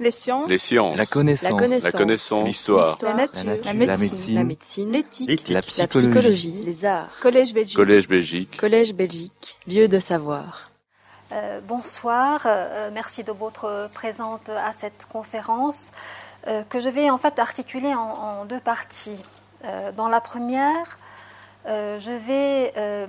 Les 0.00 0.10
sciences. 0.10 0.48
Les 0.48 0.58
sciences. 0.58 0.96
La 0.96 1.06
connaissance. 1.06 1.50
La 1.50 1.56
connaissance. 1.58 1.82
La 1.84 1.92
connaissance. 1.92 2.46
L'histoire. 2.48 2.96
La 3.02 3.14
nature. 3.14 3.44
La 3.44 3.72
La 3.72 3.74
nature. 3.74 3.98
médecine. 3.98 4.34
La 4.34 4.44
médecine. 4.44 4.90
L'éthique. 4.92 5.48
La 5.48 5.54
La 5.56 5.62
psychologie. 5.62 6.08
psychologie. 6.10 6.62
Les 6.64 6.84
arts. 6.86 7.10
Collège 7.20 7.52
Belgique. 7.54 7.76
Collège 7.76 8.08
Belgique. 8.08 8.56
Collège 8.56 8.94
Belgique. 8.94 9.58
Lieu 9.68 9.88
de 9.88 9.98
savoir. 10.00 10.70
Euh, 11.32 11.60
bonsoir, 11.68 12.40
euh, 12.46 12.90
merci 12.92 13.22
de 13.22 13.30
votre 13.30 13.88
présente 13.94 14.48
à 14.48 14.72
cette 14.72 15.06
conférence 15.12 15.90
euh, 16.48 16.62
que 16.68 16.80
je 16.80 16.88
vais 16.88 17.08
en 17.10 17.18
fait 17.18 17.38
articuler 17.38 17.94
en, 17.94 18.00
en 18.00 18.44
deux 18.46 18.58
parties. 18.58 19.22
Euh, 19.66 19.92
dans 19.92 20.08
la 20.08 20.20
première, 20.20 20.98
euh, 21.66 21.98
je 22.00 22.10
vais 22.10 22.72
euh, 22.78 23.06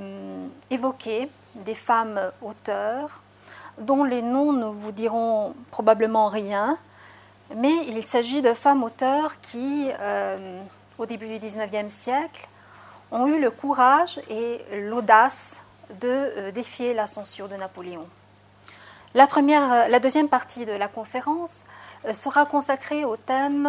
évoquer 0.70 1.30
des 1.56 1.74
femmes 1.74 2.20
auteurs 2.42 3.22
dont 3.78 4.04
les 4.04 4.22
noms 4.22 4.54
ne 4.54 4.66
vous 4.66 4.92
diront 4.92 5.54
probablement 5.72 6.28
rien, 6.28 6.78
mais 7.56 7.74
il 7.88 8.06
s'agit 8.06 8.42
de 8.42 8.54
femmes 8.54 8.84
auteurs 8.84 9.42
qui, 9.42 9.90
euh, 10.00 10.62
au 10.98 11.06
début 11.06 11.28
du 11.28 11.40
XIXe 11.40 11.92
siècle, 11.92 12.48
ont 13.12 13.28
eu 13.28 13.42
le 13.42 13.52
courage 13.52 14.22
et 14.30 14.62
l'audace 14.74 15.64
de 16.00 16.08
euh, 16.08 16.52
défier 16.52 16.94
la 16.94 17.08
censure 17.08 17.50
de 17.50 17.56
Napoléon. 17.56 18.08
La, 19.14 19.28
première, 19.28 19.90
la 19.90 20.00
deuxième 20.00 20.30
partie 20.30 20.66
de 20.66 20.72
la 20.72 20.88
conférence 20.88 21.66
euh, 22.06 22.14
sera 22.14 22.46
consacrée 22.46 23.04
au 23.04 23.18
thème 23.18 23.68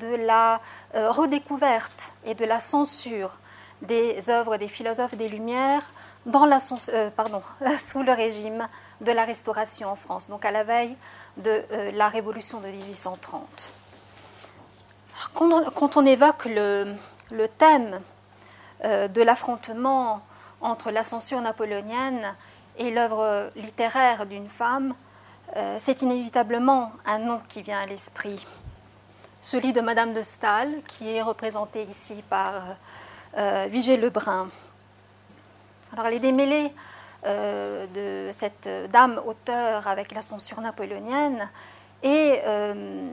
de 0.00 0.16
la 0.16 0.60
redécouverte 0.94 2.12
et 2.24 2.34
de 2.34 2.46
la 2.46 2.60
censure 2.60 3.38
des 3.82 4.30
œuvres 4.30 4.56
des 4.56 4.68
philosophes 4.68 5.14
des 5.14 5.28
Lumières 5.28 5.90
dans 6.26 6.46
la, 6.46 6.58
sous 6.60 8.02
le 8.02 8.12
régime 8.12 8.68
de 9.00 9.12
la 9.12 9.24
Restauration 9.24 9.90
en 9.90 9.96
France, 9.96 10.28
donc 10.28 10.44
à 10.44 10.50
la 10.50 10.64
veille 10.64 10.96
de 11.36 11.62
euh, 11.72 11.92
la 11.92 12.08
Révolution 12.08 12.60
de 12.60 12.68
1830. 12.68 13.72
Alors, 15.16 15.72
quand, 15.74 15.96
on, 15.96 16.04
évoque 16.04 16.46
le, 16.46 16.96
thème 17.58 18.00
euh, 18.84 19.08
de 19.08 19.22
l'affrontement 19.22 20.22
entre 20.60 20.90
la 20.90 21.02
censure 21.02 21.40
napoléonienne 21.40 22.34
et 22.76 22.90
l'œuvre 22.90 23.50
littéraire 23.56 24.26
d'une 24.26 24.48
femme, 24.48 24.94
euh, 25.56 25.76
c'est 25.78 26.02
inévitablement 26.02 26.92
un 27.06 27.18
nom 27.18 27.40
qui 27.48 27.62
vient 27.62 27.80
à 27.80 27.86
l'esprit. 27.86 28.44
Celui 29.42 29.72
de 29.72 29.80
Madame 29.80 30.12
de 30.12 30.22
Staël, 30.22 30.82
qui 30.86 31.08
est 31.14 31.22
représentée 31.22 31.84
ici 31.84 32.22
par 32.28 32.76
Vigée 33.68 33.96
Lebrun. 33.96 34.48
Alors 35.92 36.08
les 36.08 36.18
démêlés 36.18 36.72
de 37.24 38.30
cette 38.32 38.68
dame 38.90 39.20
auteure 39.26 39.86
avec 39.88 40.12
la 40.12 40.22
censure 40.22 40.60
napoléonienne 40.60 41.48
et 42.02 42.40
euh, 42.46 43.10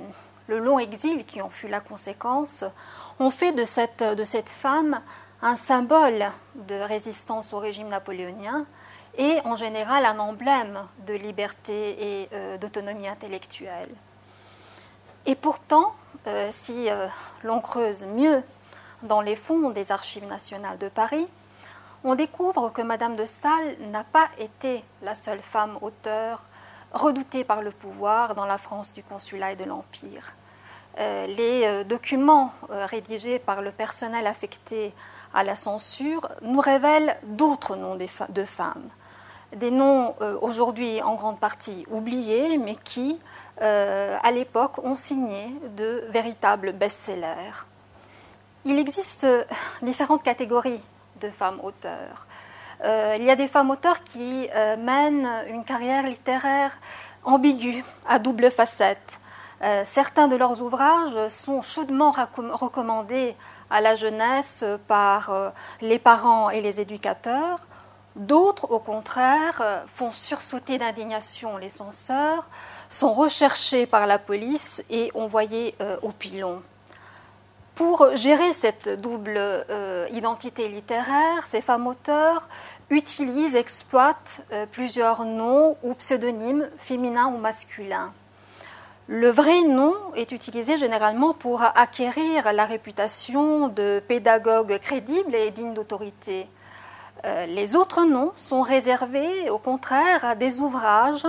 le 0.48 0.60
long 0.60 0.78
exil 0.80 1.26
qui 1.26 1.42
en 1.42 1.50
fut 1.50 1.68
la 1.68 1.80
conséquence 1.80 2.64
ont 3.20 3.32
fait 3.32 3.52
de 3.54 3.66
cette, 3.66 4.04
de 4.04 4.24
cette 4.24 4.50
femme 4.50 5.02
un 5.42 5.56
symbole 5.56 6.26
de 6.56 6.76
résistance 6.76 7.54
au 7.54 7.60
régime 7.60 7.88
napoléonien 7.88 8.66
et 9.18 9.40
en 9.46 9.56
général 9.56 10.06
un 10.06 10.20
emblème 10.20 10.86
de 11.08 11.14
liberté 11.14 12.22
et 12.22 12.30
euh, 12.34 12.58
d'autonomie 12.58 13.08
intellectuelle. 13.08 13.90
Et 15.26 15.36
pourtant, 15.36 15.96
euh, 16.28 16.50
si 16.52 16.90
euh, 16.90 17.08
l'on 17.44 17.60
creuse 17.60 18.06
mieux 18.06 18.44
dans 19.04 19.22
les 19.22 19.36
fonds 19.36 19.70
des 19.72 19.92
archives 19.92 20.28
nationales 20.28 20.78
de 20.78 20.90
Paris, 20.90 21.28
on 22.06 22.14
découvre 22.14 22.70
que 22.70 22.84
Madame 22.84 23.16
de 23.16 23.26
Staël 23.26 23.78
n'a 23.92 24.04
pas 24.04 24.30
été 24.38 24.84
la 25.02 25.16
seule 25.16 25.42
femme 25.42 25.78
auteure 25.82 26.44
redoutée 26.94 27.44
par 27.44 27.64
le 27.64 27.72
pouvoir 27.72 28.36
dans 28.36 28.46
la 28.46 28.60
France 28.60 28.94
du 28.94 29.04
consulat 29.04 29.54
et 29.54 29.56
de 29.56 29.64
l'Empire. 29.64 30.36
Euh, 31.00 31.26
les 31.26 31.64
euh, 31.66 31.84
documents 31.84 32.54
euh, 32.70 32.86
rédigés 32.86 33.40
par 33.40 33.64
le 33.64 33.72
personnel 33.72 34.28
affecté 34.28 34.94
à 35.34 35.44
la 35.44 35.56
censure 35.56 36.30
nous 36.44 36.62
révèlent 36.62 37.18
d'autres 37.24 37.76
noms 37.76 37.98
de 37.98 38.44
femmes. 38.44 38.88
Des 39.56 39.72
noms 39.72 40.16
aujourd'hui 40.42 41.02
en 41.02 41.16
grande 41.16 41.40
partie 41.40 41.86
oubliés, 41.90 42.58
mais 42.58 42.76
qui, 42.76 43.20
à 43.62 44.32
l'époque, 44.32 44.84
ont 44.84 44.96
signé 44.96 45.56
de 45.78 46.04
véritables 46.10 46.74
best-sellers. 46.74 47.66
Il 48.66 48.80
existe 48.80 49.26
différentes 49.82 50.24
catégories 50.24 50.82
femmes 51.30 51.60
auteurs. 51.64 52.26
Euh, 52.84 53.16
il 53.18 53.24
y 53.24 53.32
a 53.32 53.36
des 53.36 53.48
femmes 53.48 53.70
auteurs 53.72 54.04
qui 54.04 54.50
euh, 54.54 54.76
mènent 54.78 55.30
une 55.50 55.64
carrière 55.64 56.06
littéraire 56.06 56.78
ambiguë, 57.24 57.84
à 58.08 58.20
double 58.20 58.52
facette. 58.52 59.20
Euh, 59.64 59.84
certains 59.86 60.28
de 60.28 60.36
leurs 60.36 60.62
ouvrages 60.62 61.28
sont 61.30 61.62
chaudement 61.62 62.12
recommandés 62.12 63.36
à 63.70 63.82
la 63.82 63.96
jeunesse 63.96 64.64
par 64.88 65.54
les 65.82 65.98
parents 65.98 66.50
et 66.50 66.62
les 66.62 66.82
éducateurs. 66.82 67.60
D'autres, 68.16 68.72
au 68.72 68.80
contraire, 68.80 69.84
font 69.94 70.12
sursauter 70.12 70.78
d'indignation 70.78 71.58
les 71.58 71.70
censeurs, 71.70 72.48
sont 72.90 73.12
recherchés 73.12 73.88
par 73.88 74.06
la 74.06 74.20
police 74.20 74.84
et 74.90 75.12
envoyés 75.16 75.76
au 76.04 76.12
pilon. 76.12 76.62
Pour 77.76 78.16
gérer 78.16 78.54
cette 78.54 79.02
double 79.02 79.36
euh, 79.36 80.08
identité 80.14 80.70
littéraire, 80.70 81.46
ces 81.46 81.60
femmes 81.60 81.88
auteurs 81.88 82.48
utilisent, 82.90 83.58
exploitent 83.58 84.40
euh, 84.54 84.66
plusieurs 84.66 85.26
noms 85.26 85.76
ou 85.84 85.94
pseudonymes 85.94 86.70
féminins 86.78 87.28
ou 87.28 87.38
masculins. 87.38 88.14
Le 89.08 89.30
vrai 89.30 89.62
nom 89.64 89.94
est 90.16 90.32
utilisé 90.32 90.78
généralement 90.78 91.34
pour 91.34 91.62
acquérir 91.62 92.54
la 92.54 92.66
réputation 92.66 93.68
de 93.68 94.02
pédagogue 94.08 94.80
crédible 94.80 95.36
et 95.36 95.52
digne 95.52 95.74
d'autorité. 95.74 96.48
Euh, 97.24 97.46
les 97.46 97.76
autres 97.76 98.06
noms 98.06 98.32
sont 98.36 98.62
réservés, 98.62 99.50
au 99.50 99.58
contraire, 99.58 100.24
à 100.26 100.36
des 100.36 100.60
ouvrages 100.60 101.26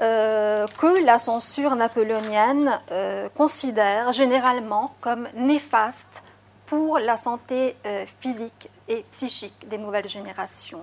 euh, 0.00 0.66
que 0.78 1.04
la 1.04 1.18
censure 1.18 1.74
napoléonienne 1.74 2.80
euh, 2.90 3.28
considère 3.30 4.12
généralement 4.12 4.94
comme 5.00 5.28
néfastes 5.34 6.22
pour 6.66 6.98
la 6.98 7.18
santé 7.18 7.76
physique 8.18 8.70
et 8.88 9.04
psychique 9.10 9.68
des 9.68 9.76
nouvelles 9.76 10.08
générations. 10.08 10.82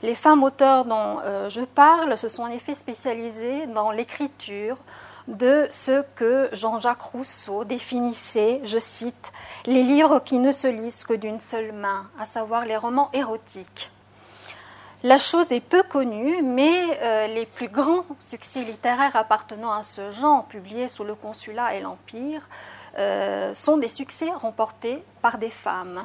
Les 0.00 0.14
femmes 0.14 0.42
auteurs 0.42 0.86
dont 0.86 1.18
je 1.50 1.60
parle 1.60 2.16
se 2.16 2.30
sont 2.30 2.44
en 2.44 2.50
effet 2.50 2.74
spécialisées 2.74 3.66
dans 3.66 3.90
l'écriture 3.90 4.78
de 5.28 5.66
ce 5.70 6.02
que 6.14 6.48
Jean-Jacques 6.52 7.02
Rousseau 7.02 7.64
définissait, 7.64 8.60
je 8.64 8.78
cite, 8.78 9.32
les 9.66 9.82
livres 9.82 10.20
qui 10.20 10.38
ne 10.38 10.52
se 10.52 10.66
lisent 10.66 11.04
que 11.04 11.12
d'une 11.12 11.38
seule 11.38 11.72
main, 11.72 12.08
à 12.18 12.24
savoir 12.24 12.64
les 12.64 12.76
romans 12.76 13.10
érotiques. 13.12 13.92
La 15.04 15.18
chose 15.18 15.52
est 15.52 15.60
peu 15.60 15.82
connue, 15.82 16.42
mais 16.42 16.98
euh, 17.02 17.26
les 17.28 17.46
plus 17.46 17.68
grands 17.68 18.04
succès 18.18 18.62
littéraires 18.62 19.14
appartenant 19.14 19.70
à 19.70 19.82
ce 19.82 20.10
genre, 20.10 20.46
publiés 20.46 20.88
sous 20.88 21.04
le 21.04 21.14
Consulat 21.14 21.74
et 21.74 21.80
l'Empire, 21.80 22.48
euh, 22.98 23.54
sont 23.54 23.76
des 23.76 23.88
succès 23.88 24.30
remportés 24.30 25.04
par 25.22 25.38
des 25.38 25.50
femmes. 25.50 26.04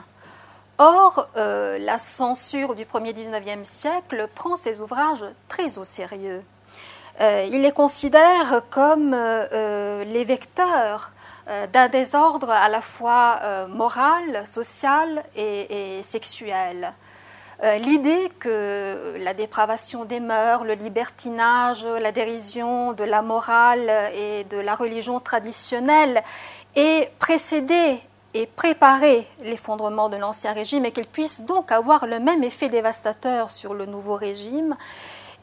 Or, 0.77 1.29
euh, 1.37 1.79
la 1.79 1.97
censure 1.97 2.75
du 2.75 2.83
1er 2.83 3.13
19e 3.13 3.63
siècle 3.63 4.27
prend 4.35 4.57
ces 4.57 4.81
ouvrages 4.81 5.25
très 5.47 5.77
au 5.77 5.83
sérieux. 5.83 6.43
Euh, 7.21 7.47
il 7.51 7.61
les 7.61 7.71
considère 7.71 8.63
comme 8.71 9.13
euh, 9.13 9.45
euh, 9.53 10.03
les 10.05 10.25
vecteurs 10.25 11.11
d'un 11.73 11.89
désordre 11.89 12.49
à 12.49 12.69
la 12.69 12.79
fois 12.79 13.67
moral, 13.67 14.47
social 14.47 15.25
et, 15.35 15.99
sexuel. 16.01 16.93
L'idée 17.61 18.29
que 18.39 19.17
la 19.19 19.33
dépravation 19.33 20.05
des 20.05 20.21
mœurs, 20.21 20.63
le 20.63 20.75
libertinage, 20.75 21.83
la 21.83 22.13
dérision 22.13 22.93
de 22.93 23.03
la 23.03 23.21
morale 23.21 23.91
et 24.15 24.45
de 24.45 24.57
la 24.57 24.73
religion 24.73 25.19
traditionnelle 25.19 26.23
ait 26.77 27.11
précédé 27.19 27.99
et 28.33 28.45
préparé 28.45 29.27
l'effondrement 29.41 30.07
de 30.07 30.15
l'Ancien 30.15 30.53
Régime 30.53 30.85
et 30.85 30.91
qu'il 30.91 31.07
puisse 31.07 31.41
donc 31.41 31.73
avoir 31.73 32.07
le 32.07 32.21
même 32.21 32.41
effet 32.45 32.69
dévastateur 32.69 33.51
sur 33.51 33.73
le 33.73 33.85
nouveau 33.85 34.15
régime 34.15 34.77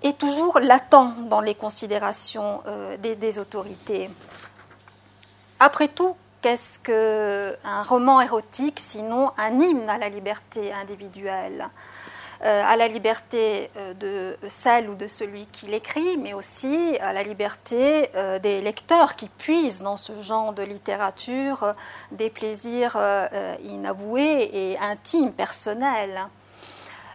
est 0.02 0.18
toujours 0.18 0.60
latent 0.60 1.28
dans 1.28 1.40
les 1.40 1.54
considérations 1.54 2.62
euh, 2.66 2.96
des, 2.96 3.38
autorités. 3.38 4.10
Après 5.58 5.88
tout, 5.88 6.16
qu'est-ce 6.40 6.78
qu'un 6.78 7.82
roman 7.82 8.20
érotique 8.20 8.80
sinon 8.80 9.32
un 9.36 9.58
hymne 9.58 9.88
à 9.88 9.98
la 9.98 10.08
liberté 10.08 10.72
individuelle? 10.72 11.68
Euh, 12.42 12.62
à 12.66 12.74
la 12.76 12.88
liberté 12.88 13.70
euh, 13.76 13.92
de 13.92 14.48
celle 14.48 14.88
ou 14.88 14.94
de 14.94 15.06
celui 15.06 15.46
qui 15.48 15.66
l'écrit, 15.66 16.16
mais 16.16 16.32
aussi 16.32 16.96
à 17.02 17.12
la 17.12 17.22
liberté 17.22 18.10
des 18.42 18.62
lecteurs 18.62 19.14
qui 19.14 19.28
puisent 19.28 19.82
dans 19.82 19.98
ce 19.98 20.22
genre 20.22 20.54
de 20.54 20.62
littérature 20.62 21.74
des 22.12 22.30
plaisirs 22.30 22.96
inavoués 23.62 24.48
et 24.54 24.78
intimes, 24.78 25.32
personnels. 25.32 26.28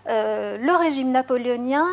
Le 0.08 0.78
régime 0.78 1.12
napoléonien, 1.12 1.88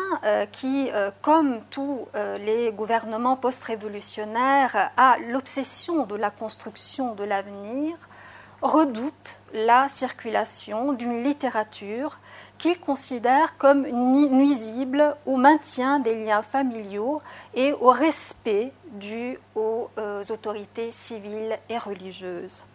qui, 0.51 0.89
comme 1.21 1.61
tous 1.69 2.07
les 2.13 2.71
gouvernements 2.71 3.35
post-révolutionnaires, 3.35 4.91
a 4.97 5.17
l'obsession 5.29 6.05
de 6.05 6.15
la 6.15 6.29
construction 6.29 7.15
de 7.15 7.23
l'avenir, 7.23 7.95
redoute 8.63 9.39
la 9.53 9.89
circulation 9.89 10.93
d'une 10.93 11.21
littérature 11.21 12.19
qu'il 12.57 12.79
considère 12.79 13.57
comme 13.57 13.85
nuisible 13.85 15.17
au 15.25 15.35
maintien 15.35 15.99
des 15.99 16.15
liens 16.15 16.41
familiaux 16.41 17.21
et 17.53 17.73
au 17.73 17.89
respect 17.89 18.71
dû 18.93 19.37
aux 19.55 19.89
euh, 19.97 20.23
autorités 20.29 20.91
civiles 20.91 21.59
et 21.69 21.77
religieuses. 21.77 22.65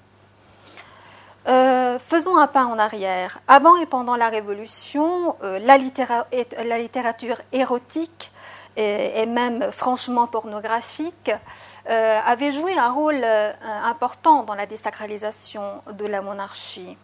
Euh, 1.49 1.99
faisons 1.99 2.37
un 2.37 2.47
pas 2.47 2.67
en 2.67 2.79
arrière. 2.79 3.39
Avant 3.49 3.77
et 3.77 3.87
pendant 3.87 4.17
la 4.17 4.29
Révolution, 4.29 5.37
euh, 5.43 5.59
la, 5.61 5.79
littérature 5.79 7.37
érotique 7.53 8.33
et, 8.77 9.27
même 9.27 9.73
franchement 9.73 10.27
pornographique 10.27 11.33
avait 11.87 12.53
joué 12.53 12.77
un 12.79 12.93
rôle 12.93 13.25
important 13.83 14.45
dans 14.45 14.55
la 14.55 14.67
désacralisation 14.67 15.83
de 15.91 16.07
la 16.07 16.21
monarchie. 16.21 16.97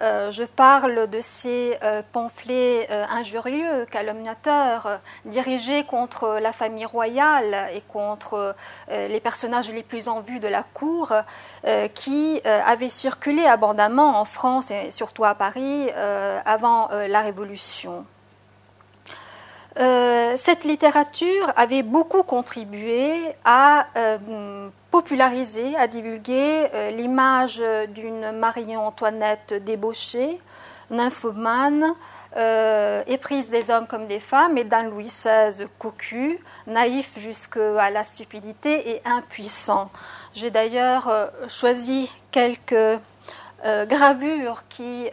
Euh, 0.00 0.30
je 0.30 0.44
parle 0.44 1.10
de 1.10 1.20
ces 1.20 1.76
euh, 1.82 2.02
pamphlets 2.12 2.86
euh, 2.90 3.04
injurieux, 3.10 3.84
calomniateurs, 3.90 5.00
dirigés 5.24 5.82
contre 5.82 6.38
la 6.40 6.52
famille 6.52 6.84
royale 6.84 7.68
et 7.74 7.80
contre 7.80 8.54
les 8.90 9.20
personnages 9.20 9.70
les 9.70 9.82
plus 9.82 10.08
en 10.08 10.20
vue 10.20 10.40
de 10.40 10.48
la 10.48 10.62
cour, 10.62 11.12
qui 11.94 12.40
avaient 12.44 12.88
circulé 12.88 13.44
abondamment 13.44 14.20
en 14.20 14.24
France 14.24 14.70
et 14.70 14.90
surtout 14.90 15.24
à 15.24 15.34
Paris 15.34 15.90
avant 16.44 16.88
la 16.90 17.20
Révolution. 17.20 18.04
cette 19.76 20.64
littérature 20.64 21.52
avait 21.56 21.82
beaucoup 21.82 22.22
contribué 22.22 23.34
à 23.44 23.86
populariser, 24.90 25.76
à 25.76 25.86
divulguer 25.86 26.68
euh, 26.72 26.90
l'image 26.90 27.62
d'une 27.88 28.32
Marie-Antoinette 28.32 29.54
débauchée, 29.64 30.40
nymphomane, 30.90 31.94
euh, 32.36 33.02
éprise 33.06 33.50
des 33.50 33.70
hommes 33.70 33.86
comme 33.86 34.06
des 34.06 34.20
femmes, 34.20 34.56
et 34.56 34.64
d'un 34.64 34.84
Louis 34.84 35.04
XVI 35.04 35.66
cocu, 35.78 36.38
naïf 36.66 37.12
jusqu'à 37.16 37.90
la 37.90 38.02
stupidité 38.02 38.90
et 38.90 39.02
impuissant. 39.04 39.90
J'ai 40.32 40.50
d'ailleurs 40.50 41.08
euh, 41.08 41.26
choisi 41.48 42.10
quelques 42.30 43.00
gravures 43.88 44.62
qui 44.68 45.10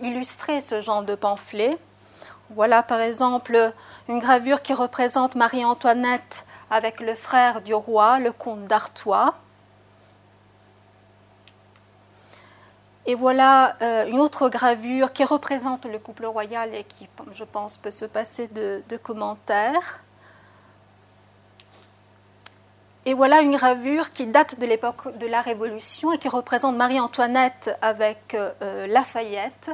illustraient 0.00 0.60
ce 0.60 0.80
genre 0.80 1.02
de 1.02 1.16
pamphlet. 1.16 1.76
Voilà 2.50 2.82
par 2.82 3.00
exemple 3.00 3.72
une 4.08 4.20
gravure 4.20 4.62
qui 4.62 4.72
représente 4.72 5.34
Marie-Antoinette 5.34 6.46
avec 6.70 7.00
le 7.00 7.14
frère 7.14 7.60
du 7.60 7.74
roi, 7.74 8.20
le 8.20 8.30
comte 8.30 8.66
d'Artois. 8.66 9.34
Et 13.06 13.14
voilà 13.14 13.76
euh, 13.82 14.06
une 14.06 14.20
autre 14.20 14.48
gravure 14.48 15.12
qui 15.12 15.24
représente 15.24 15.86
le 15.86 15.98
couple 15.98 16.26
royal 16.26 16.74
et 16.74 16.82
qui, 16.84 17.08
je 17.32 17.44
pense, 17.44 17.76
peut 17.76 17.92
se 17.92 18.04
passer 18.04 18.48
de, 18.48 18.82
commentaires. 18.96 20.02
Et 23.04 23.14
voilà 23.14 23.40
une 23.42 23.56
gravure 23.56 24.12
qui 24.12 24.26
date 24.26 24.58
de 24.58 24.66
l'époque 24.66 25.16
de 25.18 25.26
la 25.26 25.40
Révolution 25.40 26.10
et 26.12 26.18
qui 26.18 26.28
représente 26.28 26.76
Marie-Antoinette 26.76 27.76
avec 27.80 28.34
euh, 28.34 28.88
Lafayette. 28.88 29.70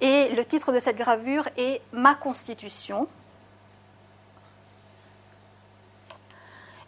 Et 0.00 0.30
le 0.30 0.44
titre 0.44 0.72
de 0.72 0.78
cette 0.78 0.96
gravure 0.96 1.48
est 1.56 1.80
Ma 1.92 2.14
Constitution. 2.14 3.08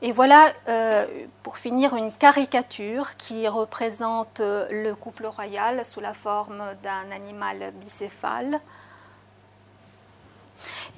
Et 0.01 0.13
voilà, 0.13 0.53
euh, 0.69 1.07
pour 1.43 1.57
finir, 1.59 1.97
une 1.97 2.13
caricature 2.13 3.17
qui 3.17 3.49
représente 3.49 4.39
euh, 4.39 4.69
le 4.71 4.95
couple 4.95 5.27
royal 5.27 5.85
sous 5.85 5.99
la 5.99 6.15
forme 6.15 6.63
d'un 6.85 7.11
animal 7.11 7.73
bicéphale. 7.75 8.61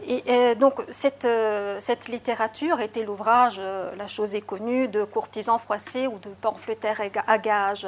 Et, 0.06 0.22
euh, 0.28 0.54
donc 0.54 0.82
cette, 0.90 1.26
cette, 1.78 2.08
littérature 2.08 2.80
était 2.80 3.02
l'ouvrage, 3.02 3.58
la 3.58 4.06
chose 4.06 4.34
est 4.34 4.40
connue, 4.42 4.88
de 4.88 5.04
courtisans 5.04 5.58
froissés 5.58 6.06
ou 6.06 6.18
de 6.18 6.28
pamphlétaires 6.28 7.00
à 7.26 7.38
gages. 7.38 7.86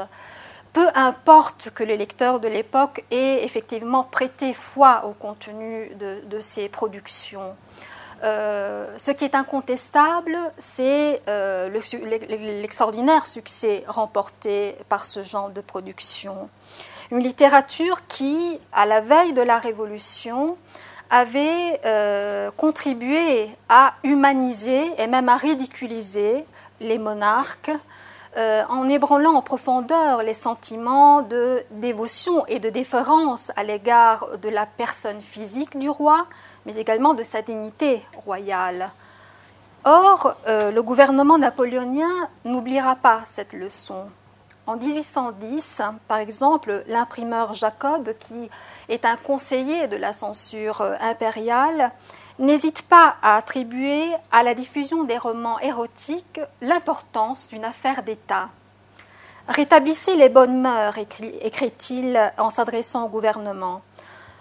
Peu 0.72 0.88
importe 0.94 1.70
que 1.74 1.84
les 1.84 1.96
lecteurs 1.96 2.40
de 2.40 2.48
l'époque 2.48 3.04
aient 3.10 3.44
effectivement 3.44 4.04
prêté 4.04 4.54
foi 4.54 5.04
au 5.04 5.12
contenu 5.12 5.90
de, 5.96 6.20
de 6.26 6.40
ces 6.40 6.69
productions. 6.69 7.54
Euh, 8.24 8.86
ce 8.98 9.10
qui 9.10 9.24
est 9.24 9.34
incontestable, 9.34 10.36
c'est 10.56 11.20
euh, 11.28 11.69
l'extraordinaire 12.60 13.26
succès 13.26 13.84
remporté 13.86 14.76
par 14.88 15.04
ce 15.04 15.22
genre 15.22 15.50
de 15.50 15.60
production. 15.60 16.48
Une 17.10 17.18
littérature 17.18 18.06
qui, 18.06 18.60
à 18.72 18.86
la 18.86 19.00
veille 19.00 19.32
de 19.32 19.42
la 19.42 19.58
Révolution, 19.58 20.56
avait 21.10 21.80
euh, 21.84 22.50
contribué 22.56 23.50
à 23.68 23.94
humaniser 24.04 24.92
et 24.98 25.06
même 25.08 25.28
à 25.28 25.36
ridiculiser 25.36 26.46
les 26.80 26.98
monarques, 26.98 27.72
en 28.37 28.88
ébranlant 28.88 29.34
en 29.34 29.43
profondeur 29.43 30.23
les 30.23 30.34
sentiments 30.34 31.23
de 31.23 31.62
dévotion 31.70 32.46
et 32.46 32.61
de 32.61 32.70
déférence 32.70 33.52
à 33.56 33.64
l'égard 33.64 34.38
de 34.38 34.49
la 34.49 34.64
personne 34.64 35.20
physique 35.20 35.79
du 35.79 35.90
roi, 35.90 36.26
mais 36.64 36.76
également 36.76 37.14
de 37.14 37.23
sa 37.23 37.43
dignité 37.43 38.02
royale. 38.17 38.90
Or, 39.84 40.37
euh, 40.46 40.70
le 40.70 40.81
gouvernement 40.81 41.38
napoléonien 41.38 42.29
n'oubliera 42.44 42.94
pas 42.94 43.23
cette 43.25 43.52
leçon. 43.52 44.05
En 44.69 44.76
1810, 44.76 45.82
par 46.06 46.19
exemple, 46.19 46.85
l'imprimeur 46.87 47.52
Jacob, 47.52 48.14
qui 48.20 48.49
est 48.88 49.05
un 49.05 49.17
conseiller 49.17 49.88
de 49.88 49.96
la 49.96 50.12
censure 50.12 50.82
euh, 50.82 50.94
impériale, 51.00 51.90
n'hésite 52.38 52.82
pas 52.82 53.17
à 53.23 53.37
attribuer 53.37 54.11
à 54.31 54.43
la 54.43 54.55
diffusion 54.55 55.05
des 55.05 55.19
romans 55.19 55.58
érotiques 55.61 56.40
l'importance 56.61 57.49
d'une 57.49 57.64
affaire 57.64 58.02
d'État. 58.02 58.49
Rétablissez 59.49 60.17
les 60.17 60.29
bonnes 60.29 60.61
mœurs, 60.61 60.96
écrit-il 60.99 62.32
en 62.38 62.50
s'adressant 62.50 63.06
au 63.06 63.08
gouvernement. 63.08 63.82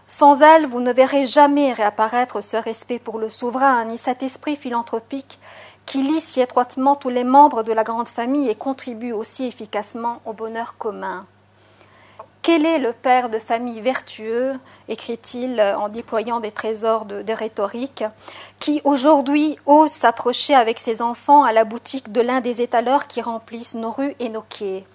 Sans 0.08 0.42
elle, 0.42 0.68
vous 0.68 0.82
ne 0.82 0.92
verrez 0.92 1.26
jamais 1.26 1.74
réapparaître 1.74 2.42
ce 2.42 2.58
respect 2.58 3.00
pour 3.00 3.18
le 3.18 3.30
souverain, 3.30 3.86
ni 3.86 3.98
cet 3.98 4.24
esprit 4.24 4.56
philanthropique 4.56 5.40
qui 5.86 6.04
lie 6.04 6.22
si 6.22 6.42
étroitement 6.42 6.96
tous 6.96 7.10
les 7.10 7.24
membres 7.24 7.64
de 7.64 7.74
la 7.74 7.84
grande 7.84 8.08
famille 8.08 8.50
et 8.50 8.56
contribue 8.56 9.12
aussi 9.12 9.46
efficacement 9.46 10.22
au 10.26 10.34
bonheur 10.34 10.78
commun. 10.78 11.26
Quel 12.42 12.66
est 12.66 12.80
le 12.80 12.92
père 12.92 13.30
de 13.30 13.38
famille 13.38 13.82
vertueux, 13.82 14.54
écrit-il 14.90 15.62
en 15.62 15.90
déployant 15.90 16.40
des 16.40 16.50
trésors 16.50 17.06
de, 17.06 17.34
rhétorique, 17.34 18.04
qui 18.60 18.82
aujourd'hui 18.84 19.58
ose 19.68 19.92
s'approcher 19.92 20.56
avec 20.56 20.80
ses 20.80 21.04
enfants 21.04 21.44
à 21.44 21.54
la 21.54 21.66
boutique 21.66 22.12
de 22.12 22.20
l'un 22.20 22.42
des 22.42 22.64
étaleurs 22.64 23.06
qui 23.06 23.22
remplissent 23.22 23.76
nos 23.76 23.92
rues 23.92 24.16
et 24.20 24.30
nos 24.30 24.42
quais? 24.42 24.86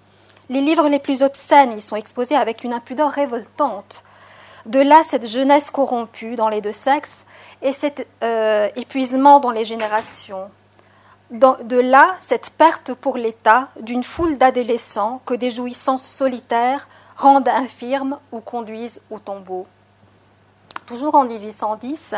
Les 0.49 0.59
livres 0.59 0.89
les 0.89 0.99
plus 0.99 1.23
obscènes 1.23 1.77
y 1.77 1.79
sont 1.79 1.95
exposés 1.95 2.35
avec 2.35 2.65
une 2.65 2.73
impudeur 2.73 3.11
révoltante. 3.11 4.03
De 4.65 4.79
là, 4.79 5.01
cette 5.05 5.27
jeunesse 5.27 5.71
corrompue 5.71 6.35
dans 6.35 6.49
les 6.49 6.59
deux 6.59 6.73
sexes 6.73 7.25
et 7.61 7.71
cet 7.71 8.05
euh, 8.23 8.67
épuisement 8.75 9.39
dans 9.39 9.51
les 9.51 9.63
générations. 9.63 10.49
de 11.31 11.79
là, 11.79 12.15
cette 12.19 12.49
perte 12.49 12.93
pour 12.93 13.15
l'État 13.15 13.69
d'une 13.79 14.03
foule 14.03 14.37
d'adolescents 14.37 15.21
que 15.25 15.33
des 15.33 15.51
jouissances 15.51 16.05
solitaires 16.05 16.89
rendent 17.17 17.49
infirmes 17.49 18.19
ou 18.31 18.39
conduisent 18.39 19.01
au 19.09 19.19
tombeau. 19.19 19.67
Toujours 20.85 21.15
en 21.15 21.25
1810, 21.25 22.15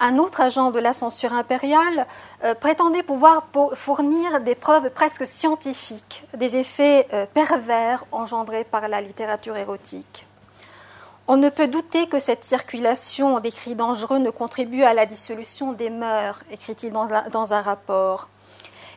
un 0.00 0.18
autre 0.18 0.40
agent 0.40 0.72
de 0.72 0.80
la 0.80 0.92
censure 0.92 1.32
impériale 1.32 2.06
euh, 2.42 2.54
prétendait 2.54 3.04
pouvoir 3.04 3.46
fournir 3.74 4.40
des 4.40 4.56
preuves 4.56 4.90
presque 4.90 5.26
scientifiques 5.26 6.24
des 6.34 6.56
effets 6.56 7.06
euh, 7.12 7.26
pervers 7.32 8.04
engendrés 8.10 8.64
par 8.64 8.88
la 8.88 9.00
littérature 9.00 9.56
érotique. 9.56 10.26
On 11.28 11.36
ne 11.36 11.50
peut 11.50 11.68
douter 11.68 12.08
que 12.08 12.18
cette 12.18 12.44
circulation 12.44 13.38
d'écrits 13.38 13.76
dangereux 13.76 14.18
ne 14.18 14.30
contribue 14.30 14.82
à 14.82 14.92
la 14.92 15.06
dissolution 15.06 15.72
des 15.72 15.88
mœurs, 15.88 16.40
écrit-il 16.50 16.92
dans, 16.92 17.52
un 17.54 17.62
rapport. 17.62 18.28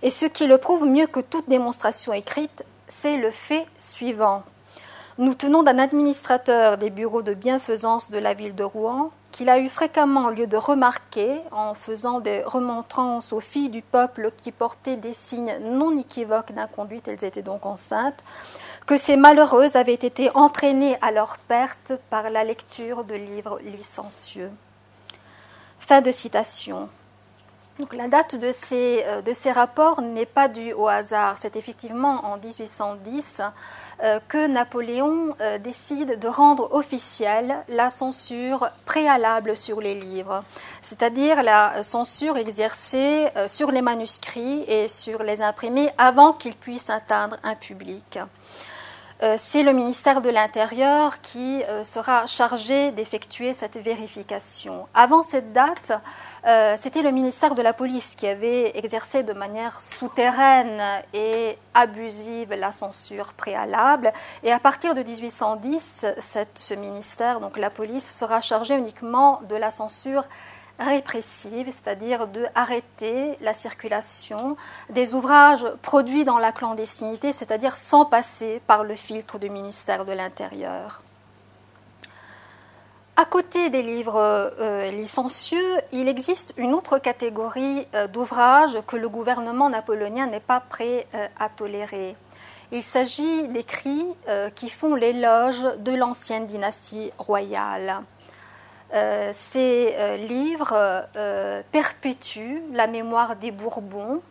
Et 0.01 0.09
ce 0.09 0.25
qui 0.25 0.47
le 0.47 0.57
prouve 0.57 0.85
mieux 0.85 1.05
que 1.05 1.19
toute 1.19 1.47
démonstration 1.47 2.13
écrite, 2.13 2.65
c'est 2.87 3.17
le 3.17 3.29
fait 3.29 3.67
suivant. 3.77 4.43
Nous 5.17 5.33
tenons 5.33 5.63
d'un 5.63 5.79
administrateur 5.79 6.77
des 6.77 6.89
bureaux 6.89 7.21
de 7.21 7.33
bienfaisance 7.33 8.11
de 8.11 8.17
la 8.17 8.33
ville 8.33 8.53
de 8.53 8.65
Rouen 8.65 9.11
qu'il 9.31 9.49
a 9.49 9.59
eu 9.59 9.69
fréquemment 9.69 10.29
lieu 10.29 10.45
de 10.45 10.57
remarquer 10.57 11.39
en 11.51 11.73
faisant 11.73 12.19
des 12.19 12.43
remontrances 12.43 13.31
aux 13.31 13.39
filles 13.39 13.69
du 13.69 13.81
peuple 13.81 14.31
qui 14.35 14.51
portaient 14.51 14.97
des 14.97 15.13
signes 15.13 15.57
non 15.61 15.95
équivoques 15.95 16.51
d'inconduite, 16.51 17.07
elles 17.07 17.23
étaient 17.23 17.41
donc 17.41 17.65
enceintes, 17.65 18.25
que 18.85 18.97
ces 18.97 19.15
malheureuses 19.15 19.77
avaient 19.77 19.93
été 19.93 20.31
entraînées 20.35 20.97
à 21.01 21.11
leur 21.11 21.37
perte 21.37 21.93
par 22.09 22.29
la 22.29 22.43
lecture 22.43 23.05
de 23.05 23.15
livres 23.15 23.59
licencieux. 23.63 24.51
Fin 25.79 26.01
de 26.01 26.11
citation. 26.11 26.89
La 27.91 28.07
date 28.07 28.37
de 28.37 28.53
ces, 28.53 29.03
euh, 29.05 29.21
de 29.21 29.53
rapports 29.53 30.01
n'est 30.01 30.25
pas 30.25 30.47
due 30.47 30.71
au 30.71 30.87
hasard. 30.87 31.35
C'est 31.41 31.57
effectivement 31.57 32.25
en 32.25 32.37
1810 32.37 33.41
euh, 34.01 34.19
que 34.29 34.47
Napoléon 34.47 35.35
euh, 35.41 35.57
décide 35.57 36.17
de 36.17 36.27
rendre 36.29 36.73
officielle 36.73 37.53
la 37.67 37.89
censure 37.89 38.69
préalable 38.85 39.57
sur 39.57 39.81
les 39.81 39.93
livres, 39.93 40.45
c'est-à-dire 40.81 41.43
la 41.43 41.83
censure 41.83 42.37
exercée 42.37 43.27
sur 43.47 43.71
les 43.71 43.81
manuscrits 43.81 44.63
et 44.69 44.87
sur 44.87 45.21
les 45.23 45.41
imprimés 45.41 45.89
avant 45.97 46.31
qu'ils 46.31 46.55
puissent 46.55 46.89
atteindre 46.89 47.35
un 47.43 47.55
public. 47.55 48.19
C'est 49.37 49.63
le 49.63 49.71
ministère 49.71 50.21
de 50.21 50.29
l'Intérieur 50.29 51.21
qui 51.21 51.63
sera 51.83 52.25
chargé 52.25 52.91
d'effectuer 52.91 53.53
cette 53.53 53.77
vérification. 53.77 54.87
Avant 54.93 55.23
cette 55.23 55.53
date, 55.53 55.93
euh, 56.45 56.75
c'était 56.79 57.01
le 57.01 57.09
ministère 57.11 57.55
de 57.55 57.61
la 57.63 57.73
Police 57.73 58.13
qui 58.15 58.27
avait 58.27 58.77
exercé 58.77 59.23
de 59.23 59.33
manière 59.33 59.81
souterraine 59.81 60.81
et 61.13 61.57
abusive 61.73 62.53
la 62.53 62.71
censure 62.71 63.33
préalable. 63.33 64.13
Et 64.43 64.51
à 64.51 64.59
partir 64.59 64.93
de 64.93 65.01
1810, 65.01 66.05
ce 66.19 66.73
ministère, 66.75 67.39
donc 67.39 67.57
la 67.57 67.71
police, 67.71 68.15
sera 68.15 68.41
chargé 68.41 68.75
uniquement 68.75 69.41
de 69.49 69.55
la 69.55 69.71
censure 69.71 70.25
répressive, 70.79 71.67
c'est-à-dire 71.67 72.27
de 72.27 72.45
arrêter 72.55 73.37
la 73.41 73.53
circulation 73.53 74.57
des 74.89 75.15
ouvrages 75.15 75.65
produits 75.81 76.25
dans 76.25 76.37
la 76.37 76.51
clandestinité, 76.51 77.31
c'est-à-dire 77.31 77.75
sans 77.75 78.05
passer 78.05 78.61
par 78.67 78.83
le 78.83 78.95
filtre 78.95 79.39
du 79.39 79.49
ministère 79.49 80.05
de 80.05 80.11
l'Intérieur. 80.11 81.01
À 83.17 83.23
côté 83.23 83.69
des 83.69 83.81
livres 83.81 84.19
euh, 84.19 84.91
licencieux, 84.91 85.79
il 85.93 86.09
existe 86.09 86.53
une 86.57 86.73
autre 86.73 86.97
catégorie 86.97 87.87
euh, 87.95 88.07
d'ouvrages 88.07 88.77
que 88.85 88.97
le 88.97 89.07
gouvernement 89.07 89.69
napoléonien 89.69 90.27
n'est 90.27 90.41
pas 90.41 90.59
prêt 90.59 91.07
euh, 91.15 91.25
à 91.39 91.47
tolérer. 91.47 92.17
Il 92.73 92.83
s'agit 92.83 93.47
d'écrits 93.47 94.07
qui 94.55 94.69
font 94.69 94.95
l'éloge 94.95 95.63
de 95.77 95.93
l'ancienne 95.93 96.47
dynastie 96.47 97.11
royale. 97.19 98.01
Ces 99.33 100.17
livres 100.17 101.07
perpétuent 101.71 102.61
la 102.71 102.87
mémoire 102.87 103.35
des 103.35 103.51
Bourbons, 103.51 104.21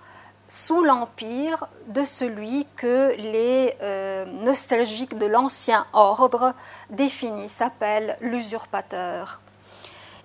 sous 0.48 0.82
l'empire 0.82 1.66
de 1.88 2.04
celui 2.04 2.66
que 2.76 3.14
les 3.16 3.74
euh, 3.82 4.24
nostalgiques 4.24 5.16
de 5.18 5.26
l'ancien 5.26 5.86
ordre 5.92 6.54
définissent, 6.90 7.52
s'appellent 7.52 8.16
l'usurpateur. 8.20 9.40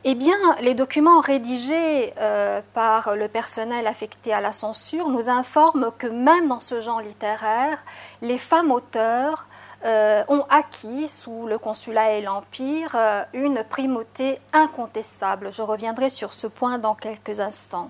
Eh 0.06 0.16
bien, 0.16 0.38
les 0.62 0.76
documents 0.76 1.20
rédigés 1.20 2.14
euh, 2.20 2.62
par 2.74 3.16
le 3.16 3.28
personnel 3.28 3.86
affecté 3.86 4.32
à 4.34 4.40
la 4.40 4.54
censure 4.54 5.10
nous 5.10 5.30
informent 5.30 5.92
que 5.98 6.08
même 6.08 6.48
dans 6.48 6.62
ce 6.62 6.80
genre 6.80 7.02
littéraire, 7.02 7.84
les 8.22 8.38
femmes 8.38 8.72
auteurs 8.72 9.48
euh, 9.86 10.24
ont 10.28 10.46
acquis, 10.50 11.08
sous 11.08 11.48
le 11.48 11.58
consulat 11.58 12.14
et 12.14 12.22
l'Empire, 12.22 12.96
une 13.34 13.64
primauté 13.64 14.40
incontestable. 14.54 15.52
Je 15.52 15.62
reviendrai 15.62 16.10
sur 16.10 16.34
ce 16.34 16.48
point 16.48 16.78
dans 16.78 16.96
quelques 16.96 17.40
instants. 17.40 17.90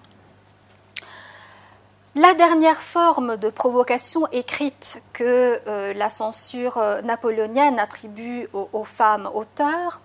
La 2.15 2.33
dernière 2.33 2.81
forme 2.81 3.37
de 3.37 3.51
provocation 3.51 4.27
écrite 4.31 5.03
que 5.13 5.61
euh, 5.67 5.93
la 5.93 6.09
censure 6.09 6.79
euh, 6.79 7.01
napoléonienne 7.03 7.79
attribue 7.79 8.49
aux, 8.51 8.83
femmes 8.83 9.29
auteurs 9.35 10.01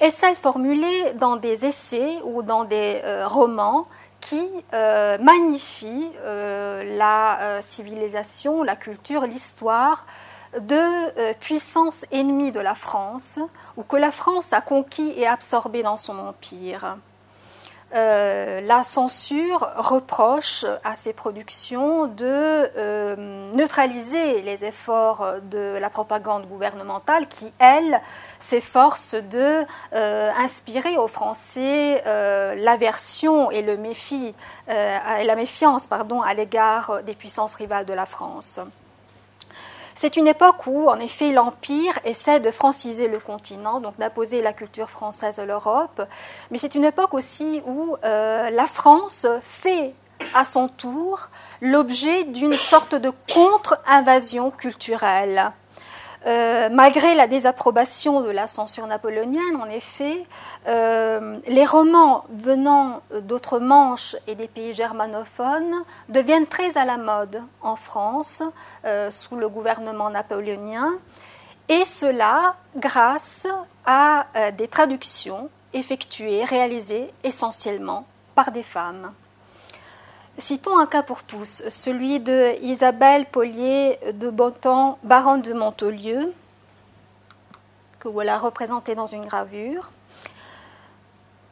est 0.00 0.10
celle 0.10 0.34
formulée 0.34 1.14
dans 1.14 1.36
des 1.36 1.64
essais 1.64 2.18
ou 2.24 2.42
dans 2.42 2.64
des 2.64 3.00
euh, 3.04 3.28
romans 3.28 3.86
qui 4.20 4.44
magnifient 4.72 6.10
la 6.24 7.60
civilisation, 7.60 8.62
la 8.62 8.74
culture, 8.74 9.26
l'histoire 9.26 10.06
de 10.60 11.32
puissances 11.34 12.04
ennemies 12.12 12.52
de 12.52 12.60
la 12.60 12.74
France 12.74 13.38
ou 13.76 13.82
que 13.82 13.96
la 13.96 14.10
France 14.10 14.52
a 14.52 14.60
conquis 14.60 15.12
et 15.16 15.26
absorbé 15.26 15.82
dans 15.82 15.96
son 15.96 16.18
empire. 16.18 16.96
Euh, 17.94 18.60
la 18.62 18.82
censure 18.82 19.70
reproche 19.76 20.64
à 20.82 20.96
ces 20.96 21.12
productions 21.12 22.08
de 22.08 22.24
euh, 22.24 23.52
neutraliser 23.54 24.42
les 24.42 24.64
efforts 24.64 25.34
de 25.44 25.78
la 25.78 25.90
propagande 25.90 26.48
gouvernementale 26.48 27.28
qui, 27.28 27.52
elle, 27.60 28.00
s'efforce 28.40 29.14
de 29.14 29.64
euh, 29.92 30.30
inspirer 30.36 30.96
aux 30.96 31.06
Français 31.06 32.02
l'aversion 32.56 33.50
et 33.52 33.62
le 33.62 33.76
la 34.66 35.36
méfiance 35.36 35.86
à 36.22 36.34
l'égard 36.34 37.02
des 37.04 37.14
puissances 37.14 37.54
rivales 37.54 37.86
de 37.86 37.92
la 37.92 38.06
France. 38.06 38.60
C'est 39.94 40.16
une 40.16 40.26
époque 40.26 40.66
où, 40.66 40.88
en 40.88 40.98
effet, 40.98 41.32
l'Empire 41.32 41.98
essaie 42.04 42.40
de 42.40 42.50
franciser 42.50 43.06
le 43.06 43.20
continent, 43.20 43.80
donc 43.80 43.96
d'imposer 43.96 44.42
la 44.42 44.52
culture 44.52 44.90
française 44.90 45.38
à 45.38 45.46
l'Europe, 45.46 46.02
mais 46.50 46.58
c'est 46.58 46.74
une 46.74 46.84
époque 46.84 47.14
aussi 47.14 47.62
où 47.64 47.96
euh, 48.04 48.50
la 48.50 48.64
France 48.64 49.26
fait 49.40 49.94
à 50.34 50.44
son 50.44 50.68
tour 50.68 51.28
l'objet 51.60 52.24
d'une 52.24 52.54
sorte 52.54 52.94
de 52.94 53.12
contre-invasion 53.32 54.50
culturelle. 54.50 55.52
Euh, 56.26 56.70
malgré 56.70 57.14
la 57.14 57.26
désapprobation 57.26 58.22
de 58.22 58.30
la 58.30 58.46
censure 58.46 58.86
napoléonienne, 58.86 59.56
en 59.60 59.68
effet, 59.68 60.24
euh, 60.66 61.38
les 61.46 61.66
romans 61.66 62.24
venant 62.30 63.02
d'autres 63.20 63.58
manches 63.58 64.16
et 64.26 64.34
des 64.34 64.48
pays 64.48 64.72
germanophones 64.72 65.84
deviennent 66.08 66.46
très 66.46 66.78
à 66.78 66.86
la 66.86 66.96
mode 66.96 67.42
en 67.60 67.76
France 67.76 68.42
euh, 68.86 69.10
sous 69.10 69.36
le 69.36 69.48
gouvernement 69.48 70.08
napoléonien, 70.08 70.94
et 71.68 71.84
cela 71.84 72.56
grâce 72.76 73.46
à 73.84 74.26
des 74.56 74.68
traductions 74.68 75.50
effectuées, 75.74 76.44
réalisées 76.44 77.10
essentiellement 77.22 78.06
par 78.34 78.50
des 78.50 78.62
femmes. 78.62 79.12
Citons 80.36 80.76
un 80.78 80.86
cas 80.86 81.04
pour 81.04 81.22
tous, 81.22 81.62
celui 81.68 82.18
de 82.18 82.60
Isabelle 82.60 83.24
Paulier 83.24 83.98
de 84.14 84.30
Bontemps, 84.30 84.98
baronne 85.04 85.42
de 85.42 85.52
Montaulieu, 85.52 86.32
que 88.00 88.08
voilà 88.08 88.36
représentée 88.38 88.96
dans 88.96 89.06
une 89.06 89.24
gravure. 89.24 89.92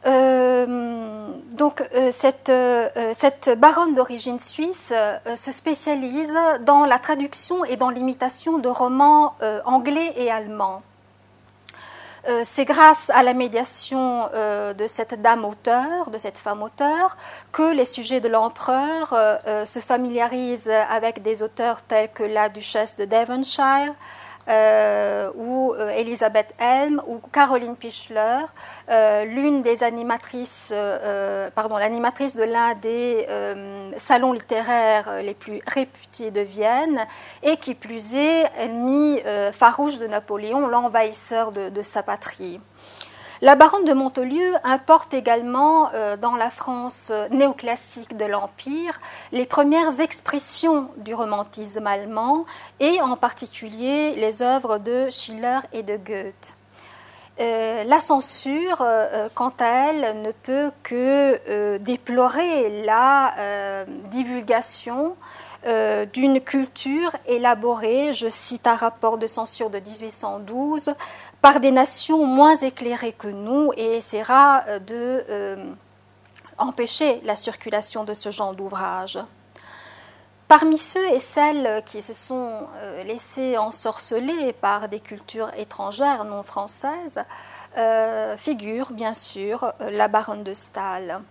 Euh, 0.05 1.27
donc 1.53 1.79
euh, 1.95 2.11
euh, 2.11 3.13
cette, 3.13 3.49
baronne 3.57 3.93
d'origine 3.93 4.41
suisse 4.41 4.93
se 5.35 5.51
spécialise 5.51 6.33
dans 6.61 6.85
la 6.85 6.99
traduction 6.99 7.63
et 7.63 7.77
dans 7.77 7.89
l'imitation 7.89 8.57
de 8.57 8.67
romans 8.67 9.35
anglais 9.65 10.13
et 10.17 10.29
allemands. 10.29 10.81
Euh, 12.29 12.43
c'est 12.45 12.63
grâce 12.63 13.09
à 13.09 13.21
la 13.21 13.33
médiation 13.33 14.29
euh, 14.33 14.73
de 14.73 14.87
cette 14.87 15.21
dame 15.21 15.43
auteur, 15.43 16.09
de 16.09 16.17
cette 16.17 16.37
femme 16.37 16.63
auteur, 16.63 17.17
que 17.51 17.73
les 17.73 17.83
sujets 17.83 18.21
de 18.21 18.29
l'empereur 18.29 19.11
euh, 19.13 19.65
se 19.65 19.79
familiarisent 19.79 20.71
avec 20.89 21.21
des 21.21 21.43
auteurs 21.43 21.81
tels 21.81 22.09
que 22.09 22.23
la 22.23 22.47
duchesse 22.47 22.95
de 22.95 23.03
Devonshire, 23.03 23.93
euh, 24.49 25.31
ou 25.35 25.73
euh, 25.73 25.89
Elisabeth 25.89 26.53
Helm 26.59 27.01
ou 27.07 27.19
Caroline 27.31 27.75
Pichler, 27.75 28.41
euh, 28.89 29.23
l'une 29.23 29.61
des 29.61 29.83
animatrices, 29.83 30.73
l'animatrice 30.73 32.35
de 32.35 32.43
l'un 32.43 32.73
des 32.75 33.25
salons 33.97 34.33
littéraires 34.33 35.21
les 35.21 35.33
plus 35.33 35.61
réputés 35.67 36.31
de 36.31 36.41
Vienne, 36.41 37.05
et 37.41 37.57
qui 37.57 37.73
plus 37.73 38.15
est, 38.15 38.45
ennemi 38.57 39.21
farouche 39.51 39.99
de 39.99 40.07
Napoléon, 40.07 40.67
l'envahisseur 40.67 41.51
de 41.51 41.81
sa 41.81 42.03
patrie. 42.03 42.59
La 43.41 43.55
baronne 43.55 43.83
de 43.83 43.93
Montelieu 43.93 44.53
importe 44.63 45.13
également 45.13 45.89
euh, 45.93 46.17
dans 46.17 46.35
la 46.35 46.49
France 46.49 47.11
néoclassique 47.31 48.15
de 48.15 48.25
l'Empire 48.25 48.99
les 49.31 49.45
premières 49.45 49.99
expressions 49.99 50.89
du 50.97 51.13
romantisme 51.13 51.87
allemand 51.87 52.45
et 52.79 53.01
en 53.01 53.17
particulier 53.17 54.15
les 54.15 54.41
œuvres 54.41 54.77
de 54.77 55.09
Schiller 55.09 55.59
et 55.73 55.83
de 55.83 55.97
Goethe. 55.97 56.53
Euh, 57.39 57.83
la 57.83 57.99
censure, 57.99 58.81
euh, 58.81 59.27
quant 59.33 59.53
à 59.59 59.89
elle, 59.89 60.21
ne 60.21 60.31
peut 60.31 60.71
que 60.83 61.77
déplorer 61.79 62.83
la 62.83 63.85
divulgation 64.11 65.15
d'une 66.13 66.41
culture 66.41 67.11
élaborée, 67.25 68.13
je 68.13 68.27
cite 68.27 68.67
un 68.67 68.75
rapport 68.75 69.17
de 69.17 69.27
censure 69.27 69.69
de 69.69 69.79
1812, 69.79 70.93
par 71.43 71.59
des 71.59 71.71
nations 71.71 72.25
moins 72.25 72.55
éclairées 72.55 73.13
que 73.13 73.27
nous 73.27 73.71
et 73.77 73.97
essaiera 73.97 74.79
de 74.79 75.75
empêcher 76.57 77.21
la 77.23 77.35
circulation 77.35 78.03
de 78.03 78.15
ce 78.15 78.31
genre 78.31 78.55
d'ouvrage. 78.55 79.19
Parmi 80.47 80.77
ceux 80.77 81.09
et 81.11 81.19
celles 81.19 81.83
qui 81.83 82.01
se 82.01 82.13
sont 82.13 82.67
euh, 82.75 83.03
laissés 83.05 83.57
ensorceler 83.57 84.53
par 84.53 84.87
des 84.87 84.99
cultures 84.99 85.49
étrangères 85.57 86.25
non 86.25 86.43
françaises 86.43 87.19
euh, 87.77 88.37
figure 88.37 88.91
bien 88.91 89.15
sûr 89.15 89.63
euh, 89.63 89.89
la 89.89 90.07
baronne 90.07 90.43
de 90.43 90.53
Stahl. 90.53 91.21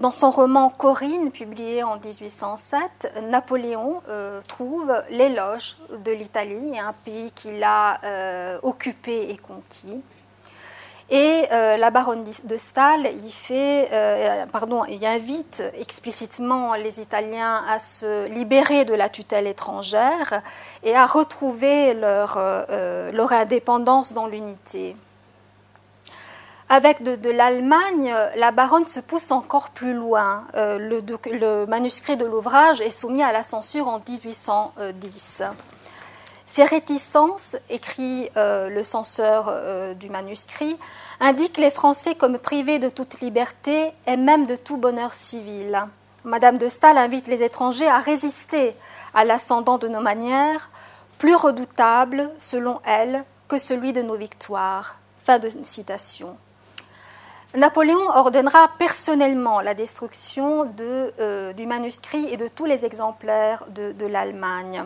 Dans 0.00 0.10
son 0.10 0.30
roman 0.30 0.70
Corinne, 0.70 1.30
publié 1.30 1.82
en 1.84 1.98
1807, 1.98 3.12
Napoléon 3.28 4.02
trouve 4.48 4.92
l'éloge 5.10 5.76
de 6.04 6.10
l'Italie, 6.10 6.78
un 6.78 6.92
pays 7.04 7.30
qu'il 7.32 7.62
a 7.62 8.58
occupé 8.62 9.30
et 9.30 9.36
conquis. 9.36 10.02
Et 11.10 11.46
euh, 11.52 11.78
la 11.78 11.90
baronne 11.90 12.22
de 12.44 12.56
Stahl 12.58 13.08
il 13.24 13.30
fait, 13.30 13.88
euh, 13.92 14.44
pardon, 14.46 14.84
il 14.84 15.04
invite 15.06 15.62
explicitement 15.74 16.74
les 16.74 17.00
Italiens 17.00 17.62
à 17.66 17.78
se 17.78 18.28
libérer 18.28 18.84
de 18.84 18.92
la 18.92 19.08
tutelle 19.08 19.46
étrangère 19.46 20.42
et 20.82 20.94
à 20.94 21.06
retrouver 21.06 21.94
leur, 21.94 22.34
euh, 22.36 23.10
leur 23.12 23.32
indépendance 23.32 24.12
dans 24.12 24.26
l'unité. 24.26 24.96
Avec 26.70 27.02
de, 27.02 27.30
l'Allemagne, 27.30 28.14
la 28.36 28.50
baronne 28.50 28.86
se 28.86 29.00
pousse 29.00 29.30
encore 29.30 29.70
plus 29.70 29.94
loin. 29.94 30.44
Le, 30.54 31.00
le, 31.00 31.64
manuscrit 31.66 32.18
de 32.18 32.26
l'ouvrage 32.26 32.82
est 32.82 32.90
soumis 32.90 33.22
à 33.22 33.32
la 33.32 33.42
censure 33.42 33.88
en 33.88 34.02
1810. 34.06 35.44
Ces 36.48 36.64
réticences, 36.64 37.56
écrit 37.68 38.30
euh, 38.38 38.70
le 38.70 38.82
censeur 38.82 39.48
euh, 39.48 39.92
du 39.92 40.08
manuscrit, 40.08 40.78
indiquent 41.20 41.58
les 41.58 41.70
Français 41.70 42.14
comme 42.14 42.38
privés 42.38 42.78
de 42.78 42.88
toute 42.88 43.20
liberté 43.20 43.92
et 44.06 44.16
même 44.16 44.46
de 44.46 44.56
tout 44.56 44.78
bonheur 44.78 45.12
civil. 45.12 45.86
Madame 46.24 46.56
de 46.56 46.68
Staël 46.68 46.96
invite 46.96 47.28
les 47.28 47.42
étrangers 47.42 47.86
à 47.86 47.98
résister 47.98 48.74
à 49.12 49.24
l'ascendant 49.24 49.76
de 49.76 49.88
nos 49.88 50.00
manières, 50.00 50.70
plus 51.18 51.34
redoutable, 51.34 52.30
selon 52.38 52.80
elle, 52.84 53.24
que 53.46 53.58
celui 53.58 53.92
de 53.92 54.00
nos 54.00 54.16
victoires. 54.16 55.00
Fin 55.18 55.38
de 55.38 55.50
citation. 55.62 56.38
Napoléon 57.54 58.10
ordonnera 58.14 58.68
personnellement 58.78 59.60
la 59.60 59.74
destruction 59.74 60.64
de, 60.64 61.12
euh, 61.18 61.52
du 61.52 61.66
manuscrit 61.66 62.32
et 62.32 62.36
de 62.36 62.48
tous 62.48 62.66
les 62.66 62.84
exemplaires 62.84 63.64
de 63.68 64.06
l'Allemagne. 64.06 64.84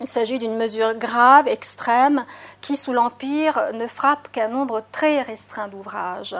Il 0.00 0.06
s'agit 0.06 0.38
d'une 0.38 0.56
mesure 0.56 0.94
grave, 0.94 1.48
extrême, 1.48 2.24
qui, 2.60 2.76
sous 2.76 2.92
l'Empire, 2.92 3.60
ne 3.74 3.86
frappe 3.86 4.30
qu'un 4.30 4.48
nombre 4.48 4.84
très 4.92 5.22
restreint 5.22 5.68
d'ouvrages. 5.68 6.36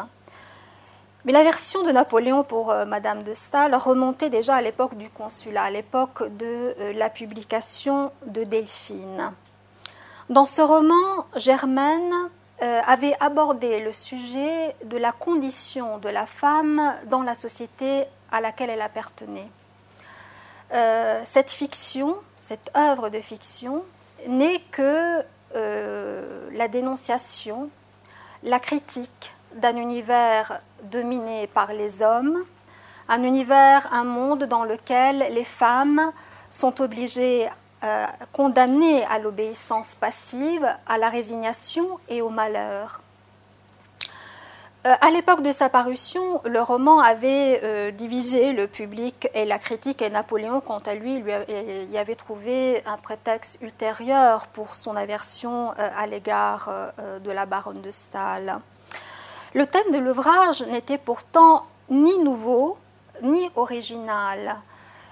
Mais 1.25 1.33
la 1.33 1.42
version 1.42 1.83
de 1.83 1.90
Napoléon 1.90 2.45
pour 2.45 2.71
euh, 2.71 2.85
Madame 2.85 3.25
de 3.25 3.35
Staël 3.35 3.75
remontait 3.75 4.30
déjà 4.30 4.54
à 4.54 4.62
l'époque 4.62 4.97
du 4.97 5.11
consulat, 5.11 5.64
à 5.64 5.71
l'époque 5.71 6.23
de 6.38 6.75
euh, 6.78 6.92
la 6.95 7.11
publication 7.11 8.12
de 8.26 8.45
Delphine. 8.45 9.33
Dans 10.30 10.47
ce 10.47 10.62
roman, 10.62 11.26
Germaine 11.35 12.14
euh, 12.62 12.80
avait 12.86 13.14
abordé 13.20 13.80
le 13.80 13.92
sujet 13.92 14.74
de 14.84 14.96
la 14.96 15.12
condition 15.12 15.98
de 15.98 16.08
la 16.08 16.26
femme 16.26 16.94
dans 17.06 17.22
la 17.22 17.34
société 17.34 18.04
à 18.30 18.40
laquelle 18.40 18.70
elle 18.70 18.82
appartenait. 18.82 19.48
cette 21.24 21.50
fiction 21.50 22.16
cette 22.48 22.70
œuvre 22.78 23.10
de 23.10 23.20
fiction 23.20 23.84
n'est 24.26 24.60
que 24.70 25.22
euh, 25.54 26.48
la 26.52 26.66
dénonciation, 26.66 27.68
la 28.42 28.58
critique 28.58 29.34
d'un 29.54 29.76
univers 29.76 30.62
dominé 30.82 31.46
par 31.46 31.74
les 31.74 32.00
hommes, 32.00 32.42
un 33.10 33.22
univers, 33.22 33.86
un 33.92 34.04
monde 34.04 34.44
dans 34.44 34.64
lequel 34.64 35.26
les 35.30 35.44
femmes 35.44 36.10
sont 36.48 36.80
obligées, 36.80 37.50
euh, 37.85 38.06
condamnées 38.32 39.04
à 39.04 39.20
l'obéissance 39.20 39.94
passive, 39.94 40.66
à 40.87 40.99
la 40.99 41.08
résignation 41.08 42.00
et 42.08 42.20
au 42.23 42.28
malheur. 42.28 43.00
Euh, 44.85 44.94
à 45.00 45.11
l'époque 45.12 45.42
de 45.42 45.52
sa 45.52 45.68
parution, 45.68 46.40
le 46.44 46.61
roman 46.61 46.99
avait 46.99 47.61
euh, 47.62 47.92
divisé 47.92 48.52
le 48.52 48.66
public 48.66 49.28
et 49.32 49.44
la 49.44 49.61
critique, 49.61 50.02
et 50.02 50.11
Napoléon, 50.11 50.61
quant 50.61 50.78
à 50.78 50.94
lui, 50.94 51.23
y 51.92 51.99
avait 51.99 52.16
trouvé 52.16 52.82
un 52.85 52.97
prétexte 52.97 53.58
ultérieur 53.61 54.49
pour 54.49 54.75
son 54.75 54.97
aversion 54.97 55.70
à 55.76 56.06
l'égard 56.08 56.92
de 57.22 57.31
la 57.31 57.46
baronne 57.46 57.81
de 57.81 57.90
Stahl. 57.90 58.59
Le 59.55 59.66
thème 59.66 59.92
de 59.92 59.98
l'ouvrage 59.98 60.62
n'était 60.62 60.98
pourtant 60.98 61.64
ni 61.90 62.18
nouveau 62.18 62.76
ni 63.22 63.50
original. 63.55 64.57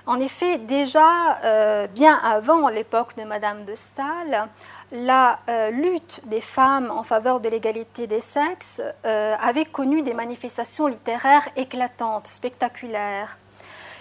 En 0.06 0.20
effet, 0.20 0.58
déjà 0.58 1.88
bien 1.88 2.16
avant 2.16 2.68
l'époque 2.68 3.16
de 3.16 3.24
Madame 3.24 3.64
de 3.64 3.74
Stahl, 3.74 4.48
la 4.92 5.40
euh, 5.48 5.70
lutte 5.70 6.20
des 6.26 6.40
femmes 6.40 6.90
en 6.90 7.02
faveur 7.02 7.40
de 7.40 7.48
l'égalité 7.48 8.06
des 8.06 8.20
sexes 8.20 8.80
euh, 9.04 9.34
avait 9.40 9.64
connu 9.64 10.02
des 10.02 10.14
manifestations 10.14 10.86
littéraires 10.86 11.48
éclatantes, 11.56 12.28
spectaculaires. 12.28 13.36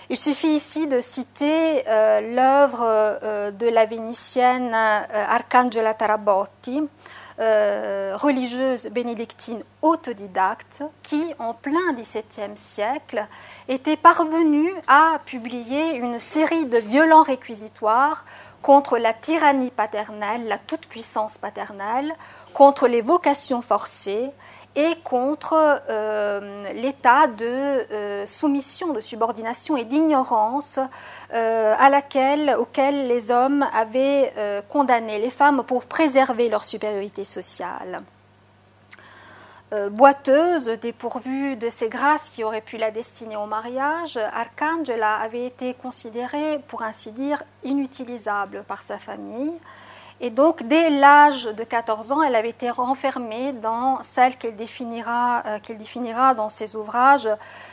Il 0.10 0.18
suffit 0.18 0.50
ici 0.50 0.86
de 0.86 1.00
citer 1.02 1.84
euh, 1.88 2.22
l'œuvre 2.36 3.52
de 3.52 3.68
la 3.68 3.86
vénitienne 3.88 4.72
Arcangela 4.76 5.96
Tarabotti, 5.96 6.84
religieuse 7.38 8.88
bénédictine 8.88 9.63
autodidacte, 9.82 10.84
qui, 11.04 11.34
en 11.39 11.54
plein 11.54 11.93
XVIIe 11.93 12.56
siècle, 12.56 13.26
était 13.67 13.98
parvenue 13.98 14.74
à 14.88 15.19
publier 15.26 15.95
une 15.95 16.19
série 16.19 16.65
de 16.65 16.78
violents 16.78 17.24
réquisitoires 17.24 18.26
contre 18.62 18.98
la 18.98 19.13
tyrannie 19.13 19.69
paternelle, 19.69 20.48
la 20.48 20.58
toute-puissance 20.58 21.38
paternelle, 21.38 22.13
contre 22.54 22.88
les 22.88 23.02
vocations 23.02 23.62
forcées 23.62 24.32
et 24.76 24.96
contre 25.04 25.82
euh, 25.90 26.74
l'état 26.74 27.28
de 27.28 27.46
euh, 27.46 28.26
soumission, 28.26 28.92
de 28.92 29.02
subordination 29.02 29.78
et 29.78 29.86
d'ignorance 29.86 30.80
euh, 31.34 31.74
à 31.78 31.90
laquelle, 31.90 32.56
auquel 32.60 33.08
les 33.08 33.32
hommes 33.32 33.66
avaient 33.74 34.34
condamné 34.68 35.20
les 35.20 35.30
femmes 35.30 35.64
pour 35.64 35.86
préserver 35.86 36.50
leur 36.50 36.64
supériorité 36.64 37.24
sociale. 37.24 38.02
Boiteuse, 39.92 40.68
dépourvue 40.80 41.58
de 41.58 41.70
ces 41.70 41.90
grâces 41.90 42.30
qui 42.34 42.44
auraient 42.44 42.62
pu 42.62 42.78
la 42.78 42.92
destiner 42.92 43.36
au 43.36 43.46
mariage, 43.46 44.18
Arcangela 44.18 45.16
avait 45.16 45.46
été 45.46 45.74
considérée, 45.74 46.60
pour 46.68 46.84
ainsi 46.84 47.12
dire, 47.12 47.44
inutilisable 47.64 48.64
par 48.68 48.84
sa 48.84 48.98
famille. 48.98 49.54
Et 50.21 50.30
donc, 50.30 50.63
dès 50.63 50.89
l'âge 50.89 51.45
de 51.45 51.63
14 51.63 52.13
ans, 52.13 52.23
elle 52.23 52.36
avait 52.36 52.49
été 52.49 52.69
renfermée 52.69 53.51
dans 53.51 54.01
celle 54.01 54.38
qu'elle 54.38 54.56
définira, 54.56 55.43
euh, 55.45 56.34
dans 56.34 56.47
ses 56.47 56.75
ouvrages 56.78 57.28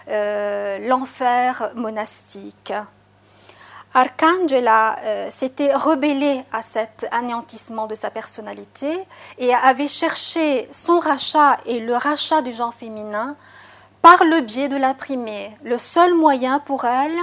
euh, 0.09 0.79
l'enfer 0.89 1.71
monastique. 1.77 2.73
Arcangela 3.95 4.97
euh, 5.01 5.29
s'était 5.31 5.75
rebellée 5.75 6.43
à 6.51 6.63
cet 6.63 7.07
anéantissement 7.13 7.87
de 7.87 7.95
sa 7.95 8.11
personnalité 8.11 8.99
et 9.39 9.55
avait 9.55 9.87
cherché 9.87 10.67
son 10.73 10.99
rachat 10.99 11.59
et 11.67 11.79
le 11.79 11.95
rachat 11.95 12.41
du 12.41 12.53
genre 12.53 12.75
féminin 12.75 13.37
par 14.01 14.25
le 14.25 14.41
biais 14.41 14.69
de 14.69 14.77
l'imprimé, 14.77 15.57
le 15.63 15.79
seul 15.79 16.15
moyen 16.15 16.59
pour 16.59 16.87
elle 16.87 17.17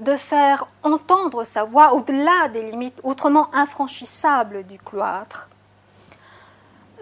de 0.00 0.16
faire 0.16 0.66
entendre 0.82 1.44
sa 1.44 1.64
voix 1.64 1.92
au-delà 1.92 2.48
des 2.52 2.62
limites 2.62 3.00
autrement 3.04 3.54
infranchissables 3.54 4.64
du 4.64 4.78
cloître. 4.78 5.50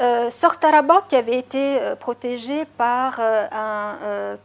Euh, 0.01 0.31
Sortarabot, 0.31 1.01
qui 1.09 1.17
avait 1.17 1.39
été 1.39 1.83
euh, 1.83 1.97
protégé 1.97 2.65
par 2.77 3.17
euh, 3.19 3.47
un 3.51 4.37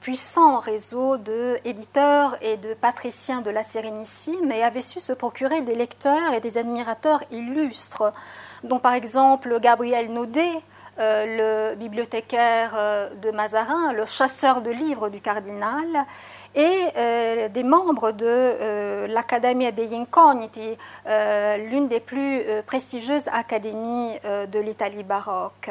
puissant 0.00 0.60
réseau 0.60 1.18
d'éditeurs 1.18 2.38
et 2.40 2.56
de 2.56 2.72
patriciens 2.72 3.42
de 3.42 3.50
la 3.50 3.62
Sérénissime, 3.62 4.50
et 4.50 4.62
avait 4.62 4.80
su 4.80 5.00
se 5.00 5.12
procurer 5.12 5.60
des 5.60 5.74
lecteurs 5.74 6.32
et 6.32 6.40
des 6.40 6.56
admirateurs 6.56 7.20
illustres, 7.30 8.14
dont 8.62 8.78
par 8.78 8.94
exemple 8.94 9.60
Gabriel 9.60 10.10
Naudet, 10.10 10.62
le 10.96 11.74
bibliothécaire 11.74 13.10
de 13.20 13.30
Mazarin, 13.32 13.92
le 13.92 14.06
chasseur 14.06 14.62
de 14.62 14.70
livres 14.70 15.08
du 15.08 15.20
cardinal, 15.20 16.06
et 16.54 16.88
euh, 16.96 17.48
des 17.48 17.62
membres 17.62 18.12
de 18.12 18.26
euh, 18.26 19.06
l'Accademia 19.08 19.72
degli 19.72 19.94
Incogniti, 19.94 20.76
euh, 21.06 21.56
l'une 21.56 21.88
des 21.88 22.00
plus 22.00 22.42
prestigieuses 22.66 23.28
académies 23.32 24.18
de 24.24 24.60
l'Italie 24.60 25.02
baroque. 25.02 25.70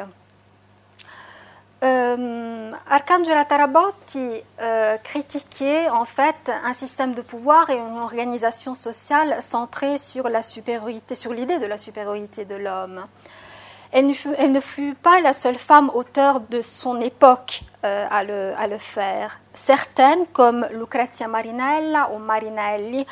Arcangela 1.82 3.44
Tarabotti 3.44 4.42
critiquait 5.02 5.90
en 5.90 6.06
fait 6.06 6.50
un 6.64 6.72
système 6.72 7.12
de 7.12 7.20
pouvoir 7.20 7.68
et 7.68 7.76
une 7.76 7.98
organisation 7.98 8.74
sociale 8.74 9.42
centrée 9.42 9.98
sur 9.98 10.30
la 10.30 10.40
supériorité, 10.40 11.14
sur 11.14 11.34
l'idée 11.34 11.58
de 11.58 11.66
la 11.66 11.76
supériorité 11.76 12.46
de 12.46 12.54
l'homme. 12.54 13.04
Elle, 13.94 14.08
ne 14.50 14.60
fut 14.60 14.94
pas 14.94 15.20
la 15.20 15.32
seule 15.32 15.54
femme 15.54 15.88
auteur 15.94 16.40
de 16.40 16.60
son 16.60 17.00
époque 17.00 17.60
euh, 17.84 18.06
à, 18.10 18.24
le, 18.66 18.78
faire. 18.78 19.38
Certaines, 19.52 20.26
comme 20.32 20.66
Lucrezia 20.72 21.28
Marinella 21.28 22.10
ou 22.12 22.18
Marinelli, 22.18 23.06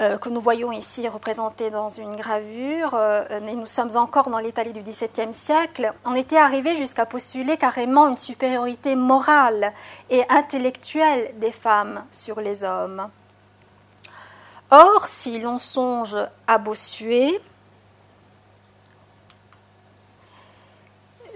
euh, 0.00 0.18
que 0.18 0.28
nous 0.28 0.40
voyons 0.40 0.70
ici 0.70 1.08
représenté 1.08 1.68
dans 1.68 1.88
une 1.88 2.14
gravure, 2.14 2.94
euh, 2.94 3.24
et 3.40 3.56
nous 3.56 3.66
sommes 3.66 3.96
encore 3.96 4.30
dans 4.30 4.38
l'Italie 4.38 4.72
du 4.72 4.82
XVIIe 4.82 5.34
siècle, 5.34 5.92
on 6.04 6.14
était 6.14 6.36
arrivé 6.36 6.76
jusqu'à 6.76 7.04
postuler 7.04 7.56
carrément 7.56 8.06
une 8.06 8.18
supériorité 8.18 8.94
morale 8.94 9.72
et 10.10 10.22
intellectuelle 10.28 11.32
des 11.40 11.50
femmes 11.50 12.04
sur 12.12 12.40
les 12.40 12.62
hommes. 12.62 13.08
Or, 14.70 15.08
si 15.08 15.40
l'on 15.40 15.58
songe 15.58 16.16
à 16.46 16.58
Bossuet, 16.58 17.40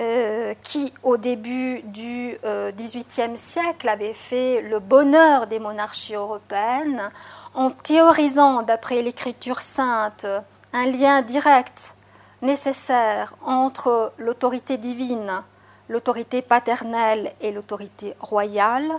euh, 0.03 0.55
qui, 0.63 0.93
au 1.03 1.17
début 1.17 1.83
du 1.83 2.37
XVIIIe 2.45 3.37
siècle, 3.37 3.89
avait 3.89 4.13
fait 4.13 4.61
le 4.63 4.79
bonheur 4.79 5.47
des 5.47 5.59
monarchies 5.59 6.15
européennes, 6.15 7.11
en 7.55 7.71
théorisant, 7.71 8.63
d'après 8.63 9.03
l'écriture 9.03 9.61
sainte, 9.61 10.27
un 10.73 10.87
lien 10.87 11.23
direct, 11.23 11.95
nécessaire 12.43 13.35
entre 13.45 14.13
l'autorité 14.19 14.77
divine, 14.77 15.43
l'autorité 15.89 16.43
paternelle 16.43 17.33
et 17.41 17.53
l'autorité 17.53 18.15
royale, 18.21 18.91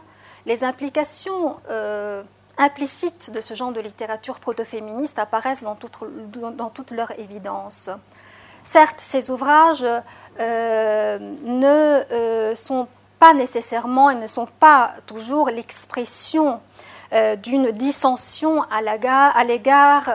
les 0.46 0.64
implications 0.64 1.58
euh, 1.70 2.24
implicites 2.58 3.32
de 3.32 3.42
ce 3.42 3.54
genre 3.54 3.72
de 3.72 3.82
littérature 3.82 4.40
proto-féministe 4.40 5.20
apparaissent 5.20 5.64
dans 5.64 5.76
toute, 5.76 6.92
leur 6.92 7.18
évidence. 7.20 7.90
Certes, 8.64 9.00
ces 9.00 9.30
ouvrages 9.30 9.86
euh, 10.40 11.20
ne 11.44 11.66
euh, 12.12 12.56
sont 12.56 12.88
pas 13.20 13.34
nécessairement 13.34 14.10
et 14.10 14.16
ne 14.16 14.28
sont 14.28 14.48
pas 14.60 14.94
toujours 15.06 15.50
l'expression 15.50 16.62
euh, 17.12 17.36
d'une 17.36 17.72
dissension 17.72 18.64
à 18.64 18.82
l'égard 19.44 20.10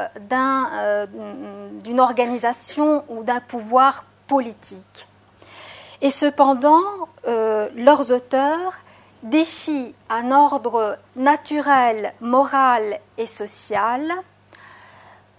d'une 1.85 2.01
organisation 2.01 3.05
ou 3.09 3.23
d'un 3.23 3.41
pouvoir 3.41 4.05
politique. 4.27 5.09
Et 6.01 6.11
cependant, 6.11 6.83
leurs 7.27 8.13
auteurs 8.13 8.79
défient 9.25 9.95
un 10.11 10.31
ordre 10.31 10.97
naturel, 11.17 12.13
moral 12.21 13.01
et 13.17 13.27
social 13.27 14.13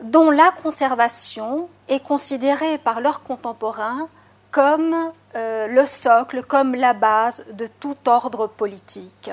dont 0.01 0.31
la 0.31 0.51
conservation 0.51 1.69
est 1.87 2.01
considérée 2.01 2.77
par 2.77 3.01
leurs 3.01 3.23
contemporains 3.23 4.07
comme 4.51 4.95
le 5.35 5.85
socle, 5.85 6.41
comme 6.43 6.73
la 6.73 6.93
base 6.93 7.45
de 7.53 7.67
tout 7.67 7.95
ordre 8.07 8.47
politique. 8.47 9.29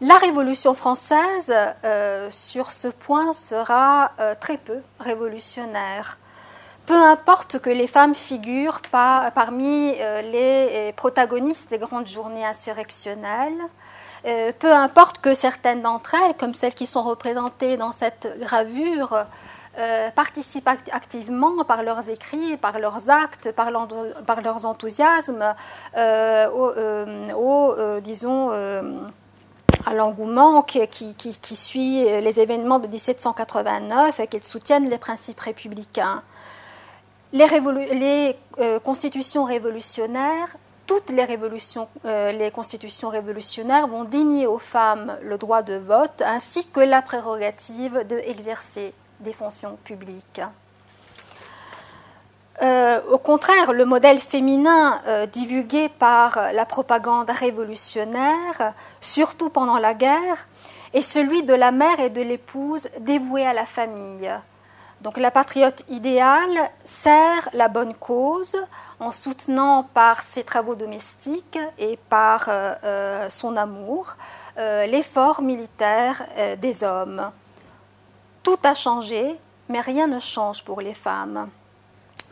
La 0.00 0.18
Révolution 0.18 0.74
française, 0.74 1.54
euh, 1.84 2.28
sur 2.30 2.72
ce 2.72 2.88
point, 2.88 3.32
sera 3.32 4.10
euh, 4.18 4.34
très 4.38 4.58
peu 4.58 4.80
révolutionnaire. 4.98 6.18
Peu 6.84 7.00
importe 7.00 7.60
que 7.60 7.70
les 7.70 7.86
femmes 7.86 8.14
figurent 8.14 8.82
parmi 8.90 9.94
euh, 9.98 10.20
les 10.20 10.92
protagonistes 10.92 11.70
des 11.70 11.78
grandes 11.78 12.08
journées 12.08 12.44
insurrectionnelles, 12.44 13.62
peu 14.58 14.72
importe 14.72 15.20
que 15.20 15.34
certaines 15.34 15.82
d'entre 15.82 16.14
elles, 16.14 16.34
comme 16.34 16.54
celles 16.54 16.74
qui 16.74 16.86
sont 16.86 17.02
représentées 17.02 17.76
dans 17.76 17.92
cette 17.92 18.38
gravure, 18.40 19.24
participent 20.14 20.68
activement 20.68 21.64
par 21.64 21.82
leurs 21.82 22.08
écrits, 22.08 22.56
par 22.56 22.78
leurs 22.78 23.10
actes, 23.10 23.52
par, 23.52 23.70
leurs 23.70 24.66
enthousiasmes 24.66 25.54
au, 25.96 27.74
disons, 28.00 28.50
à 29.86 29.94
l'engouement 29.94 30.62
qui, 30.62 30.86
suit 31.54 32.04
les 32.04 32.40
événements 32.40 32.78
de 32.78 32.88
1789 32.88 34.20
et 34.20 34.26
qu'elles 34.26 34.44
soutiennent 34.44 34.88
les 34.88 34.98
principes 34.98 35.40
républicains. 35.40 36.22
Les, 37.32 38.36
euh, 38.60 38.78
constitutions 38.78 39.42
révolutionnaires, 39.42 40.56
toutes 40.86 41.10
les, 41.10 41.24
révolutions, 41.24 41.88
euh, 42.04 42.32
les 42.32 42.50
constitutions 42.50 43.08
révolutionnaires 43.08 43.86
vont 43.86 44.04
digner 44.04 44.46
aux 44.46 44.58
femmes 44.58 45.18
le 45.22 45.38
droit 45.38 45.62
de 45.62 45.74
vote 45.74 46.22
ainsi 46.24 46.66
que 46.66 46.80
la 46.80 47.02
prérogative 47.02 48.04
d'exercer 48.06 48.92
des 49.20 49.32
fonctions 49.32 49.78
publiques. 49.84 50.40
Euh, 52.62 53.00
au 53.10 53.18
contraire, 53.18 53.72
le 53.72 53.84
modèle 53.84 54.20
féminin 54.20 55.00
euh, 55.06 55.26
divulgué 55.26 55.88
par 55.88 56.52
la 56.52 56.64
propagande 56.64 57.30
révolutionnaire, 57.30 58.74
surtout 59.00 59.50
pendant 59.50 59.78
la 59.78 59.94
guerre, 59.94 60.46
est 60.92 61.02
celui 61.02 61.42
de 61.42 61.54
la 61.54 61.72
mère 61.72 61.98
et 61.98 62.10
de 62.10 62.22
l'épouse 62.22 62.88
dévouée 63.00 63.44
à 63.44 63.52
la 63.52 63.66
famille. 63.66 64.32
Donc 65.04 65.18
la 65.18 65.30
patriote 65.30 65.84
idéale 65.88 66.70
sert 66.84 67.48
la 67.52 67.68
bonne 67.68 67.94
cause 67.94 68.56
en 68.98 69.12
soutenant 69.12 69.84
par 69.94 70.22
ses 70.22 70.42
travaux 70.42 70.74
domestiques 70.74 71.58
et 71.78 71.96
par 72.08 72.46
euh, 72.48 73.28
son 73.28 73.56
amour 73.56 74.16
l'effort 74.56 75.42
militaire 75.42 76.24
des 76.58 76.84
hommes. 76.84 77.30
Tout 78.44 78.58
a 78.62 78.74
changé, 78.74 79.36
mais 79.68 79.80
rien 79.80 80.06
ne 80.06 80.20
change 80.20 80.64
pour 80.64 80.80
les 80.80 80.94
femmes. 80.94 81.48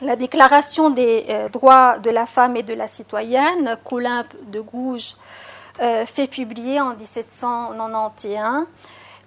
La 0.03 0.17
déclaration 0.17 0.91
des 0.91 1.27
euh, 1.29 1.49
droits 1.49 1.99
de 1.99 2.11
la 2.11 2.27
femme 2.27 2.57
et 2.57 2.65
de 2.65 2.75
la 2.75 2.89
citoyenne, 2.89 3.77
qu'Olympe 3.85 4.35
de 4.49 4.61
Gouges 4.61 5.15
euh, 5.81 6.05
fait 6.05 6.27
publier 6.27 6.81
en 6.81 6.95
1791, 6.97 8.67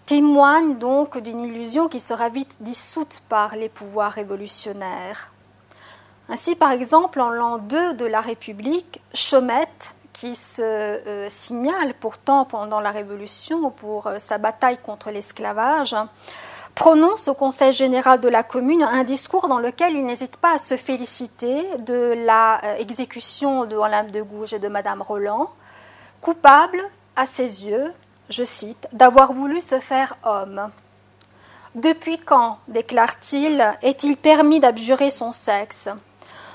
témoigne 0.06 0.78
donc 0.78 1.18
d'une 1.18 1.42
illusion 1.42 1.88
qui 1.88 2.00
sera 2.00 2.30
vite 2.30 2.58
dissoute 2.60 3.24
par 3.30 3.56
les 3.56 3.70
pouvoirs 3.70 4.12
révolutionnaires. 4.12 5.32
Ainsi, 6.30 6.56
par 6.56 6.72
exemple, 6.72 7.22
en 7.22 7.30
l'an 7.30 7.58
2 7.58 7.94
de 7.94 8.06
la 8.06 8.22
République, 8.22 9.02
Chaumette, 9.14 9.96
qui 10.14 10.36
se 10.36 10.62
euh, 10.62 11.30
signale 11.30 11.94
pourtant 12.00 12.46
pendant 12.46 12.80
la 12.80 12.92
Révolution 12.92 13.70
pour 13.70 14.10
sa 14.18 14.38
bataille 14.38 14.78
contre 14.78 15.12
l'esclavage, 15.12 15.96
prononce 16.76 17.30
au 17.30 17.34
Conseil 17.34 17.72
général 17.72 18.20
de 18.20 18.28
la 18.28 18.44
commune 18.44 18.84
un 18.84 19.04
discours 19.04 19.48
dans 19.48 19.60
lequel 19.60 19.94
il 19.94 20.06
n'hésite 20.06 20.38
pas 20.38 20.56
à 20.56 20.58
se 20.58 20.76
féliciter 20.76 21.66
de 21.80 22.14
l'exécution 22.78 23.64
euh, 23.64 23.66
de 23.66 23.76
Olympe 23.76 24.12
de 24.12 24.22
Gouges 24.22 24.54
et 24.54 24.60
de 24.60 24.68
Madame 24.68 25.02
Roland, 25.02 25.50
coupable 26.22 26.84
à 27.16 27.26
ses 27.26 27.66
yeux, 27.66 27.94
je 28.30 28.44
cite, 28.44 28.88
d'avoir 28.94 29.34
voulu 29.34 29.62
se 29.62 29.80
faire 29.80 30.16
homme. 30.24 30.70
Depuis 31.76 32.20
quand, 32.20 32.60
déclare-t-il, 32.68 33.78
est-il 33.82 34.18
permis 34.18 34.60
d'abjurer 34.60 35.10
son 35.10 35.32
sexe? 35.32 35.90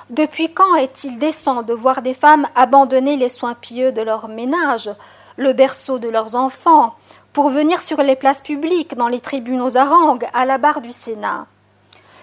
Depuis 0.09 0.53
quand 0.53 0.75
est-il 0.77 1.19
décent 1.19 1.63
de 1.63 1.75
voir 1.75 2.03
des 2.03 2.15
femmes 2.15 2.49
abandonner 2.57 3.17
les 3.17 3.29
soins 3.29 3.55
pieux 3.55 3.93
de 3.93 4.03
leur 4.03 4.29
ménage, 4.29 4.91
le 5.37 5.53
berceau 5.53 5.99
de 5.99 6.09
leurs 6.09 6.37
enfants, 6.37 6.95
pour 7.33 7.51
venir 7.51 7.81
sur 7.81 8.03
les 8.03 8.17
places 8.17 8.41
publiques, 8.41 8.97
dans 8.97 9.09
les 9.09 9.21
tribunaux 9.21 9.77
harangues, 9.77 10.27
à 10.33 10.45
la 10.45 10.59
barre 10.59 10.81
du 10.81 10.91
Sénat? 10.91 11.47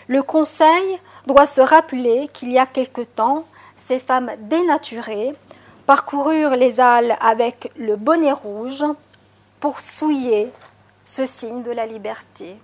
Le 0.07 0.23
Conseil 0.23 0.99
doit 1.27 1.45
se 1.45 1.61
rappeler 1.61 2.29
qu'il 2.33 2.51
y 2.51 2.59
a 2.59 2.65
quelque 2.65 3.01
temps, 3.01 3.45
ces 3.75 3.99
femmes 3.99 4.31
dénaturées 4.41 5.33
parcoururent 5.85 6.57
les 6.57 6.79
halles 6.79 7.15
avec 7.21 7.71
le 7.77 7.95
bonnet 7.95 8.33
rouge 8.33 8.83
pour 9.59 9.79
souiller 9.79 10.51
ce 11.05 11.25
signe 11.25 11.63
de 11.63 11.71
la 11.71 11.85
liberté. 11.85 12.59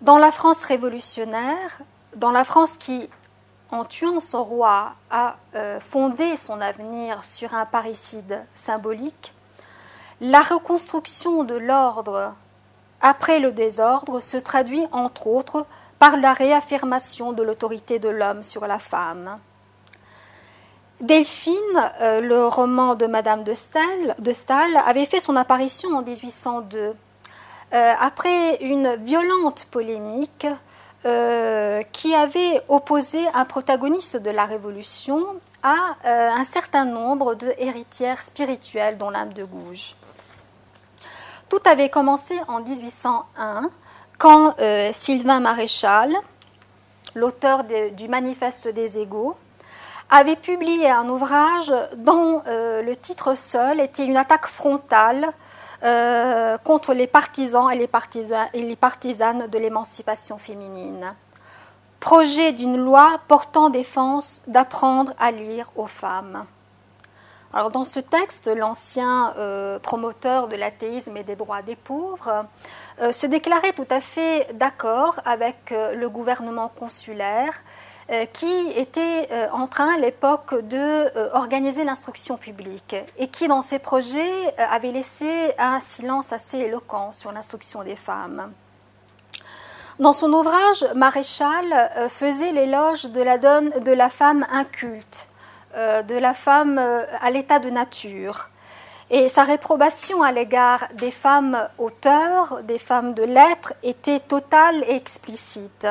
Dans 0.00 0.18
la 0.18 0.30
France 0.30 0.64
révolutionnaire, 0.64 1.80
dans 2.14 2.30
la 2.30 2.44
France 2.44 2.76
qui 2.76 3.08
en 3.70 3.84
tuant 3.84 4.20
son 4.20 4.44
roi, 4.44 4.92
a 5.10 5.36
euh, 5.54 5.80
fondé 5.80 6.36
son 6.36 6.60
avenir 6.60 7.24
sur 7.24 7.54
un 7.54 7.66
parricide 7.66 8.44
symbolique, 8.54 9.34
la 10.20 10.40
reconstruction 10.40 11.44
de 11.44 11.56
l'ordre 11.56 12.34
après 13.02 13.40
le 13.40 13.52
désordre 13.52 14.20
se 14.20 14.36
traduit 14.36 14.86
entre 14.92 15.26
autres 15.26 15.66
par 15.98 16.16
la 16.16 16.32
réaffirmation 16.32 17.32
de 17.32 17.42
l'autorité 17.42 17.98
de 17.98 18.08
l'homme 18.08 18.42
sur 18.42 18.66
la 18.66 18.78
femme. 18.78 19.38
Delphine, 21.00 21.92
euh, 22.00 22.22
le 22.22 22.46
roman 22.46 22.94
de 22.94 23.06
Madame 23.06 23.44
de 23.44 23.52
Staël, 23.52 24.82
avait 24.86 25.04
fait 25.04 25.20
son 25.20 25.36
apparition 25.36 25.90
en 25.90 26.02
1802. 26.02 26.94
Euh, 27.74 27.94
après 28.00 28.56
une 28.62 28.96
violente 28.96 29.66
polémique 29.70 30.46
qui 31.92 32.16
avait 32.16 32.60
opposé 32.66 33.20
un 33.32 33.44
protagoniste 33.44 34.16
de 34.16 34.30
la 34.30 34.44
Révolution 34.44 35.24
à 35.62 35.94
un 36.02 36.44
certain 36.44 36.84
nombre 36.84 37.36
de 37.36 37.54
héritières 37.58 38.20
spirituelles 38.20 38.98
dont 38.98 39.10
l'âme 39.10 39.32
de 39.32 39.44
Gouges. 39.44 39.94
Tout 41.48 41.60
avait 41.64 41.90
commencé 41.90 42.34
en 42.48 42.60
1801 42.60 43.70
quand 44.18 44.56
Sylvain 44.90 45.38
Maréchal, 45.38 46.12
l'auteur 47.14 47.62
du 47.92 48.08
Manifeste 48.08 48.66
des 48.66 48.98
égaux, 48.98 49.36
avait 50.10 50.36
publié 50.36 50.88
un 50.90 51.08
ouvrage 51.08 51.72
dont 51.96 52.42
euh, 52.46 52.82
le 52.82 52.94
titre 52.94 53.36
seul 53.36 53.80
était 53.80 54.04
une 54.04 54.16
attaque 54.16 54.46
frontale 54.46 55.32
euh, 55.82 56.56
contre 56.58 56.94
les 56.94 57.06
partisans 57.06 57.70
et 57.70 57.76
les, 57.76 58.76
partisanes 58.76 59.46
de 59.48 59.58
l'émancipation 59.58 60.38
féminine. 60.38 61.14
Projet 62.00 62.52
d'une 62.52 62.76
loi 62.76 63.20
portant 63.26 63.68
défense 63.68 64.40
d'apprendre 64.46 65.12
à 65.18 65.32
lire 65.32 65.70
aux 65.74 65.86
femmes. 65.86 66.44
Alors 67.52 67.70
dans 67.70 67.84
ce 67.84 68.00
texte, 68.00 68.48
l'ancien 68.48 69.34
euh, 69.38 69.78
promoteur 69.78 70.46
de 70.46 70.56
l'athéisme 70.56 71.16
et 71.16 71.24
des 71.24 71.36
droits 71.36 71.62
des 71.62 71.76
pauvres 71.76 72.44
se 73.10 73.26
déclarait 73.26 73.72
tout 73.72 73.86
à 73.90 74.00
fait 74.00 74.48
d'accord 74.54 75.20
avec 75.24 75.70
le 75.70 76.08
gouvernement 76.08 76.68
consulaire 76.68 77.52
qui 78.32 78.68
était 78.76 79.26
euh, 79.32 79.48
en 79.52 79.66
train 79.66 79.94
à 79.94 79.98
l'époque 79.98 80.54
d'organiser 80.62 81.82
euh, 81.82 81.84
l'instruction 81.84 82.36
publique 82.36 82.94
et 83.18 83.26
qui, 83.26 83.48
dans 83.48 83.62
ses 83.62 83.80
projets, 83.80 84.54
avait 84.58 84.92
laissé 84.92 85.52
un 85.58 85.80
silence 85.80 86.32
assez 86.32 86.58
éloquent 86.58 87.10
sur 87.10 87.32
l'instruction 87.32 87.82
des 87.82 87.96
femmes. 87.96 88.52
Dans 89.98 90.12
son 90.12 90.32
ouvrage, 90.32 90.86
Maréchal 90.94 92.08
faisait 92.10 92.52
l'éloge 92.52 93.06
de 93.06 93.22
la, 93.22 93.38
de 93.38 93.92
la 93.92 94.10
femme 94.10 94.46
inculte, 94.52 95.26
de 95.74 96.14
la 96.14 96.34
femme 96.34 96.78
à 96.78 97.30
l'état 97.30 97.60
de 97.60 97.70
nature. 97.70 98.50
Et 99.08 99.28
sa 99.28 99.44
réprobation 99.44 100.22
à 100.22 100.32
l'égard 100.32 100.84
des 100.94 101.10
femmes 101.10 101.66
auteurs, 101.78 102.62
des 102.64 102.78
femmes 102.78 103.14
de 103.14 103.22
lettres, 103.22 103.72
était 103.82 104.20
totale 104.20 104.84
et 104.86 104.96
explicite. 104.96 105.86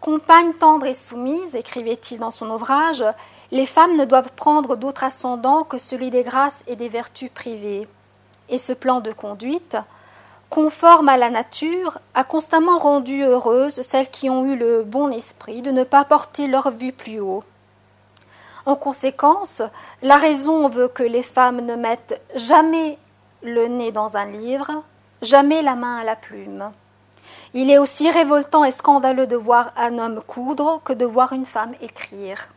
Compagne 0.00 0.52
tendre 0.54 0.86
et 0.86 0.94
soumise, 0.94 1.56
écrivait-il 1.56 2.20
dans 2.20 2.30
son 2.30 2.50
ouvrage, 2.50 3.04
les 3.50 3.66
femmes 3.66 3.96
ne 3.96 4.04
doivent 4.04 4.30
prendre 4.36 4.76
d'autre 4.76 5.02
ascendant 5.02 5.64
que 5.64 5.76
celui 5.76 6.10
des 6.10 6.22
grâces 6.22 6.62
et 6.68 6.76
des 6.76 6.88
vertus 6.88 7.30
privées. 7.30 7.88
Et 8.48 8.58
ce 8.58 8.72
plan 8.72 9.00
de 9.00 9.10
conduite, 9.10 9.76
conforme 10.50 11.08
à 11.08 11.16
la 11.16 11.30
nature, 11.30 11.98
a 12.14 12.22
constamment 12.22 12.78
rendu 12.78 13.22
heureuses 13.22 13.82
celles 13.82 14.08
qui 14.08 14.30
ont 14.30 14.44
eu 14.44 14.56
le 14.56 14.84
bon 14.84 15.10
esprit 15.10 15.62
de 15.62 15.72
ne 15.72 15.82
pas 15.82 16.04
porter 16.04 16.46
leur 16.46 16.70
vue 16.70 16.92
plus 16.92 17.20
haut. 17.20 17.42
En 18.66 18.76
conséquence, 18.76 19.62
la 20.02 20.16
raison 20.16 20.68
veut 20.68 20.88
que 20.88 21.02
les 21.02 21.22
femmes 21.22 21.62
ne 21.62 21.74
mettent 21.74 22.20
jamais 22.34 22.98
le 23.42 23.66
nez 23.66 23.92
dans 23.92 24.16
un 24.16 24.26
livre, 24.26 24.82
jamais 25.22 25.62
la 25.62 25.74
main 25.74 25.96
à 25.96 26.04
la 26.04 26.16
plume. 26.16 26.70
Il 27.54 27.70
est 27.70 27.78
aussi 27.78 28.10
révoltant 28.10 28.64
et 28.64 28.70
scandaleux 28.70 29.26
de 29.26 29.36
voir 29.36 29.70
un 29.76 29.98
homme 29.98 30.20
coudre 30.20 30.80
que 30.84 30.92
de 30.92 31.06
voir 31.06 31.32
une 31.32 31.46
femme 31.46 31.74
écrire. 31.80 32.48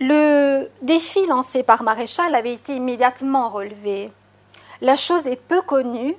Le 0.00 0.68
défi 0.80 1.26
lancé 1.26 1.62
par 1.62 1.82
Maréchal 1.82 2.34
avait 2.34 2.54
été 2.54 2.74
immédiatement 2.76 3.50
relevé. 3.50 4.10
La 4.80 4.96
chose 4.96 5.26
est 5.26 5.36
peu 5.36 5.60
connue, 5.60 6.16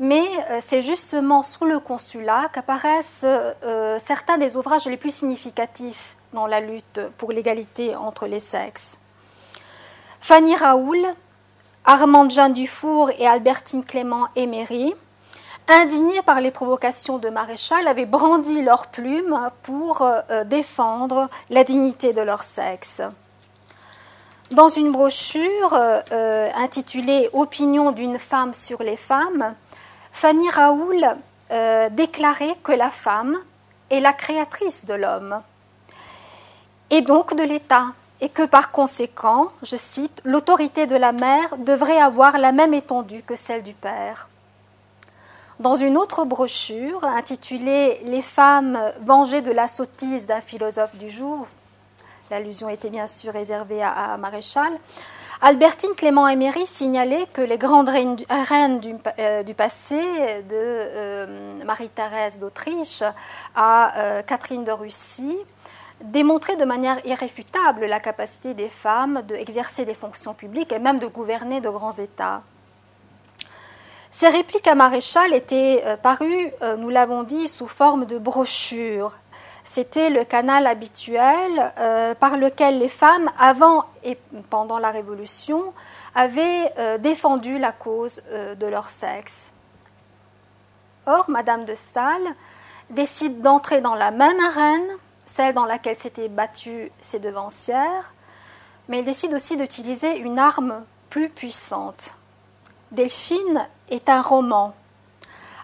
mais 0.00 0.22
euh, 0.50 0.60
c'est 0.62 0.80
justement 0.80 1.42
sous 1.42 1.66
le 1.66 1.78
consulat 1.78 2.48
qu'apparaissent 2.50 3.24
euh, 3.24 3.98
certains 3.98 4.38
des 4.38 4.56
ouvrages 4.56 4.86
les 4.86 4.96
plus 4.96 5.14
significatifs 5.14 6.16
dans 6.32 6.46
la 6.46 6.60
lutte 6.60 7.02
pour 7.18 7.32
l'égalité 7.32 7.96
entre 7.96 8.26
les 8.26 8.40
sexes. 8.40 8.98
Fanny 10.20 10.56
Raoul, 10.56 11.06
Armande 11.84 12.30
Jeanne 12.30 12.54
Dufour 12.54 13.10
et 13.18 13.26
Albertine 13.26 13.84
Clément 13.84 14.28
Emery 14.36 14.94
indignés 15.68 16.22
par 16.22 16.40
les 16.40 16.50
provocations 16.50 17.18
de 17.18 17.28
Maréchal, 17.28 17.86
avaient 17.86 18.06
brandi 18.06 18.62
leurs 18.62 18.88
plumes 18.88 19.50
pour 19.62 20.02
euh, 20.02 20.44
défendre 20.44 21.28
la 21.50 21.62
dignité 21.62 22.12
de 22.12 22.22
leur 22.22 22.42
sexe. 22.42 23.02
Dans 24.50 24.68
une 24.68 24.90
brochure 24.90 25.74
euh, 25.74 26.48
intitulée 26.56 27.28
Opinion 27.34 27.92
d'une 27.92 28.18
femme 28.18 28.54
sur 28.54 28.82
les 28.82 28.96
femmes, 28.96 29.54
Fanny 30.10 30.48
Raoul 30.48 31.04
euh, 31.50 31.90
déclarait 31.90 32.56
que 32.62 32.72
la 32.72 32.90
femme 32.90 33.36
est 33.90 34.00
la 34.00 34.14
créatrice 34.14 34.86
de 34.86 34.94
l'homme 34.94 35.42
et 36.90 37.02
donc 37.02 37.36
de 37.36 37.42
l'État, 37.42 37.88
et 38.20 38.28
que 38.28 38.44
par 38.44 38.72
conséquent, 38.72 39.52
je 39.62 39.76
cite, 39.76 40.20
l'autorité 40.24 40.86
de 40.86 40.96
la 40.96 41.12
mère 41.12 41.56
devrait 41.58 42.00
avoir 42.00 42.38
la 42.38 42.52
même 42.52 42.74
étendue 42.74 43.22
que 43.22 43.36
celle 43.36 43.62
du 43.62 43.74
père. 43.74 44.28
Dans 45.60 45.74
une 45.74 45.96
autre 45.96 46.24
brochure 46.24 47.04
intitulée 47.04 48.00
Les 48.04 48.22
femmes 48.22 48.78
vengées 49.00 49.42
de 49.42 49.50
la 49.50 49.66
sottise 49.66 50.24
d'un 50.24 50.40
philosophe 50.40 50.94
du 50.94 51.10
jour, 51.10 51.46
l'allusion 52.30 52.68
était 52.68 52.90
bien 52.90 53.08
sûr 53.08 53.32
réservée 53.32 53.82
à, 53.82 54.16
Maréchal, 54.18 54.72
Albertine 55.40 55.94
Clément 55.96 56.28
Emery 56.28 56.64
signalait 56.64 57.26
que 57.32 57.40
les 57.40 57.58
grandes 57.58 57.88
reines, 57.88 58.14
du, 58.14 58.94
euh, 59.18 59.42
passé, 59.56 60.00
de 60.48 60.54
euh, 60.54 61.64
Marie-Thérèse 61.64 62.38
d'Autriche 62.38 63.02
à 63.56 63.98
euh, 63.98 64.22
Catherine 64.22 64.64
de 64.64 64.72
Russie, 64.72 65.38
démontraient 66.04 66.56
de 66.56 66.64
manière 66.64 67.04
irréfutable 67.04 67.86
la 67.86 67.98
capacité 67.98 68.54
des 68.54 68.68
femmes 68.68 69.22
d'exercer 69.22 69.84
des 69.84 69.94
fonctions 69.94 70.34
publiques 70.34 70.70
et 70.70 70.78
même 70.78 71.00
de 71.00 71.08
gouverner 71.08 71.60
de 71.60 71.68
grands 71.68 71.92
États. 71.92 72.42
Ces 74.18 74.30
répliques 74.30 74.66
à 74.66 74.74
Maréchal 74.74 75.32
étaient 75.32 75.80
euh, 75.84 75.96
parues, 75.96 76.50
euh, 76.62 76.74
nous 76.74 76.88
l'avons 76.88 77.22
dit, 77.22 77.46
sous 77.46 77.68
forme 77.68 78.04
de 78.04 78.18
brochures. 78.18 79.16
C'était 79.62 80.10
le 80.10 80.24
canal 80.24 80.66
habituel 80.66 81.72
euh, 81.78 82.16
par 82.16 82.36
lequel 82.36 82.80
les 82.80 82.88
femmes, 82.88 83.30
avant 83.38 83.84
et 84.02 84.18
pendant 84.50 84.80
la 84.80 84.90
Révolution, 84.90 85.72
avaient 86.16 86.98
défendu 86.98 87.60
la 87.60 87.70
cause 87.70 88.20
de 88.58 88.66
leur 88.66 88.88
sexe. 88.88 89.52
Or, 91.06 91.30
Madame 91.30 91.64
de 91.64 91.74
Staël 91.74 92.22
décide 92.90 93.40
d'entrer 93.40 93.80
dans 93.80 93.94
la 93.94 94.10
même 94.10 94.40
arène, 94.40 94.96
celle 95.26 95.54
dans 95.54 95.64
laquelle 95.64 95.96
s'étaient 95.96 96.28
battues 96.28 96.90
ses 97.00 97.20
devancières, 97.20 98.14
mais 98.88 98.98
elle 98.98 99.04
décide 99.04 99.32
aussi 99.32 99.56
d'utiliser 99.56 100.18
une 100.18 100.40
arme 100.40 100.84
plus 101.08 101.28
puissante. 101.28 102.18
Delphine 102.92 103.68
est 103.90 104.08
un 104.08 104.22
roman. 104.22 104.74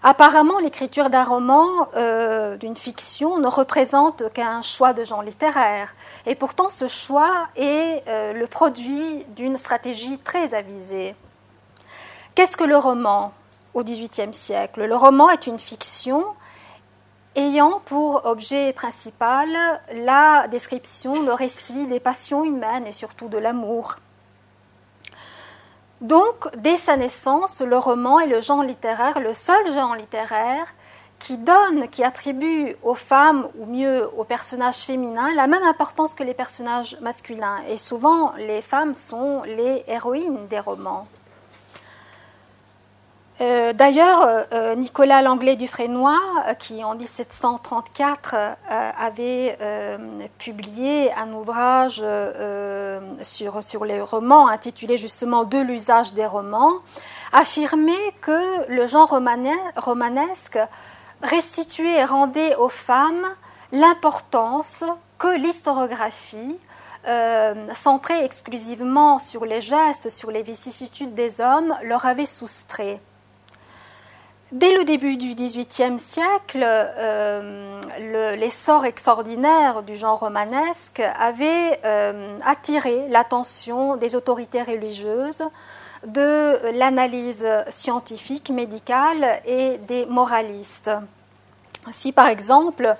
Apparemment, 0.02 0.58
l'écriture 0.58 1.08
d'un 1.08 1.24
roman, 1.24 1.88
euh, 1.96 2.58
d'une 2.58 2.76
fiction, 2.76 3.38
ne 3.38 3.46
représente 3.46 4.30
qu'un 4.34 4.60
choix 4.60 4.92
de 4.92 5.02
genre 5.02 5.22
littéraire. 5.22 5.94
Et 6.26 6.34
pourtant, 6.34 6.68
ce 6.68 6.88
choix 6.88 7.48
est 7.56 8.02
euh, 8.06 8.34
le 8.34 8.46
produit 8.46 9.24
d'une 9.34 9.56
stratégie 9.56 10.18
très 10.18 10.52
avisée. 10.52 11.16
Qu'est-ce 12.34 12.58
que 12.58 12.64
le 12.64 12.76
roman 12.76 13.32
au 13.72 13.82
XVIIIe 13.82 14.34
siècle? 14.34 14.84
Le 14.84 14.96
roman 14.96 15.30
est 15.30 15.46
une 15.46 15.58
fiction 15.58 16.26
ayant 17.34 17.80
pour 17.86 18.26
objet 18.26 18.74
principal 18.74 19.48
la 19.92 20.48
description, 20.48 21.22
le 21.22 21.32
récit 21.32 21.86
des 21.86 22.00
passions 22.00 22.44
humaines 22.44 22.86
et 22.86 22.92
surtout 22.92 23.28
de 23.28 23.38
l'amour. 23.38 23.96
Donc, 26.04 26.54
dès 26.58 26.76
sa 26.76 26.98
naissance, 26.98 27.62
le 27.62 27.78
roman 27.78 28.20
est 28.20 28.26
le 28.26 28.42
genre 28.42 28.62
littéraire, 28.62 29.20
le 29.20 29.32
seul 29.32 29.72
genre 29.72 29.96
littéraire 29.96 30.66
qui 31.18 31.38
donne, 31.38 31.88
qui 31.88 32.04
attribue 32.04 32.76
aux 32.82 32.94
femmes, 32.94 33.48
ou 33.58 33.64
mieux 33.64 34.06
aux 34.18 34.24
personnages 34.24 34.80
féminins, 34.80 35.34
la 35.34 35.46
même 35.46 35.62
importance 35.62 36.12
que 36.12 36.22
les 36.22 36.34
personnages 36.34 36.98
masculins. 37.00 37.62
Et 37.70 37.78
souvent, 37.78 38.34
les 38.36 38.60
femmes 38.60 38.92
sont 38.92 39.44
les 39.46 39.82
héroïnes 39.86 40.46
des 40.48 40.60
romans. 40.60 41.06
Euh, 43.40 43.72
d'ailleurs, 43.72 44.22
euh, 44.22 44.44
euh, 44.52 44.74
Nicolas 44.76 45.20
Langlais 45.20 45.56
Dufresnoy, 45.56 46.14
qui 46.60 46.84
en 46.84 46.94
1734 46.94 48.36
avait 48.68 49.58
publié 50.38 51.12
un 51.14 51.32
ouvrage 51.32 52.04
sur, 53.22 53.62
sur 53.62 53.84
les 53.84 54.00
romans 54.00 54.46
intitulé 54.46 54.98
justement 54.98 55.44
De 55.44 55.58
l'usage 55.58 56.14
des 56.14 56.26
romans, 56.26 56.74
affirmait 57.32 57.92
que 58.20 58.68
le 58.68 58.86
genre 58.86 59.18
romanesque 59.76 60.58
restituait 61.22 61.98
et 61.98 62.04
rendait 62.04 62.54
aux 62.56 62.68
femmes 62.68 63.26
l'importance 63.72 64.84
que 65.18 65.36
l'historiographie, 65.36 66.56
centrée 67.74 68.24
exclusivement 68.24 69.18
sur 69.18 69.44
les 69.44 69.60
gestes, 69.60 70.08
sur 70.08 70.30
les 70.30 70.42
vicissitudes 70.42 71.14
des 71.14 71.40
hommes, 71.40 71.76
leur 71.82 72.06
avait 72.06 72.26
soustrait. 72.26 73.00
Dès 74.52 74.76
le 74.76 74.84
début 74.84 75.16
du 75.16 75.34
XVIIIe 75.34 75.98
siècle, 75.98 76.66
l'essor 78.36 78.84
extraordinaire 78.84 79.82
du 79.82 79.94
genre 79.94 80.20
romanesque 80.20 81.00
avait 81.00 81.80
attiré 82.44 83.08
l'attention 83.08 83.96
des 83.96 84.14
autorités 84.14 84.62
religieuses, 84.62 85.42
de 86.06 86.58
l'analyse 86.78 87.46
scientifique, 87.68 88.50
médicale 88.50 89.40
et 89.46 89.78
des 89.78 90.06
moralistes. 90.06 90.90
Si 91.90 92.12
par 92.12 92.28
exemple 92.28 92.94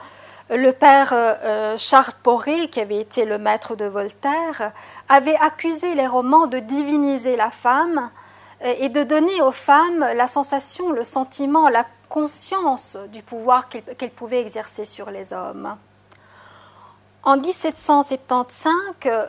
le 0.51 0.73
père 0.73 1.11
euh, 1.13 1.77
Charles 1.79 2.13
Poré, 2.23 2.69
qui 2.69 2.81
avait 2.81 3.01
été 3.01 3.25
le 3.25 3.39
maître 3.39 3.77
de 3.77 3.87
Voltaire, 3.87 4.73
avait 5.09 5.37
accusé 5.37 5.95
les 5.95 6.07
romans 6.07 6.47
de 6.47 6.59
diviniser 6.59 7.35
la 7.35 7.51
femme 7.51 7.99
euh, 7.99 8.34
et 8.65 8.89
de 8.89 9.03
donner 9.03 9.43
aux 9.43 9.53
femmes 9.53 10.01
la 10.01 10.27
sensation, 10.27 10.91
le 10.91 11.05
sentiment, 11.05 11.69
la 11.69 11.85
conscience 12.09 12.97
du 13.13 13.23
pouvoir 13.23 13.69
qu'elles 13.69 14.11
pouvaient 14.11 14.41
exercer 14.41 14.85
sur 14.85 15.11
les 15.11 15.33
hommes. 15.33 15.77
En 17.27 17.39
1775, 17.39 18.73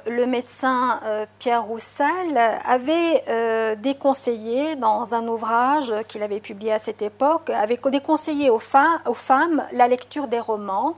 le 0.08 0.26
médecin 0.26 1.00
euh, 1.06 1.26
Pierre 1.39 1.63
Roussel 1.63 2.38
avait 2.65 3.24
euh, 3.30 3.76
déconseillé 3.76 4.76
dans 4.76 5.15
un 5.15 5.26
ouvrage 5.30 5.93
qu'il 6.10 6.21
avait 6.21 6.41
publié 6.41 6.74
à 6.74 6.78
cette 6.78 7.02
époque, 7.02 7.50
avait 7.50 7.80
déconseillé 7.89 8.50
aux 8.50 8.60
femmes 8.60 9.63
la 9.71 9.88
lecture 9.88 10.28
des 10.28 10.41
romans 10.41 10.98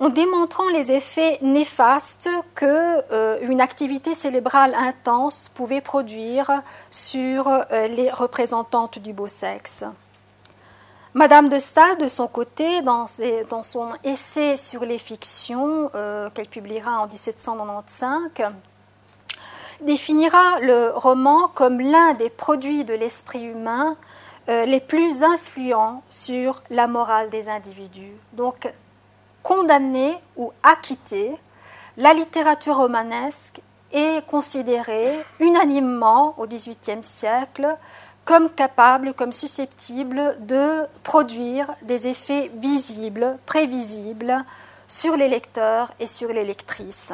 en 0.00 0.08
démontrant 0.08 0.68
les 0.70 0.92
effets 0.92 1.38
néfastes 1.42 2.28
que 2.54 3.12
euh, 3.12 3.38
une 3.42 3.60
activité 3.60 4.14
cérébrale 4.14 4.74
intense 4.74 5.48
pouvait 5.48 5.80
produire 5.82 6.62
sur 6.90 7.64
les 7.70 8.10
représentantes 8.10 8.98
du 8.98 9.12
beau 9.12 9.28
sexe. 9.28 9.84
Madame 11.12 11.48
de 11.48 11.58
Staël, 11.58 11.98
de 11.98 12.06
son 12.06 12.28
côté, 12.28 12.82
dans, 12.82 13.08
son 13.08 13.88
essai 14.04 14.56
sur 14.56 14.84
les 14.84 14.98
fictions 14.98 15.90
euh, 15.96 16.30
qu'elle 16.30 16.46
publiera 16.46 17.00
en 17.00 17.08
1795, 17.08 18.30
définira 19.80 20.60
le 20.60 20.92
roman 20.94 21.48
comme 21.48 21.80
l'un 21.80 22.14
des 22.14 22.30
produits 22.30 22.84
de 22.84 22.94
l'esprit 22.94 23.42
humain 23.42 23.96
euh, 24.48 24.64
les 24.66 24.78
plus 24.78 25.24
influents 25.24 26.04
sur 26.08 26.62
la 26.70 26.86
morale 26.86 27.28
des 27.28 27.48
individus. 27.48 28.14
Donc, 28.34 28.72
condamnée 29.42 30.16
ou 30.36 30.52
acquittée, 30.62 31.36
la 31.96 32.12
littérature 32.14 32.76
romanesque 32.76 33.60
est 33.92 34.24
considérée 34.26 35.18
unanimement 35.40 36.34
au 36.38 36.46
XVIIIe 36.46 37.02
siècle 37.02 37.76
comme 38.24 38.50
capable, 38.50 39.14
comme 39.14 39.32
susceptible 39.32 40.36
de 40.40 40.86
produire 41.02 41.66
des 41.82 42.06
effets 42.06 42.50
visibles, 42.54 43.38
prévisibles 43.46 44.44
sur 44.86 45.16
les 45.16 45.28
lecteurs 45.28 45.90
et 45.98 46.06
sur 46.06 46.28
les 46.28 46.44
lectrices. 46.44 47.12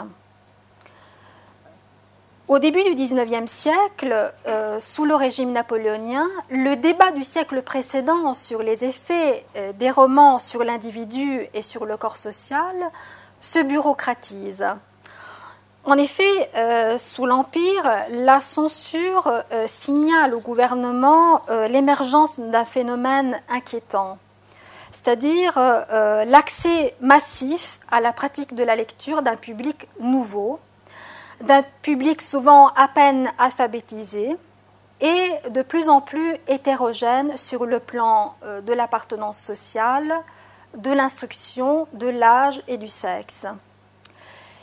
Au 2.48 2.60
début 2.60 2.84
du 2.84 2.94
XIXe 2.94 3.50
siècle, 3.50 4.32
euh, 4.46 4.78
sous 4.78 5.04
le 5.04 5.16
régime 5.16 5.50
napoléonien, 5.50 6.28
le 6.48 6.76
débat 6.76 7.10
du 7.10 7.24
siècle 7.24 7.60
précédent 7.60 8.34
sur 8.34 8.62
les 8.62 8.84
effets 8.84 9.44
euh, 9.56 9.72
des 9.72 9.90
romans 9.90 10.38
sur 10.38 10.62
l'individu 10.62 11.48
et 11.54 11.62
sur 11.62 11.86
le 11.86 11.96
corps 11.96 12.16
social 12.16 12.76
se 13.40 13.58
bureaucratise. 13.58 14.64
En 15.84 15.98
effet, 15.98 16.50
euh, 16.54 16.98
sous 16.98 17.26
l'Empire, 17.26 17.82
la 18.10 18.40
censure 18.40 19.42
signale 19.66 20.32
au 20.32 20.40
gouvernement 20.40 21.42
l'émergence 21.68 22.38
d'un 22.38 22.64
phénomène 22.64 23.40
inquiétant, 23.48 24.18
c'est-à-dire 24.92 25.58
l'accès 26.26 26.94
massif 27.00 27.80
à 27.90 28.00
la 28.00 28.12
pratique 28.12 28.54
de 28.54 28.62
la 28.62 28.76
lecture 28.76 29.22
d'un 29.22 29.36
public 29.36 29.88
nouveau, 29.98 30.60
d'un 31.40 31.62
public 31.82 32.22
souvent 32.22 32.68
à 32.68 32.88
peine 32.88 33.30
alphabétisé 33.38 34.36
et 35.00 35.30
de 35.50 35.62
plus 35.62 35.88
en 35.88 36.00
plus 36.00 36.36
hétérogène 36.48 37.36
sur 37.36 37.66
le 37.66 37.80
plan 37.80 38.34
de 38.62 38.72
l'appartenance 38.72 39.38
sociale, 39.38 40.10
de 40.76 40.90
l'instruction, 40.90 41.86
de 41.92 42.08
l'âge 42.08 42.62
et 42.68 42.78
du 42.78 42.88
sexe. 42.88 43.46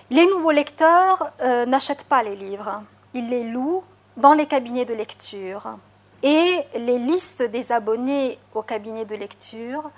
Les 0.10 0.26
nouveaux 0.28 0.52
lecteurs 0.52 1.32
euh, 1.42 1.66
n'achètent 1.66 2.04
pas 2.04 2.24
les 2.24 2.36
livres, 2.36 2.84
ils 3.14 3.30
les 3.30 3.44
louent 3.44 3.84
dans 4.18 4.34
les 4.34 4.46
cabinets 4.46 4.86
de 4.86 4.94
lecture. 4.94 5.78
Et 6.22 6.60
les 6.76 7.00
listes 7.00 7.44
des 7.44 7.72
abonnés 7.72 8.38
au 8.54 8.62
cabinet 8.62 9.06
de 9.06 9.16
lecture 9.16 9.90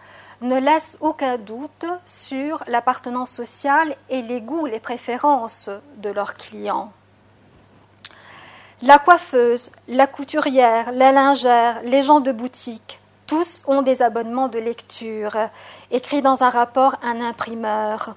ne 0.42 0.60
laissent 0.60 0.98
aucun 1.02 1.38
doute 1.38 1.86
sur 2.04 2.64
l'appartenance 2.68 3.32
sociale 3.32 3.96
et 4.10 4.22
les 4.22 4.42
goûts, 4.42 4.66
les 4.66 4.80
préférences 4.80 5.70
de 5.98 6.10
leurs 6.10 6.36
clients. 6.36 6.92
La 8.82 9.00
coiffeuse, 9.00 9.70
la 9.88 10.06
couturière, 10.06 10.92
la 10.92 11.12
lingère, 11.12 11.82
les 11.84 12.04
gens 12.04 12.20
de 12.20 12.32
boutique, 12.32 13.00
tous 13.26 13.64
ont 13.68 13.82
des 13.82 14.02
abonnements 14.02 14.50
de 14.50 14.60
lecture, 14.60 15.36
écrits 15.90 16.22
dans 16.22 16.44
un 16.44 16.50
rapport 16.50 16.96
un 17.02 17.22
imprimeur. 17.22 18.16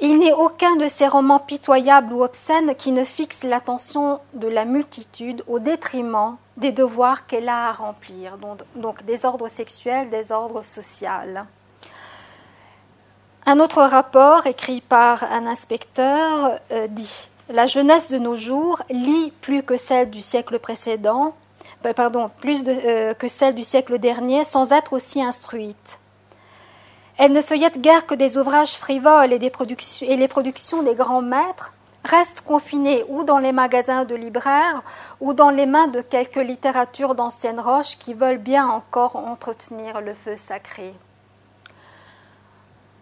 Il 0.00 0.18
n'est 0.18 0.32
aucun 0.32 0.76
de 0.76 0.88
ces 0.88 1.08
romans 1.08 1.38
pitoyables 1.38 2.12
ou 2.12 2.22
obscènes 2.22 2.74
qui 2.74 2.92
ne 2.92 3.02
fixe 3.02 3.44
l'attention 3.44 4.20
de 4.34 4.46
la 4.46 4.66
multitude 4.66 5.42
au 5.46 5.58
détriment 5.58 6.36
des 6.58 6.72
devoirs 6.72 7.26
qu'elle 7.26 7.48
a 7.48 7.68
à 7.68 7.72
remplir, 7.72 8.36
donc, 8.74 9.04
des 9.04 9.24
ordres 9.24 9.48
sexuels, 9.48 10.10
des 10.10 10.32
ordres 10.32 10.62
sociaux. 10.62 11.08
Un 13.46 13.60
autre 13.60 13.82
rapport 13.82 14.46
écrit 14.46 14.80
par 14.80 15.24
un 15.24 15.46
inspecteur 15.46 16.58
euh, 16.72 16.88
dit 16.88 17.28
La 17.48 17.66
jeunesse 17.66 18.10
de 18.10 18.18
nos 18.18 18.36
jours 18.36 18.82
lit 18.90 19.32
plus 19.40 19.62
que 19.62 19.76
celle 19.76 20.10
du 20.10 20.20
siècle 20.20 20.58
précédent, 20.58 21.34
euh, 21.86 21.92
pardon, 21.92 22.30
plus 22.40 22.64
euh, 22.66 23.14
que 23.14 23.28
celle 23.28 23.54
du 23.54 23.62
siècle 23.62 23.98
dernier, 23.98 24.44
sans 24.44 24.72
être 24.72 24.92
aussi 24.92 25.22
instruite. 25.22 26.00
Elle 27.18 27.32
ne 27.32 27.40
feuillette 27.40 27.80
guère 27.80 28.06
que 28.06 28.14
des 28.14 28.36
ouvrages 28.36 28.74
frivoles 28.74 29.32
et, 29.32 29.38
les 29.38 30.28
productions 30.28 30.82
des 30.82 30.94
grands 30.94 31.22
maîtres 31.22 31.72
restent 32.04 32.42
confinées 32.42 33.04
ou 33.08 33.24
dans 33.24 33.38
les 33.38 33.52
magasins 33.52 34.04
de 34.04 34.14
libraires 34.14 34.82
ou 35.20 35.32
dans 35.32 35.50
les 35.50 35.66
mains 35.66 35.88
de 35.88 36.02
quelques 36.02 36.36
littératures 36.36 37.14
d'anciennes 37.14 37.58
roches 37.58 37.96
qui 37.98 38.12
veulent 38.12 38.38
bien 38.38 38.68
encore 38.68 39.16
entretenir 39.16 40.00
le 40.02 40.12
feu 40.12 40.36
sacré. 40.36 40.94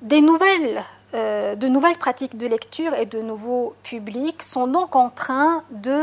Des 0.01 0.21
nouvelles, 0.21 0.83
euh, 1.15 1.55
de 1.57 1.67
nouvelles 1.67 1.99
pratiques 1.99 2.39
de 2.39 2.47
lecture 2.47 2.95
et 2.95 3.07
de 3.07 3.21
nouveaux 3.21 3.75
publics 3.83 4.43
sont 4.43 4.67
donc 4.67 4.95
en 4.97 5.11
train 5.11 5.65
de 5.71 5.99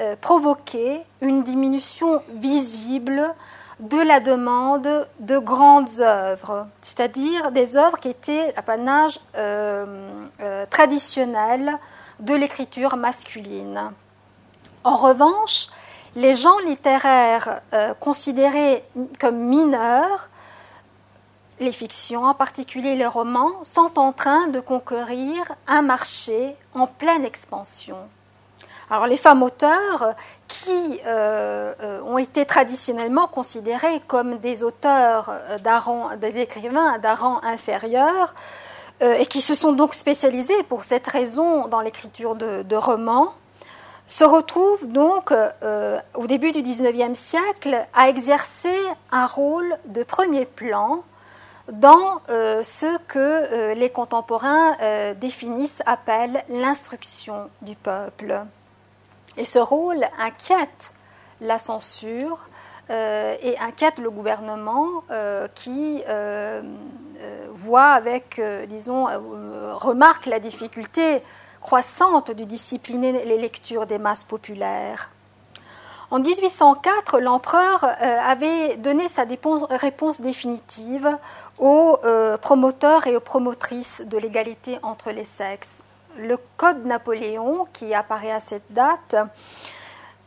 euh, 0.00 0.14
provoquer 0.20 1.00
une 1.20 1.42
diminution 1.42 2.22
visible 2.34 3.34
de 3.80 3.98
la 3.98 4.20
demande 4.20 5.06
de 5.20 5.38
grandes 5.38 6.00
œuvres, 6.00 6.66
c'est-à-dire 6.80 7.52
des 7.52 7.76
œuvres 7.76 7.98
qui 7.98 8.08
étaient 8.08 8.52
l'apanage 8.56 9.20
euh, 9.36 10.26
euh, 10.40 10.64
traditionnel 10.70 11.78
de 12.20 12.34
l'écriture 12.34 12.96
masculine. 12.96 13.92
En 14.82 14.96
revanche, 14.96 15.68
les 16.14 16.34
gens 16.34 16.58
littéraires 16.66 17.60
euh, 17.74 17.92
considérés 17.94 18.82
comme 19.20 19.36
mineurs, 19.36 20.30
les 21.60 21.72
fictions, 21.72 22.24
en 22.24 22.34
particulier 22.34 22.96
les 22.96 23.06
romans, 23.06 23.52
sont 23.62 23.98
en 23.98 24.12
train 24.12 24.46
de 24.48 24.60
conquérir 24.60 25.52
un 25.66 25.82
marché 25.82 26.56
en 26.74 26.86
pleine 26.86 27.24
expansion. 27.24 27.98
Alors 28.88 29.06
les 29.06 29.16
femmes 29.16 29.42
auteurs 29.42 30.14
qui 30.64 31.00
euh, 31.04 31.74
euh, 31.82 32.00
ont 32.02 32.18
été 32.18 32.44
traditionnellement 32.44 33.26
considérées 33.26 34.00
comme 34.06 34.38
des 34.38 34.64
auteurs 34.64 35.30
euh, 35.30 36.16
des 36.16 36.38
écrivains 36.38 36.98
d'un 36.98 37.14
rang 37.14 37.40
inférieur, 37.42 38.34
et 39.02 39.26
qui 39.26 39.42
se 39.42 39.54
sont 39.54 39.72
donc 39.72 39.92
spécialisés 39.92 40.62
pour 40.70 40.82
cette 40.82 41.06
raison 41.06 41.68
dans 41.68 41.82
l'écriture 41.82 42.34
de, 42.34 42.76
romans, 42.76 43.34
se 44.06 44.24
retrouvent 44.24 44.88
donc 44.88 45.34
au 46.14 46.26
début 46.26 46.50
du 46.52 46.62
XIXe 46.62 47.18
siècle 47.18 47.76
à 47.92 48.08
exercer 48.08 48.78
un 49.12 49.26
rôle 49.26 49.76
de 49.88 50.02
premier 50.02 50.46
plan 50.46 51.02
dans 51.70 52.22
ce 52.28 52.96
que 53.06 53.74
les 53.74 53.90
contemporains 53.90 54.74
définissent, 55.20 55.82
appellent 55.84 56.42
l'instruction 56.48 57.50
du 57.60 57.74
peuple. 57.74 58.46
Et 59.36 59.44
ce 59.44 59.58
rôle 59.58 60.04
inquiète 60.18 60.92
la 61.40 61.58
censure 61.58 62.48
euh, 62.88 63.36
et 63.42 63.58
inquiète 63.58 63.98
le 63.98 64.10
gouvernement 64.10 65.02
euh, 65.10 65.48
qui 65.54 66.04
euh, 66.08 66.62
voit 67.50 67.90
avec, 67.90 68.40
disons, 68.68 69.06
remarque 69.74 70.26
la 70.26 70.38
difficulté 70.38 71.22
croissante 71.60 72.30
de 72.30 72.44
discipliner 72.44 73.24
les 73.24 73.38
lectures 73.38 73.86
des 73.86 73.98
masses 73.98 74.24
populaires. 74.24 75.10
En 76.12 76.20
1804, 76.20 77.18
l'empereur 77.18 77.84
avait 78.00 78.76
donné 78.76 79.08
sa 79.08 79.24
réponse 79.24 80.20
définitive 80.20 81.08
aux 81.58 81.98
promoteurs 82.40 83.08
et 83.08 83.16
aux 83.16 83.20
promotrices 83.20 84.04
de 84.06 84.18
l'égalité 84.18 84.78
entre 84.82 85.10
les 85.10 85.24
sexes. 85.24 85.82
Le 86.18 86.38
Code 86.56 86.84
Napoléon, 86.84 87.66
qui 87.72 87.94
apparaît 87.94 88.32
à 88.32 88.40
cette 88.40 88.70
date, 88.70 89.16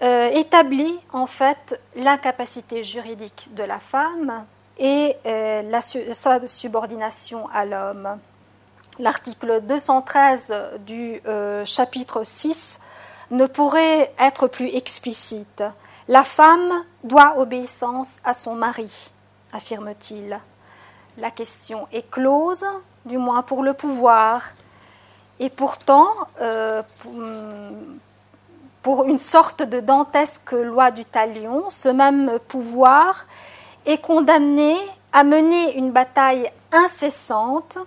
établit 0.02 1.00
en 1.12 1.28
fait 1.28 1.82
l'incapacité 1.96 2.84
juridique 2.84 3.50
de 3.54 3.64
la 3.64 3.80
femme 3.80 4.46
et 4.78 5.16
la 5.26 5.82
subordination 5.82 7.50
à 7.54 7.66
l'homme. 7.66 8.18
L'article 9.00 9.62
213 9.62 10.54
du 10.86 11.22
chapitre 11.66 12.24
6 12.24 12.80
ne 13.32 13.46
pourrait 13.46 14.14
être 14.20 14.48
plus 14.48 14.74
explicite. 14.76 15.64
La 16.08 16.24
femme 16.24 16.84
doit 17.04 17.38
obéissance 17.38 18.18
à 18.24 18.34
son 18.34 18.56
mari, 18.56 19.12
affirme-t-il. 19.54 20.40
La 21.18 21.32
question 21.32 21.88
est 21.92 22.10
close, 22.10 22.66
du 23.06 23.18
moins 23.18 23.42
pour 23.42 23.64
le 23.64 23.74
pouvoir. 23.74 24.44
Et 25.40 25.50
pourtant, 25.50 26.08
euh, 26.42 26.82
pour 28.82 29.06
une 29.06 29.18
sorte 29.18 29.64
de 29.64 29.80
dantesque 29.80 30.52
loi 30.52 30.92
du 30.92 31.06
talion, 31.06 31.70
ce 31.70 31.90
même 31.90 32.40
pouvoir 32.48 33.26
est 33.86 34.00
condamné 34.00 34.76
à 35.14 35.24
mener 35.24 35.78
une 35.78 35.92
bataille 35.92 36.52
incessante 36.72 37.78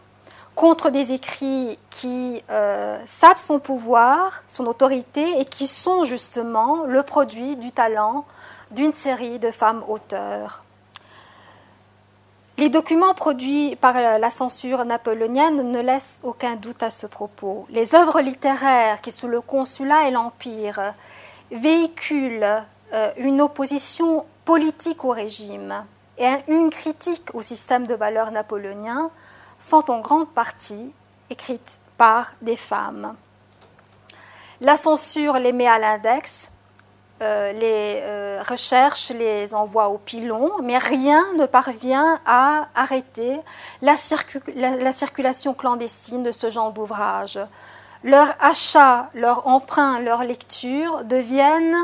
contre 0.55 0.91
des 0.91 1.13
écrits 1.13 1.79
qui 1.91 2.43
euh, 2.51 2.99
savent 3.07 3.39
son 3.39 3.59
pouvoir, 3.59 4.43
son 4.49 4.67
autorité 4.67 5.41
et 5.41 5.45
qui 5.45 5.67
sont 5.67 6.05
justement 6.05 6.85
le 6.87 7.03
produit 7.03 7.57
du 7.57 7.73
talent 7.73 8.25
d'une 8.71 8.93
série 8.93 9.39
de 9.39 9.51
femmes 9.51 9.83
auteurs. 9.89 10.63
Les 12.63 12.69
documents 12.69 13.13
produits 13.13 13.75
par 13.75 13.95
la 13.95 14.31
censure 14.31 14.85
napoléonienne 14.85 15.73
ne 15.73 15.81
laissent 15.81 16.21
aucun 16.23 16.55
doute 16.55 16.85
à 16.85 16.91
ce 16.91 17.09
propos. 17.09 17.67
Les 17.71 17.97
œuvres 17.97 18.21
littéraires 18.21 19.01
qui, 19.01 19.11
sous 19.11 19.27
le 19.27 19.41
consulat 19.41 20.07
et 20.07 20.13
l'Empire, 20.13 20.95
véhiculent 21.51 22.63
euh, 22.93 23.11
une 23.17 23.41
opposition 23.41 24.25
politique 24.45 25.05
au 25.05 25.09
régime 25.09 25.85
et 26.19 26.31
une 26.47 26.71
critique 26.71 27.35
au 27.35 27.43
système 27.43 27.85
de 27.85 27.97
valeurs 27.97 28.31
napoléonien 28.31 29.11
sont 29.59 29.91
en 29.91 29.99
grande 29.99 30.29
partie 30.29 30.93
écrites 31.31 31.81
par 31.99 32.31
des 32.43 32.57
femmes. 32.57 33.17
La 34.61 34.77
censure 34.77 35.41
les 35.41 35.53
met 35.53 35.67
à 35.67 35.81
l'index, 35.81 36.52
euh, 37.23 37.53
les 37.53 38.01
euh, 38.03 38.43
recherches 38.47 39.11
les 39.11 39.55
envoient 39.55 39.89
au 39.89 39.99
pilon, 39.99 40.51
mais 40.63 40.77
rien 40.77 41.25
ne 41.37 41.47
parvient 41.47 42.19
à 42.27 42.69
arrêter 42.75 43.39
la, 43.81 43.95
la 44.57 44.93
circulation 44.93 45.55
clandestine 45.55 46.23
de 46.23 46.33
ce 46.33 46.51
genre 46.51 46.73
d'ouvrage. 46.73 47.39
Leur 48.03 48.35
achat, 48.41 49.09
leur 49.15 49.47
emprunt, 49.47 50.01
leur 50.01 50.25
lecture 50.25 51.05
deviennent 51.05 51.77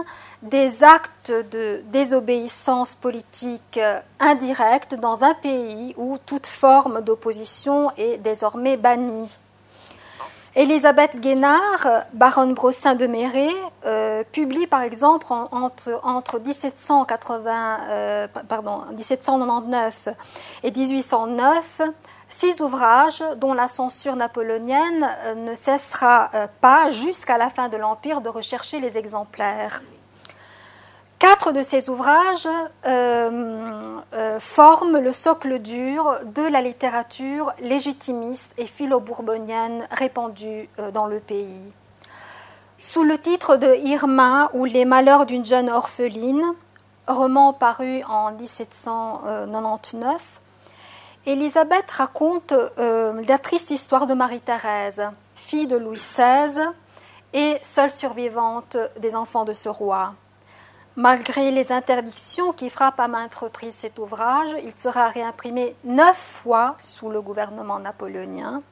des 0.43 0.83
actes 0.83 1.33
de 1.53 1.83
désobéissance 1.87 2.97
politique 2.97 3.79
indirecte 4.19 4.97
dans 4.97 5.23
un 5.23 5.35
pays 5.35 5.95
où 5.97 6.19
toute 6.27 6.49
forme 6.49 7.01
d'opposition 7.03 7.93
est 7.97 8.19
désormais 8.19 8.77
bannie. 8.77 9.39
Elisabeth 10.59 11.21
Guénard, 11.21 11.87
baronne 12.15 12.53
Brossin 12.53 12.97
de 12.97 13.07
Méret, 13.07 13.55
euh, 13.87 14.25
publie 14.33 14.67
par 14.67 14.83
exemple 14.83 15.27
entre, 15.31 16.01
entre 16.03 16.41
1780, 16.41 17.79
euh, 17.91 18.27
1799 18.91 20.09
et 20.65 20.73
1809 20.73 21.83
six 22.29 22.61
ouvrages 22.61 23.23
dont 23.37 23.55
la 23.55 23.69
censure 23.69 24.17
napoléonienne 24.17 25.09
euh, 25.27 25.35
ne 25.37 25.55
cessera 25.55 26.29
pas 26.61 26.91
jusqu'à 26.91 27.39
la 27.39 27.51
fin 27.51 27.69
de 27.69 27.77
l'Empire 27.77 28.21
de 28.21 28.29
rechercher 28.29 28.81
les 28.81 28.99
exemplaires. 28.99 29.81
Quatre 31.19 31.51
de 31.51 31.63
ces 31.63 31.91
ouvrages 31.91 32.47
euh, 32.87 33.99
euh, 34.13 34.39
forment 34.39 34.99
le 34.99 35.13
socle 35.13 35.59
dur 35.59 36.17
de 36.25 36.43
la 36.43 36.63
littérature 36.63 37.53
légitimiste 37.61 38.55
et 38.57 38.67
philo-bourbonienne 38.67 39.89
répandue 39.91 40.69
euh, 40.79 40.93
dans 40.93 41.07
le 41.07 41.19
pays. 41.19 41.73
Sous 42.79 43.03
le 43.03 43.19
titre 43.19 43.57
de 43.57 43.75
Irma 43.85 44.49
ou 44.55 44.65
Les 44.65 44.85
malheurs 44.85 45.27
d'une 45.27 45.45
jeune 45.45 45.69
orpheline, 45.69 46.45
roman 47.09 47.53
paru 47.53 48.05
en 48.09 48.31
1799, 48.31 50.41
Élisabeth 51.27 51.91
raconte 51.91 52.55
la 52.79 53.39
triste 53.39 53.73
histoire 53.73 54.07
de 54.07 54.15
Marie-Thérèse, 54.15 55.03
fille 55.35 55.67
de 55.67 55.77
Louis 55.77 55.97
XVI 55.97 56.61
et 57.33 57.59
seule 57.61 57.91
survivante 57.91 58.77
des 59.01 59.17
enfants 59.17 59.45
de 59.45 59.53
ce 59.53 59.69
roi. 59.69 60.15
Malgré 60.99 61.53
les 61.53 61.71
interdictions 61.71 62.51
qui 62.51 62.71
frappent 62.71 62.99
à 62.99 63.07
maintes 63.07 63.37
reprises 63.37 63.77
cet 63.77 64.01
ouvrage, 64.01 64.51
il 64.65 64.77
sera 64.77 65.09
réimprimé 65.09 65.77
neuf 65.85 66.41
fois 66.43 66.77
sous 66.81 67.09
le 67.09 67.23
gouvernement 67.23 67.79
napoléonien 67.79 68.63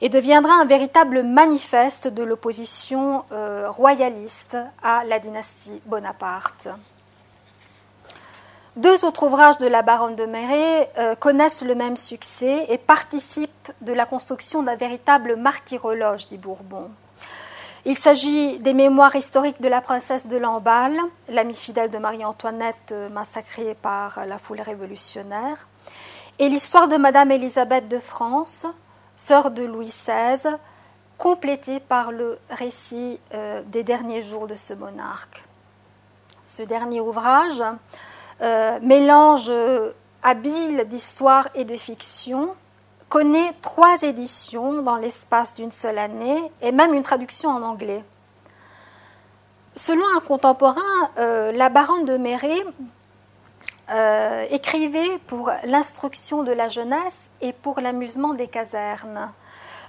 et 0.00 0.08
deviendra 0.08 0.52
un 0.52 0.66
véritable 0.66 1.24
manifeste 1.24 2.06
de 2.06 2.22
l'opposition 2.22 3.24
euh, 3.32 3.68
royaliste 3.68 4.56
à 4.84 5.02
la 5.04 5.18
dynastie 5.18 5.82
Bonaparte. 5.86 6.68
Deux 8.76 9.04
autres 9.04 9.24
ouvrages 9.24 9.56
de 9.56 9.66
la 9.66 9.82
baronne 9.82 10.14
de 10.14 10.26
Méret 10.26 10.92
euh, 10.96 11.16
connaissent 11.16 11.64
le 11.64 11.74
même 11.74 11.96
succès 11.96 12.66
et 12.68 12.78
participent 12.78 13.72
de 13.80 13.92
la 13.92 14.06
construction 14.06 14.62
d'un 14.62 14.76
véritable 14.76 15.34
martyrologe 15.34 16.28
des 16.28 16.38
Bourbons. 16.38 16.92
Il 17.84 17.98
s'agit 17.98 18.60
des 18.60 18.74
mémoires 18.74 19.16
historiques 19.16 19.60
de 19.60 19.66
la 19.66 19.80
princesse 19.80 20.28
de 20.28 20.36
Lamballe, 20.36 20.96
l'amie 21.28 21.56
fidèle 21.56 21.90
de 21.90 21.98
Marie-Antoinette 21.98 22.92
euh, 22.92 23.08
massacrée 23.08 23.74
par 23.74 24.24
la 24.24 24.38
foule 24.38 24.60
révolutionnaire, 24.60 25.66
et 26.38 26.48
l'histoire 26.48 26.86
de 26.86 26.96
Madame 26.96 27.32
Élisabeth 27.32 27.88
de 27.88 27.98
France, 27.98 28.66
sœur 29.16 29.50
de 29.50 29.64
Louis 29.64 29.86
XVI, 29.86 30.46
complétée 31.18 31.80
par 31.80 32.12
le 32.12 32.38
récit 32.50 33.18
euh, 33.34 33.62
des 33.66 33.82
derniers 33.82 34.22
jours 34.22 34.46
de 34.46 34.54
ce 34.54 34.74
monarque. 34.74 35.42
Ce 36.44 36.62
dernier 36.62 37.00
ouvrage 37.00 37.64
euh, 38.42 38.78
mélange 38.80 39.50
habile 40.22 40.84
d'histoire 40.86 41.48
et 41.56 41.64
de 41.64 41.76
fiction 41.76 42.54
connaît 43.12 43.52
trois 43.60 44.04
éditions 44.04 44.80
dans 44.80 44.96
l'espace 44.96 45.52
d'une 45.52 45.70
seule 45.70 45.98
année 45.98 46.50
et 46.62 46.72
même 46.72 46.94
une 46.94 47.02
traduction 47.02 47.50
en 47.50 47.60
anglais. 47.60 48.02
Selon 49.76 50.04
un 50.16 50.20
contemporain, 50.20 51.10
euh, 51.18 51.52
la 51.52 51.68
baronne 51.68 52.06
de 52.06 52.16
Méret 52.16 52.64
euh, 53.90 54.46
écrivait 54.50 55.18
pour 55.26 55.50
l'instruction 55.64 56.42
de 56.42 56.52
la 56.52 56.70
jeunesse 56.70 57.28
et 57.42 57.52
pour 57.52 57.80
l'amusement 57.80 58.32
des 58.32 58.48
casernes. 58.48 59.30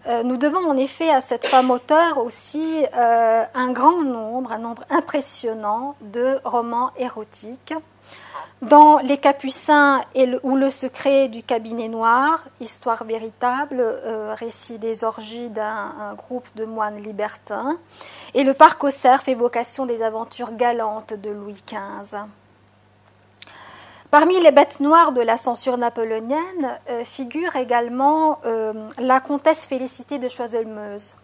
Euh, 0.06 0.24
nous 0.24 0.36
devons 0.36 0.70
en 0.70 0.76
effet 0.76 1.10
à 1.10 1.22
cette 1.22 1.46
femme 1.46 1.72
auteure 1.72 2.18
aussi 2.18 2.86
un 2.94 3.72
grand 3.72 4.04
nombre, 4.04 4.52
un 4.52 4.58
nombre 4.58 4.84
impressionnant 4.90 5.96
de 6.02 6.42
romans 6.44 6.92
érotiques 6.98 7.74
dans 8.64 9.00
Les 9.00 9.18
Capucins 9.18 10.02
ou 10.44 10.56
Le 10.56 10.70
secret 10.70 11.28
du 11.28 11.44
cabinet 11.44 11.90
noir, 11.90 12.46
histoire 12.60 13.04
véritable, 13.04 13.78
euh, 13.80 14.34
récit 14.34 14.80
des 14.80 15.04
orgies 15.04 15.50
d'un 15.50 16.14
groupe 16.16 16.48
de 16.56 16.66
moines 16.66 17.02
libertins, 17.02 17.78
et 18.34 18.44
Le 18.44 18.54
Parc 18.54 18.84
au 18.84 18.90
cerf, 18.90 19.28
évocation 19.28 19.86
des 19.86 20.02
aventures 20.02 20.54
galantes 20.54 21.14
de 21.14 21.30
Louis 21.30 21.62
XV. 21.68 22.20
Parmi 24.12 24.40
les 24.42 24.52
bêtes 24.52 24.80
noires 24.80 25.12
de 25.12 25.22
la 25.22 25.38
censure 25.38 25.78
napoléonienne 25.78 26.80
euh, 26.90 27.04
figure 27.04 27.56
également 27.56 28.40
euh, 28.46 28.74
la 29.00 29.20
comtesse 29.20 29.66
Félicité 29.66 30.20
de 30.20 30.28
Choiseul-Meuse 30.28 31.16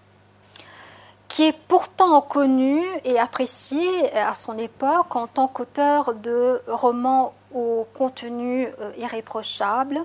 qui 1.39 1.45
est 1.45 1.53
pourtant 1.69 2.19
connu 2.19 2.83
et 3.05 3.17
apprécié 3.17 4.13
à 4.13 4.33
son 4.33 4.57
époque 4.57 5.15
en 5.15 5.25
tant 5.25 5.47
qu'auteur 5.47 6.13
de 6.13 6.61
romans 6.67 7.33
au 7.55 7.87
contenu 7.97 8.67
euh, 8.67 8.91
irréprochable, 8.97 10.03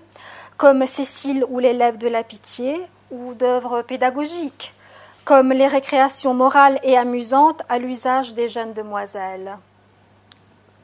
comme 0.56 0.86
Cécile 0.86 1.44
ou 1.48 1.58
l'élève 1.58 1.98
de 1.98 2.06
la 2.06 2.22
pitié, 2.22 2.80
ou 3.10 3.34
d'œuvres 3.34 3.82
pédagogiques, 3.82 4.74
comme 5.24 5.50
les 5.50 5.66
récréations 5.66 6.34
morales 6.34 6.78
et 6.84 6.96
amusantes 6.96 7.62
à 7.68 7.80
l'usage 7.80 8.34
des 8.34 8.48
jeunes 8.48 8.72
demoiselles. 8.72 9.58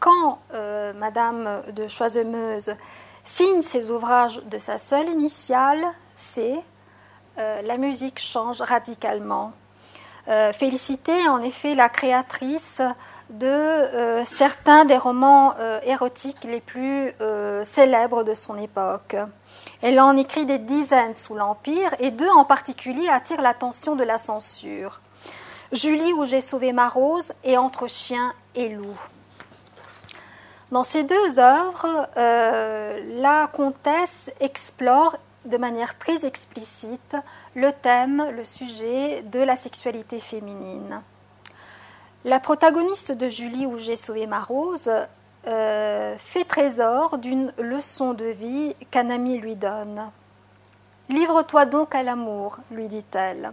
Quand 0.01 0.41
euh, 0.53 0.93
Madame 0.95 1.63
de 1.77 1.87
Choisemeuse 1.87 2.75
signe 3.23 3.63
ses 3.63 3.93
ouvrages 3.93 4.43
de 4.47 4.59
sa 4.59 4.79
seule 4.79 5.11
initiale, 5.11 5.85
C, 6.17 6.59
euh, 7.39 7.63
la 7.63 7.77
musique 7.77 8.19
change 8.19 8.61
radicalement. 8.61 9.53
Félicité 10.53 11.13
est 11.13 11.29
en 11.29 11.41
effet 11.43 11.75
la 11.75 11.89
créatrice 11.89 12.83
de 13.31 14.23
certains 14.25 14.85
des 14.85 14.97
romans 14.97 15.55
érotiques 15.83 16.45
les 16.45 16.61
plus 16.61 17.13
célèbres 17.65 18.23
de 18.23 18.35
son 18.35 18.57
époque. 18.57 19.17
Elle 19.83 19.99
en 19.99 20.17
écrit 20.17 20.47
des 20.47 20.59
dizaines 20.59 21.17
sous 21.17 21.35
l'Empire 21.35 21.95
et 21.99 22.11
deux 22.11 22.29
en 22.29 22.45
particulier 22.45 23.09
attirent 23.09 23.43
l'attention 23.43 23.97
de 23.97 24.05
la 24.05 24.19
censure. 24.19 25.01
Julie 25.73 26.13
où 26.15 26.25
j'ai 26.25 26.41
sauvé 26.41 26.73
ma 26.73 26.89
rose 26.89 27.33
et 27.45 27.57
Entre 27.57 27.87
chien 27.87 28.33
et 28.55 28.69
loup. 28.69 28.99
Dans 30.73 30.85
ces 30.85 31.03
deux 31.05 31.39
œuvres, 31.39 32.09
euh, 32.17 33.01
la 33.21 33.49
comtesse 33.49 34.33
explore 34.41 35.17
de 35.45 35.57
manière 35.57 35.99
très 35.99 36.27
explicite 36.27 37.17
le 37.55 37.73
thème, 37.73 38.29
le 38.37 38.45
sujet 38.45 39.23
de 39.23 39.41
la 39.41 39.57
sexualité 39.57 40.21
féminine. 40.21 41.03
La 42.25 42.41
protagoniste 42.41 43.13
de 43.13 43.29
Julie 43.29 43.67
où 43.67 43.79
j'ai 43.79 43.97
sauvé 43.97 44.27
ma 44.27 44.41
rose 44.41 44.91
euh, 45.47 46.15
fait 46.19 46.45
trésor 46.45 47.17
d'une 47.17 47.53
leçon 47.59 48.13
de 48.13 48.27
vie 48.27 48.77
qu'un 48.91 49.09
ami 49.09 49.39
lui 49.39 49.57
donne. 49.57 50.11
Livre-toi 51.09 51.65
donc 51.65 51.95
à 51.95 52.03
l'amour, 52.03 52.59
lui 52.71 52.89
dit-elle. 52.89 53.53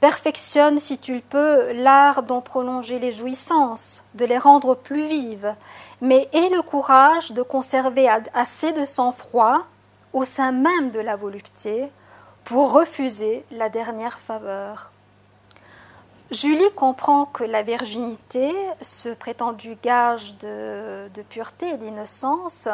Perfectionne, 0.00 0.78
si 0.78 0.98
tu 0.98 1.14
le 1.14 1.20
peux, 1.20 1.72
l'art 1.72 2.22
d'en 2.22 2.40
prolonger 2.40 2.98
les 2.98 3.12
jouissances, 3.12 4.04
de 4.14 4.24
les 4.24 4.38
rendre 4.38 4.74
plus 4.74 5.06
vives, 5.06 5.54
mais 6.00 6.28
aie 6.32 6.48
le 6.48 6.62
courage 6.62 7.32
de 7.32 7.42
conserver 7.42 8.08
assez 8.32 8.72
de 8.72 8.84
sang-froid 8.84 9.66
au 10.14 10.24
sein 10.24 10.52
même 10.52 10.90
de 10.90 11.00
la 11.00 11.16
volupté 11.16 11.90
pour 12.44 12.72
refuser 12.72 13.44
la 13.50 13.68
dernière 13.68 14.18
faveur. 14.18 14.90
Julie 16.30 16.72
comprend 16.74 17.26
que 17.26 17.44
la 17.44 17.62
virginité, 17.62 18.54
ce 18.80 19.10
prétendu 19.10 19.76
gage 19.82 20.38
de, 20.38 21.22
pureté 21.28 21.70
et 21.70 21.76
d'innocence, 21.76 22.68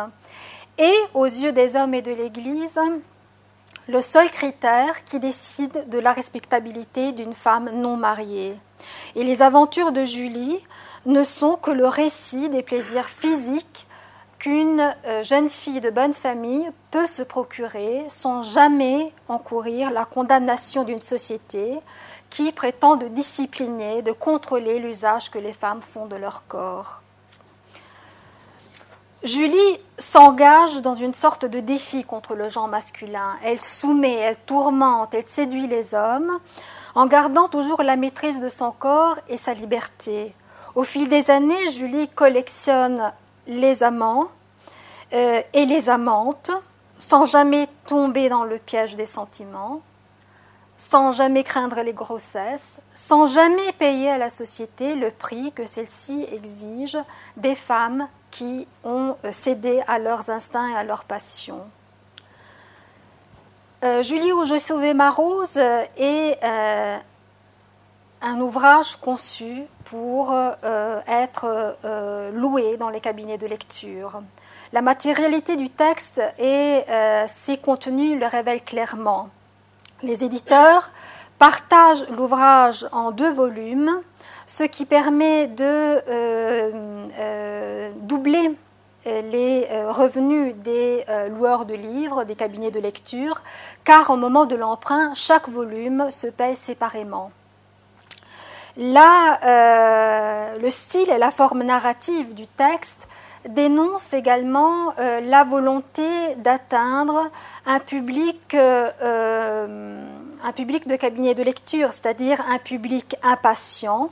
est, 0.78 1.00
aux 1.14 1.24
yeux 1.24 1.52
des 1.52 1.76
hommes 1.76 1.94
et 1.94 2.02
de 2.02 2.12
l'Église, 2.12 2.78
le 3.88 4.00
seul 4.00 4.30
critère 4.30 5.04
qui 5.04 5.18
décide 5.18 5.88
de 5.88 5.98
la 5.98 6.12
respectabilité 6.12 7.12
d'une 7.12 7.32
femme 7.32 7.70
non 7.74 7.96
mariée. 7.96 8.56
Et 9.16 9.24
les 9.24 9.42
aventures 9.42 9.92
de 9.92 10.04
Julie 10.04 10.58
ne 11.06 11.24
sont 11.24 11.54
que 11.54 11.70
le 11.70 11.88
récit 11.88 12.48
des 12.50 12.62
plaisirs 12.62 13.08
physiques 13.08 13.86
qu'une 14.40 14.94
euh, 15.06 15.22
jeune 15.22 15.48
fille 15.48 15.80
de 15.80 15.90
bonne 15.90 16.14
famille 16.14 16.68
peut 16.90 17.06
se 17.06 17.22
procurer 17.22 18.04
sans 18.08 18.42
jamais 18.42 19.12
encourir 19.28 19.92
la 19.92 20.04
condamnation 20.04 20.82
d'une 20.82 20.98
société 20.98 21.78
qui 22.30 22.50
prétend 22.50 22.96
de 22.96 23.06
discipliner, 23.06 24.02
de 24.02 24.12
contrôler 24.12 24.80
l'usage 24.80 25.30
que 25.30 25.38
les 25.38 25.52
femmes 25.52 25.82
font 25.82 26.06
de 26.06 26.16
leur 26.16 26.46
corps. 26.48 27.02
Julie 29.22 29.78
s'engage 29.98 30.80
dans 30.80 30.96
une 30.96 31.12
sorte 31.12 31.44
de 31.44 31.60
défi 31.60 32.04
contre 32.04 32.34
le 32.34 32.48
genre 32.48 32.68
masculin. 32.68 33.36
Elle 33.44 33.60
soumet, 33.60 34.14
elle 34.14 34.38
tourmente, 34.38 35.12
elle 35.12 35.26
séduit 35.26 35.66
les 35.66 35.94
hommes 35.94 36.38
en 36.94 37.06
gardant 37.06 37.48
toujours 37.48 37.82
la 37.82 37.96
maîtrise 37.96 38.40
de 38.40 38.48
son 38.48 38.72
corps 38.72 39.18
et 39.28 39.36
sa 39.36 39.52
liberté. 39.52 40.34
Au 40.74 40.84
fil 40.84 41.08
des 41.10 41.30
années, 41.30 41.68
Julie 41.70 42.08
collectionne 42.08 43.12
les 43.50 43.82
amants 43.82 44.28
euh, 45.12 45.42
et 45.52 45.66
les 45.66 45.90
amantes 45.90 46.52
sans 46.98 47.26
jamais 47.26 47.68
tomber 47.86 48.28
dans 48.28 48.44
le 48.44 48.58
piège 48.58 48.96
des 48.96 49.06
sentiments 49.06 49.82
sans 50.78 51.12
jamais 51.12 51.44
craindre 51.44 51.82
les 51.82 51.92
grossesses, 51.92 52.80
sans 52.94 53.26
jamais 53.26 53.70
payer 53.72 54.12
à 54.12 54.16
la 54.16 54.30
société 54.30 54.94
le 54.94 55.10
prix 55.10 55.52
que 55.52 55.66
celle-ci 55.66 56.26
exige 56.32 56.96
des 57.36 57.54
femmes 57.54 58.08
qui 58.30 58.66
ont 58.82 59.14
euh, 59.26 59.30
cédé 59.30 59.82
à 59.86 59.98
leurs 59.98 60.30
instincts 60.30 60.70
et 60.70 60.76
à 60.76 60.82
leurs 60.82 61.04
passions. 61.04 61.66
Euh, 63.84 64.02
Julie 64.02 64.32
où 64.32 64.46
je 64.46 64.56
sauvais 64.56 64.94
ma 64.94 65.10
rose 65.10 65.58
est 65.58 66.38
un 68.22 68.40
ouvrage 68.40 68.96
conçu 68.96 69.62
pour 69.84 70.34
être 71.06 71.76
loué 72.32 72.76
dans 72.76 72.90
les 72.90 73.00
cabinets 73.00 73.38
de 73.38 73.46
lecture. 73.46 74.22
La 74.72 74.82
matérialité 74.82 75.56
du 75.56 75.68
texte 75.70 76.20
et 76.38 76.82
ses 77.26 77.56
contenus 77.56 78.18
le 78.20 78.26
révèlent 78.26 78.62
clairement. 78.62 79.30
Les 80.02 80.24
éditeurs 80.24 80.90
partagent 81.38 82.06
l'ouvrage 82.10 82.86
en 82.92 83.10
deux 83.10 83.32
volumes, 83.32 84.00
ce 84.46 84.64
qui 84.64 84.84
permet 84.84 85.46
de 85.46 85.64
euh, 85.64 86.70
euh, 87.18 87.90
doubler 87.96 88.54
euh, 89.06 89.20
les 89.22 89.66
revenus 89.88 90.54
des 90.56 91.04
loueurs 91.30 91.64
de 91.64 91.74
livres, 91.74 92.24
des 92.24 92.34
cabinets 92.34 92.70
de 92.70 92.80
lecture, 92.80 93.42
car 93.84 94.10
au 94.10 94.16
moment 94.16 94.44
de 94.44 94.56
l'emprunt, 94.56 95.12
chaque 95.14 95.48
volume 95.48 96.10
se 96.10 96.26
paye 96.26 96.56
séparément. 96.56 97.30
Là, 98.76 100.56
le 100.58 100.70
style 100.70 101.10
et 101.10 101.18
la 101.18 101.30
forme 101.30 101.62
narrative 101.62 102.34
du 102.34 102.46
texte 102.46 103.08
dénonce 103.48 104.12
également 104.12 104.92
euh, 104.98 105.20
la 105.20 105.44
volonté 105.44 106.34
d'atteindre 106.36 107.30
un 107.66 107.78
public, 107.78 108.54
euh, 108.54 108.90
euh, 109.02 110.04
un 110.44 110.52
public 110.52 110.86
de 110.86 110.96
cabinet 110.96 111.34
de 111.34 111.42
lecture, 111.42 111.92
c'est-à-dire 111.92 112.40
un 112.48 112.58
public 112.58 113.16
impatient, 113.22 114.10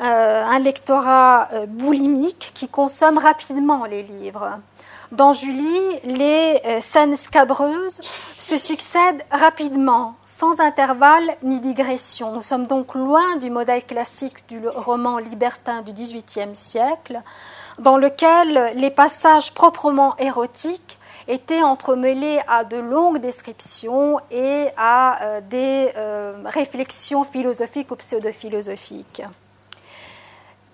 un 0.00 0.58
lectorat 0.60 1.48
boulimique 1.66 2.52
qui 2.54 2.68
consomme 2.68 3.18
rapidement 3.18 3.84
les 3.84 4.04
livres. 4.04 4.60
Dans 5.12 5.32
Julie, 5.32 6.00
les 6.04 6.60
scènes 6.82 7.16
scabreuses 7.16 8.02
se 8.38 8.58
succèdent 8.58 9.24
rapidement, 9.30 10.16
sans 10.26 10.60
intervalle 10.60 11.34
ni 11.42 11.60
digression. 11.60 12.32
Nous 12.32 12.42
sommes 12.42 12.66
donc 12.66 12.94
loin 12.94 13.36
du 13.36 13.48
modèle 13.48 13.84
classique 13.84 14.46
du 14.48 14.68
roman 14.68 15.16
libertin 15.16 15.80
du 15.80 15.92
XVIIIe 15.92 16.54
siècle, 16.54 17.22
dans 17.78 17.96
lequel 17.96 18.72
les 18.74 18.90
passages 18.90 19.54
proprement 19.54 20.14
érotiques 20.18 20.98
étaient 21.26 21.62
entremêlés 21.62 22.40
à 22.46 22.64
de 22.64 22.76
longues 22.76 23.18
descriptions 23.18 24.18
et 24.30 24.68
à 24.76 25.22
euh, 25.22 25.40
des 25.40 25.92
euh, 25.96 26.42
réflexions 26.44 27.24
philosophiques 27.24 27.90
ou 27.90 27.96
pseudo-philosophiques. 27.96 29.22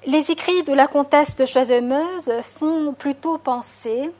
Les 0.06 0.30
écrits 0.30 0.62
de 0.64 0.72
la 0.72 0.86
comtesse 0.86 1.34
de 1.36 1.44
Choisemeuse 1.44 2.30
font 2.42 2.92
plutôt 2.92 3.38
penser 3.38 4.10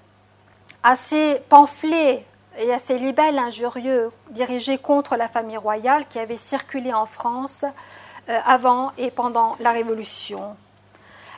à 0.84 0.96
ces 0.96 1.40
pamphlets 1.48 2.24
et 2.58 2.72
à 2.72 2.78
ces 2.78 2.98
libelles 2.98 3.38
injurieux 3.38 4.12
dirigés 4.30 4.78
contre 4.78 5.16
la 5.16 5.26
famille 5.26 5.56
royale 5.56 6.06
qui 6.06 6.20
avaient 6.20 6.36
circulé 6.36 6.92
en 6.92 7.06
France 7.06 7.64
euh, 8.28 8.38
avant 8.46 8.92
et 8.98 9.10
pendant 9.10 9.56
la 9.60 9.72
Révolution. 9.72 10.56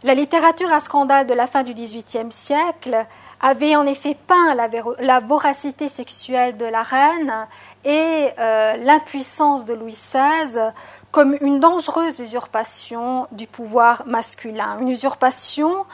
La 0.03 0.15
littérature 0.15 0.71
à 0.73 0.81
scandale 0.81 1.27
de 1.27 1.33
la 1.33 1.47
fin 1.47 1.63
du 1.63 1.73
XVIIIe 1.73 2.31
siècle 2.31 3.07
avait 3.41 3.77
en 3.77 3.87
effet 3.87 4.17
peint 4.27 4.55
la, 4.55 5.21
voracité 5.21 5.89
sexuelle 5.89 6.57
de 6.57 6.67
la 6.67 6.83
reine 6.83 7.47
et 7.85 8.29
euh, 8.39 8.77
l'impuissance 8.79 9.65
de 9.65 9.75
Louis 9.75 9.93
XVI 9.93 10.73
comme 11.13 11.37
une 11.41 11.61
dangereuse 11.61 12.19
usurpation 12.19 13.27
du 13.33 13.47
pouvoir 13.47 14.03
masculin, 14.07 14.79
une 14.81 14.89
usurpation 14.89 15.87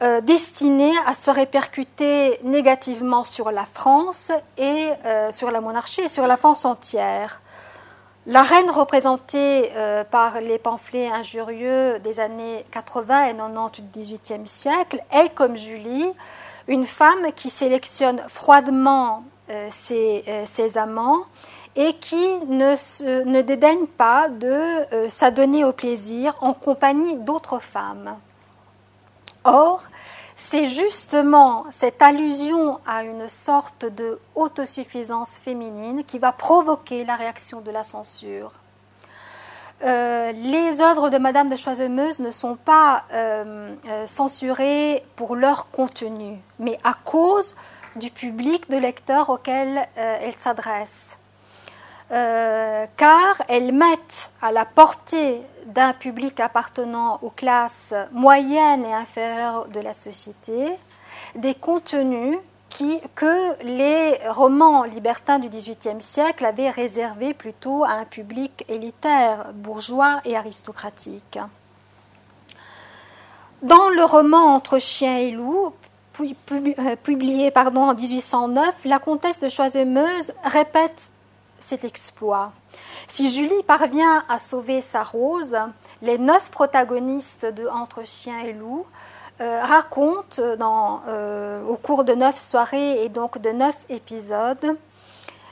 euh, 0.00 0.20
destinée 0.20 0.92
à 1.06 1.12
se 1.12 1.28
répercuter 1.28 2.38
négativement 2.44 3.24
sur 3.24 3.50
la 3.50 3.64
France 3.64 4.30
et 4.56 4.90
euh, 5.04 5.32
sur 5.32 5.50
la 5.50 5.60
monarchie 5.60 6.02
et 6.02 6.08
sur 6.08 6.28
la 6.28 6.36
France 6.36 6.64
entière. 6.64 7.42
La 8.24 8.42
reine 8.42 8.70
représentée 8.70 9.72
euh, 9.74 10.04
par 10.04 10.40
les 10.40 10.58
pamphlets 10.58 11.08
injurieux 11.08 11.98
des 11.98 12.20
années 12.20 12.64
80 12.70 13.24
et 13.24 13.34
90 13.34 13.82
du 13.82 14.00
XVIIIe 14.00 14.46
siècle 14.46 15.02
est, 15.10 15.34
comme 15.34 15.56
Julie, 15.56 16.06
une 16.68 16.84
femme 16.84 17.32
qui 17.34 17.50
sélectionne 17.50 18.22
froidement 18.28 19.24
ses, 19.70 20.22
amants 20.76 21.22
et 21.74 21.94
qui 21.94 22.28
ne 22.46 23.40
dédaigne 23.40 23.86
pas 23.86 24.28
de 24.28 25.08
s'adonner 25.08 25.64
au 25.64 25.72
plaisir 25.72 26.36
en 26.40 26.52
compagnie 26.52 27.16
d'autres 27.16 27.58
femmes. 27.58 28.18
Or, 29.48 29.82
c'est 30.36 30.66
justement 30.66 31.64
cette 31.70 32.02
allusion 32.02 32.78
à 32.86 33.02
une 33.02 33.28
sorte 33.28 33.86
de 33.86 34.20
autosuffisance 34.34 35.38
féminine 35.38 36.04
qui 36.04 36.18
va 36.18 36.32
provoquer 36.32 37.04
la 37.04 37.16
réaction 37.16 37.60
de 37.60 37.70
la 37.70 37.82
censure. 37.82 38.52
Euh, 39.84 40.32
les 40.32 40.82
œuvres 40.82 41.08
de 41.08 41.18
Madame 41.18 41.48
de 41.48 41.56
Choisemeuse 41.56 42.18
ne 42.18 42.30
sont 42.30 42.56
pas 42.56 43.04
euh, 43.12 43.74
euh, 43.88 44.06
censurées 44.06 45.04
pour 45.16 45.34
leur 45.34 45.70
contenu, 45.70 46.38
mais 46.58 46.78
à 46.84 46.94
cause 47.04 47.56
du 47.96 48.10
public 48.10 48.68
de 48.70 48.76
lecteurs 48.76 49.30
auquel 49.30 49.88
elles 49.96 50.36
s'adressent. 50.36 51.18
car 52.10 53.42
elles 53.48 53.72
mettent 53.72 54.30
à 54.40 54.52
la 54.52 54.64
portée 54.64 55.42
d'un 55.68 55.92
public 55.92 56.40
appartenant 56.40 57.18
aux 57.22 57.30
classes 57.30 57.94
moyennes 58.12 58.84
et 58.84 58.92
inférieures 58.92 59.68
de 59.68 59.80
la 59.80 59.92
société 59.92 60.72
des 61.34 61.54
contenus 61.54 62.38
que 63.14 63.62
les 63.64 64.18
romans 64.28 64.84
libertins 64.84 65.38
du 65.38 65.48
XVIIIe 65.48 66.00
siècle 66.00 66.44
avaient 66.44 66.70
réservés 66.70 67.34
plutôt 67.34 67.84
à 67.84 67.90
un 67.90 68.04
public 68.04 68.64
élitaire, 68.68 69.52
bourgeois 69.54 70.20
et 70.24 70.36
aristocratique. 70.36 71.38
Dans 73.62 73.88
le 73.88 74.04
roman 74.04 74.54
Entre 74.54 74.78
chien 74.78 75.16
et 75.18 75.30
loup, 75.32 75.72
euh, 76.20 76.96
publié 77.02 77.50
pardon, 77.50 77.82
en 77.82 77.94
1809, 77.94 78.84
la 78.84 78.98
comtesse 78.98 79.40
de 79.40 79.48
Choisemeuse 79.48 80.32
répète 80.44 81.10
cet 81.58 81.84
exploit. 81.84 82.52
Si 83.06 83.30
Julie 83.30 83.62
parvient 83.66 84.24
à 84.28 84.38
sauver 84.38 84.80
sa 84.80 85.02
rose, 85.02 85.56
les 86.02 86.18
neuf 86.18 86.50
protagonistes 86.50 87.46
de 87.46 87.66
Entre 87.68 88.04
chien 88.04 88.40
et 88.40 88.52
loup 88.52 88.86
euh, 89.40 89.60
racontent 89.62 90.40
euh, 90.40 91.64
au 91.66 91.76
cours 91.76 92.04
de 92.04 92.14
neuf 92.14 92.36
soirées 92.36 93.04
et 93.04 93.08
donc 93.08 93.38
de 93.38 93.50
neuf 93.50 93.76
épisodes 93.88 94.76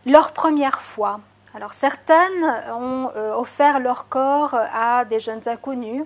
leur 0.05 0.33
première 0.33 0.81
fois. 0.81 1.21
Alors 1.55 1.73
certaines 1.73 2.45
ont 2.79 3.11
offert 3.35 3.81
leur 3.81 4.09
corps 4.09 4.55
à 4.55 5.05
des 5.05 5.19
jeunes 5.19 5.49
inconnus, 5.49 6.05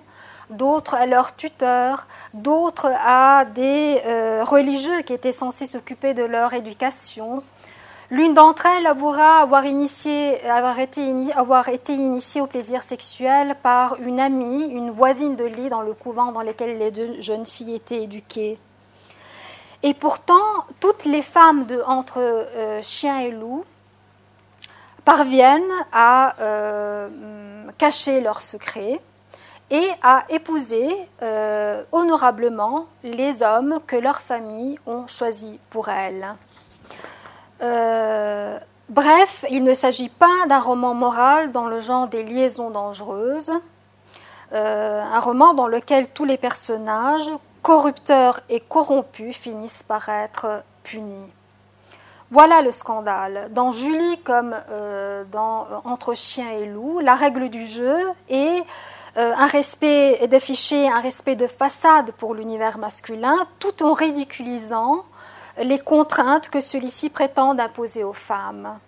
d'autres 0.51 0.95
à 0.95 1.05
leurs 1.05 1.35
tuteurs, 1.35 2.07
d'autres 2.33 2.91
à 3.03 3.45
des 3.45 4.01
euh, 4.05 4.43
religieux 4.43 5.01
qui 5.01 5.13
étaient 5.13 5.31
censés 5.31 5.65
s'occuper 5.65 6.13
de 6.13 6.23
leur 6.23 6.53
éducation. 6.53 7.43
L'une 8.11 8.33
d'entre 8.33 8.65
elles 8.65 8.87
avouera 8.87 9.37
avoir, 9.37 9.63
été 9.63 11.01
initiée 11.93 12.41
au 12.41 12.45
plaisir 12.45 12.83
sexuel 12.83 13.55
par 13.63 13.95
une 14.01 14.19
amie, 14.19 14.65
une 14.65 14.91
voisine 14.91 15.37
de 15.37 15.45
lit 15.45 15.69
dans 15.69 15.81
le 15.81 15.93
couvent 15.93 16.33
dans 16.33 16.41
lequel 16.41 16.77
les 16.77 16.91
deux 16.91 17.21
jeunes 17.21 17.45
filles 17.45 17.75
étaient 17.75 18.03
éduquées. 18.03 18.59
Et 19.81 19.93
pourtant, 19.93 20.65
toutes 20.81 21.05
les 21.05 21.21
femmes 21.21 21.65
de 21.67 21.81
entre 21.87 22.17
euh, 22.19 22.81
chien 22.81 23.19
et 23.19 23.31
loup 23.31 23.63
parviennent 25.05 25.63
à 25.93 26.35
euh, 26.41 27.09
cacher 27.77 28.19
leurs 28.19 28.41
secrets 28.41 28.99
et 29.69 29.87
à 30.03 30.25
épouser 30.27 30.93
euh, 31.21 31.81
honorablement 31.93 32.87
les 33.05 33.41
hommes 33.41 33.79
que 33.87 33.95
leurs 33.95 34.19
familles 34.21 34.77
ont 34.85 35.07
choisis 35.07 35.57
pour 35.69 35.87
elles. 35.87 36.35
Euh, 37.61 38.57
bref, 38.89 39.45
il 39.49 39.63
ne 39.63 39.73
s'agit 39.73 40.09
pas 40.09 40.47
d'un 40.47 40.59
roman 40.59 40.93
moral 40.93 41.51
dans 41.51 41.67
le 41.67 41.81
genre 41.81 42.07
des 42.07 42.23
liaisons 42.23 42.69
dangereuses, 42.69 43.51
euh, 44.53 45.01
un 45.01 45.19
roman 45.19 45.53
dans 45.53 45.67
lequel 45.67 46.09
tous 46.09 46.25
les 46.25 46.37
personnages, 46.37 47.29
corrupteurs 47.61 48.39
et 48.49 48.59
corrompus, 48.59 49.35
finissent 49.35 49.83
par 49.83 50.09
être 50.09 50.63
punis. 50.83 51.29
Voilà 52.31 52.61
le 52.61 52.71
scandale. 52.71 53.49
Dans 53.51 53.71
Julie 53.71 54.17
comme 54.23 54.55
dans 55.31 55.67
Entre 55.83 56.13
chien 56.13 56.49
et 56.51 56.65
loup, 56.65 56.99
la 56.99 57.13
règle 57.15 57.49
du 57.49 57.65
jeu 57.65 57.97
est 58.29 58.63
euh, 59.17 59.33
un 59.35 59.47
respect 59.47 60.25
d'afficher 60.27 60.87
un 60.87 61.01
respect 61.01 61.35
de 61.35 61.47
façade 61.47 62.11
pour 62.13 62.33
l'univers 62.33 62.77
masculin, 62.77 63.35
tout 63.59 63.83
en 63.83 63.91
ridiculisant 63.91 65.03
les 65.57 65.79
contraintes 65.79 66.49
que 66.49 66.59
celui-ci 66.59 67.09
prétend 67.09 67.57
imposer 67.57 68.03
aux 68.03 68.13
femmes. 68.13 68.79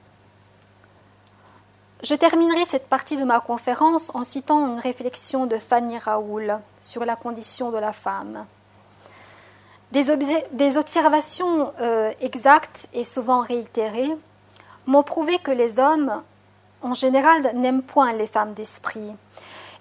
Je 2.03 2.15
terminerai 2.15 2.65
cette 2.65 2.89
partie 2.89 3.17
de 3.17 3.23
ma 3.23 3.39
conférence 3.39 4.13
en 4.13 4.23
citant 4.23 4.67
une 4.67 4.79
réflexion 4.79 5.45
de 5.45 5.57
Fanny 5.57 5.97
Raoul 5.97 6.59
sur 6.81 7.05
la 7.05 7.15
condition 7.15 7.71
de 7.71 7.77
la 7.77 7.93
femme. 7.93 8.45
Des, 9.91 10.77
observations 10.77 11.71
euh, 11.79 12.11
exactes 12.19 12.87
et 12.93 13.03
souvent 13.03 13.41
réitérées 13.41 14.17
m'ont 14.85 15.03
prouvé 15.03 15.37
que 15.37 15.51
les 15.51 15.79
hommes, 15.79 16.23
en 16.81 16.93
général, 16.93 17.51
n'aiment 17.55 17.83
point 17.83 18.11
les 18.13 18.27
femmes 18.27 18.53
d'esprit 18.53 19.15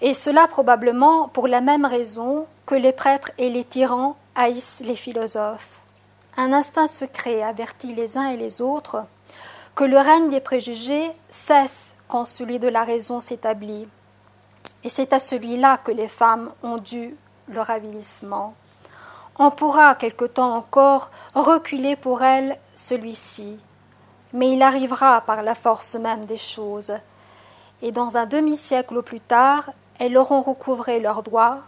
et 0.03 0.15
cela 0.15 0.49
probablement 0.49 1.29
pour 1.29 1.47
la 1.47 1.61
même 1.61 1.87
raison 1.87 2.47
que 2.67 2.75
les 2.75 2.93
prêtres 2.93 3.31
et 3.39 3.49
les 3.49 3.65
tyrans 3.65 4.17
haïssent 4.35 4.83
les 4.85 4.97
philosophes. 4.97 5.82
Un 6.39 6.55
instinct 6.55 6.87
secret 6.87 7.43
avertit 7.43 7.95
les 7.95 8.17
uns 8.17 8.29
et 8.29 8.39
les 8.39 8.63
autres 8.63 9.05
que 9.75 9.85
le 9.85 9.99
règne 9.99 10.31
des 10.31 10.41
préjugés 10.41 11.13
cesse 11.29 11.95
quand 12.09 12.25
celui 12.25 12.59
de 12.59 12.69
la 12.69 12.85
raison 12.85 13.21
s'établit. 13.21 13.87
Et 14.83 14.89
c'est 14.89 15.13
à 15.13 15.19
celui-là 15.19 15.77
que 15.77 15.93
les 15.93 16.09
femmes 16.09 16.51
ont 16.63 16.79
dû 16.79 17.15
leur 17.49 17.69
avilissement. 17.69 18.55
On 19.39 19.51
pourra 19.51 19.95
quelque 19.95 20.25
temps 20.25 20.57
encore 20.57 21.11
reculer 21.35 21.97
pour 21.97 22.23
elles 22.23 22.59
celui-ci, 22.75 23.59
mais 24.33 24.53
il 24.53 24.63
arrivera 24.63 25.21
par 25.21 25.43
la 25.43 25.55
force 25.55 25.97
même 25.97 26.25
des 26.25 26.39
choses. 26.39 26.95
Et 27.83 27.93
dans 27.93 28.17
un 28.17 28.25
demi-siècle 28.25 28.97
au 28.97 29.03
plus 29.03 29.21
tard, 29.21 29.71
elles 29.99 30.17
auront 30.17 30.41
recouvré 30.41 30.99
leurs 30.99 31.23
droits, 31.23 31.59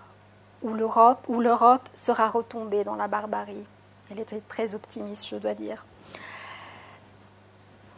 ou 0.62 0.72
l'Europe, 0.72 1.24
ou 1.28 1.40
l'Europe 1.40 1.86
sera 1.92 2.28
retombée 2.28 2.84
dans 2.84 2.96
la 2.96 3.08
barbarie. 3.08 3.66
Elle 4.10 4.20
était 4.20 4.42
très 4.48 4.74
optimiste, 4.74 5.28
je 5.28 5.36
dois 5.36 5.54
dire. 5.54 5.86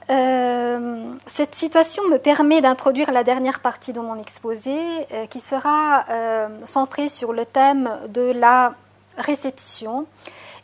Euh, 0.09 1.15
cette 1.27 1.57
situation 1.57 2.07
me 2.09 2.19
permet 2.19 2.61
d'introduire 2.61 3.11
la 3.11 3.25
dernière 3.25 3.61
partie 3.61 3.93
de 3.93 4.01
mon 4.01 4.19
exposé, 4.19 4.79
euh, 5.13 5.27
qui 5.27 5.41
sera 5.41 6.05
euh, 6.09 6.49
centrée 6.65 7.09
sur 7.09 7.33
le 7.33 7.45
thème 7.45 7.91
de 8.09 8.31
la 8.33 8.75
réception 9.17 10.07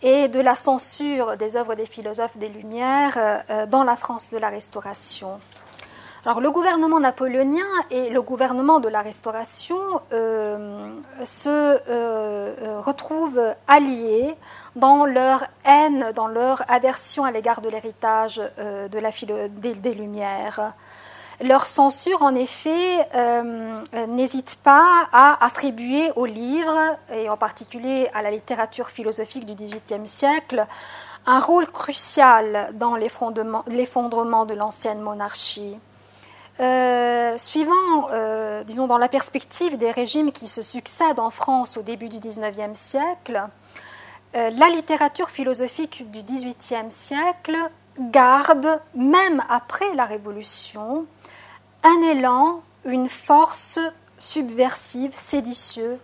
et 0.03 0.29
de 0.29 0.39
la 0.41 0.55
censure 0.55 1.37
des 1.37 1.57
œuvres 1.57 1.75
des 1.75 1.87
philosophes 1.87 2.37
des 2.37 2.49
Lumières 2.49 3.45
dans 3.69 3.85
la 3.85 3.95
France 3.95 4.31
de 4.31 4.37
la 4.37 4.49
Restauration. 4.49 5.39
Alors, 6.25 6.41
le 6.41 6.51
gouvernement 6.51 6.99
napoléonien 6.99 7.65
et 7.91 8.11
le 8.11 8.21
gouvernement 8.21 8.81
de 8.81 8.89
la 8.89 9.01
Restauration 9.01 9.79
se 11.25 12.81
retrouvent 12.81 13.55
alliés 13.69 14.35
dans 14.77 15.05
leur 15.05 15.45
haine, 15.65 16.13
dans 16.15 16.29
leur 16.29 16.63
aversion 16.69 17.25
à 17.25 17.31
l'égard 17.31 17.61
de 17.61 17.69
l'héritage 17.69 18.37
de 18.37 18.99
la 18.99 19.11
des, 19.11 19.95
Lumières. 19.95 20.73
Leur 21.41 21.67
censure, 21.67 22.23
en 22.23 22.35
effet, 22.35 23.07
n'hésite 24.09 24.59
pas 24.63 25.09
à 25.13 25.45
attribuer 25.45 26.11
aux 26.17 26.27
livres, 26.27 26.97
et 27.13 27.29
en 27.29 27.37
particulier 27.37 28.09
à 28.15 28.23
la 28.23 28.31
littérature 28.31 28.89
philosophique 28.89 29.45
du 29.45 29.55
XVIIIe 29.55 30.07
siècle, 30.07 30.67
un 31.27 31.41
rôle 31.41 31.67
crucial 31.67 32.71
dans 32.75 32.97
l'effondrement 32.97 34.45
de 34.47 34.55
l'ancienne 34.55 35.01
monarchie. 35.01 35.79
Euh, 36.61 37.39
suivant, 37.39 38.09
euh, 38.13 38.63
disons, 38.65 38.87
dans 38.87 38.99
la 38.99 39.09
perspective 39.09 39.79
des 39.79 39.91
régimes 39.91 40.33
qui 40.33 40.47
se 40.47 40.63
succèdent 40.63 41.19
en 41.19 41.31
France 41.31 41.77
au 41.77 41.83
début 41.83 42.09
du 42.09 42.19
XIXe 42.19 42.79
siècle, 42.79 43.49
euh, 44.35 44.51
la 44.51 44.69
littérature 44.69 45.31
philosophique 45.31 46.11
du 46.11 46.23
XVIIIe 46.23 46.91
siècle 46.91 47.57
garde, 47.99 48.81
même 48.95 49.43
après 49.49 49.95
la 49.95 50.05
Révolution, 50.05 51.07
un 51.83 52.03
élan, 52.03 52.63
une 52.85 53.09
force 53.09 53.79
subversive, 54.19 55.15
séditieux, 55.15 55.99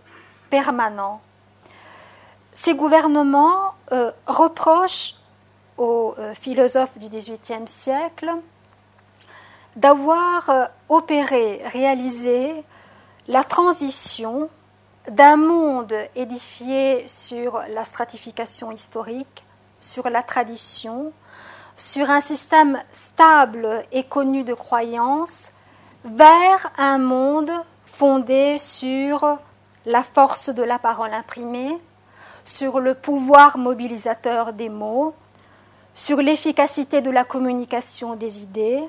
permanent. 0.49 1.21
Ces 2.53 2.75
gouvernements 2.75 3.73
reprochent 4.27 5.15
aux 5.77 6.13
philosophes 6.33 6.97
du 6.97 7.07
XVIIIe 7.07 7.67
siècle 7.67 8.29
d'avoir 9.75 10.49
euh, 10.49 10.65
opéré, 10.89 11.61
réalisé 11.65 12.63
la 13.27 13.43
transition 13.43 14.49
d'un 15.07 15.37
monde 15.37 15.95
édifié 16.15 17.07
sur 17.07 17.61
la 17.69 17.83
stratification 17.83 18.71
historique, 18.71 19.45
sur 19.79 20.09
la 20.09 20.23
tradition, 20.23 21.13
sur 21.77 22.09
un 22.09 22.21
système 22.21 22.81
stable 22.91 23.83
et 23.91 24.03
connu 24.03 24.43
de 24.43 24.53
croyances, 24.53 25.51
vers 26.03 26.71
un 26.77 26.97
monde 26.97 27.51
fondé 27.85 28.57
sur 28.57 29.37
la 29.85 30.03
force 30.03 30.49
de 30.49 30.63
la 30.63 30.79
parole 30.79 31.13
imprimée, 31.13 31.77
sur 32.45 32.79
le 32.79 32.93
pouvoir 32.93 33.57
mobilisateur 33.57 34.53
des 34.53 34.69
mots, 34.69 35.13
sur 35.93 36.17
l'efficacité 36.17 37.01
de 37.01 37.11
la 37.11 37.23
communication 37.23 38.15
des 38.15 38.41
idées, 38.41 38.83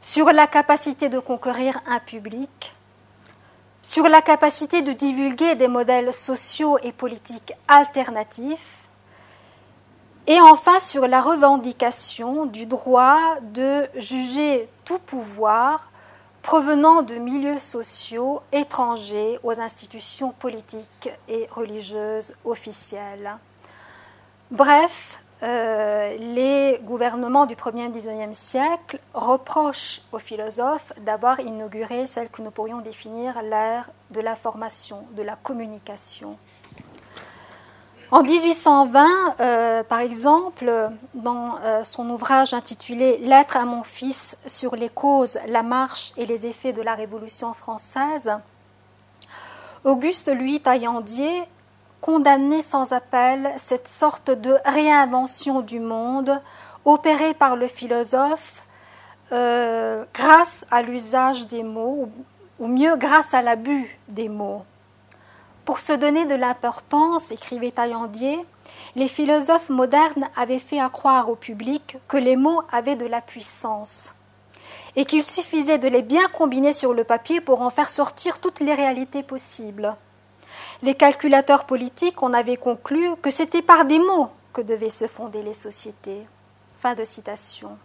sur 0.00 0.26
la 0.32 0.46
capacité 0.46 1.08
de 1.08 1.18
conquérir 1.18 1.80
un 1.86 1.98
public, 1.98 2.75
sur 3.86 4.08
la 4.08 4.20
capacité 4.20 4.82
de 4.82 4.90
divulguer 4.90 5.54
des 5.54 5.68
modèles 5.68 6.12
sociaux 6.12 6.76
et 6.82 6.90
politiques 6.90 7.52
alternatifs, 7.68 8.88
et 10.26 10.40
enfin 10.40 10.80
sur 10.80 11.06
la 11.06 11.20
revendication 11.20 12.46
du 12.46 12.66
droit 12.66 13.36
de 13.40 13.86
juger 13.94 14.68
tout 14.84 14.98
pouvoir 14.98 15.88
provenant 16.42 17.02
de 17.02 17.14
milieux 17.14 17.60
sociaux 17.60 18.42
étrangers 18.50 19.38
aux 19.44 19.60
institutions 19.60 20.32
politiques 20.32 21.10
et 21.28 21.46
religieuses 21.52 22.34
officielles. 22.44 23.36
Bref, 24.50 25.20
euh, 25.42 26.16
les 26.16 26.80
gouvernements 26.82 27.44
du 27.44 27.54
1er 27.56 27.86
et 27.86 27.98
19e 27.98 28.32
siècle 28.32 28.98
reprochent 29.12 30.00
aux 30.12 30.18
philosophes 30.18 30.94
d'avoir 31.04 31.40
inauguré 31.40 32.06
celle 32.06 32.30
que 32.30 32.40
nous 32.40 32.50
pourrions 32.50 32.80
définir 32.80 33.42
l'ère 33.42 33.90
de 34.10 34.20
l'information, 34.20 35.04
de 35.12 35.22
la 35.22 35.36
communication. 35.36 36.38
En 38.12 38.22
1820, 38.22 39.06
euh, 39.40 39.82
par 39.82 39.98
exemple, 39.98 40.72
dans 41.12 41.56
euh, 41.62 41.82
son 41.82 42.08
ouvrage 42.08 42.54
intitulé 42.54 43.18
Lettre 43.18 43.56
à 43.56 43.64
mon 43.64 43.82
fils 43.82 44.38
sur 44.46 44.76
les 44.76 44.88
causes, 44.88 45.38
la 45.48 45.64
marche 45.64 46.12
et 46.16 46.24
les 46.24 46.46
effets 46.46 46.72
de 46.72 46.82
la 46.82 46.94
Révolution 46.94 47.52
française, 47.52 48.32
Auguste 49.84 50.28
Louis 50.28 50.60
Taillandier 50.60 51.42
condamnait 52.06 52.62
sans 52.62 52.92
appel 52.92 53.50
cette 53.58 53.88
sorte 53.88 54.30
de 54.30 54.56
réinvention 54.64 55.60
du 55.60 55.80
monde 55.80 56.40
opérée 56.84 57.34
par 57.34 57.56
le 57.56 57.66
philosophe 57.66 58.62
euh, 59.32 60.04
grâce 60.14 60.64
à 60.70 60.82
l'usage 60.82 61.48
des 61.48 61.64
mots, 61.64 62.08
ou 62.60 62.68
mieux 62.68 62.94
grâce 62.94 63.34
à 63.34 63.42
l'abus 63.42 63.98
des 64.06 64.28
mots. 64.28 64.62
Pour 65.64 65.80
se 65.80 65.92
donner 65.92 66.26
de 66.26 66.36
l'importance, 66.36 67.32
écrivait 67.32 67.72
Taillandier, 67.72 68.38
les 68.94 69.08
philosophes 69.08 69.68
modernes 69.68 70.28
avaient 70.36 70.60
fait 70.60 70.78
accroire 70.78 71.28
au 71.28 71.34
public 71.34 71.96
que 72.06 72.18
les 72.18 72.36
mots 72.36 72.62
avaient 72.70 72.94
de 72.94 73.06
la 73.06 73.20
puissance 73.20 74.14
et 74.94 75.06
qu'il 75.06 75.26
suffisait 75.26 75.78
de 75.78 75.88
les 75.88 76.02
bien 76.02 76.28
combiner 76.28 76.72
sur 76.72 76.94
le 76.94 77.02
papier 77.02 77.40
pour 77.40 77.62
en 77.62 77.70
faire 77.70 77.90
sortir 77.90 78.38
toutes 78.38 78.60
les 78.60 78.74
réalités 78.74 79.24
possibles. 79.24 79.96
Les 80.82 80.94
calculateurs 80.94 81.64
politiques 81.64 82.22
en 82.22 82.32
avaient 82.32 82.56
conclu 82.56 83.16
que 83.22 83.30
c'était 83.30 83.62
par 83.62 83.84
des 83.84 83.98
mots 83.98 84.30
que 84.52 84.60
devaient 84.60 84.90
se 84.90 85.06
fonder 85.06 85.42
les 85.42 85.52
sociétés. 85.52 86.26
Fin 86.80 86.94
de 86.94 87.04
citation. 87.04 87.78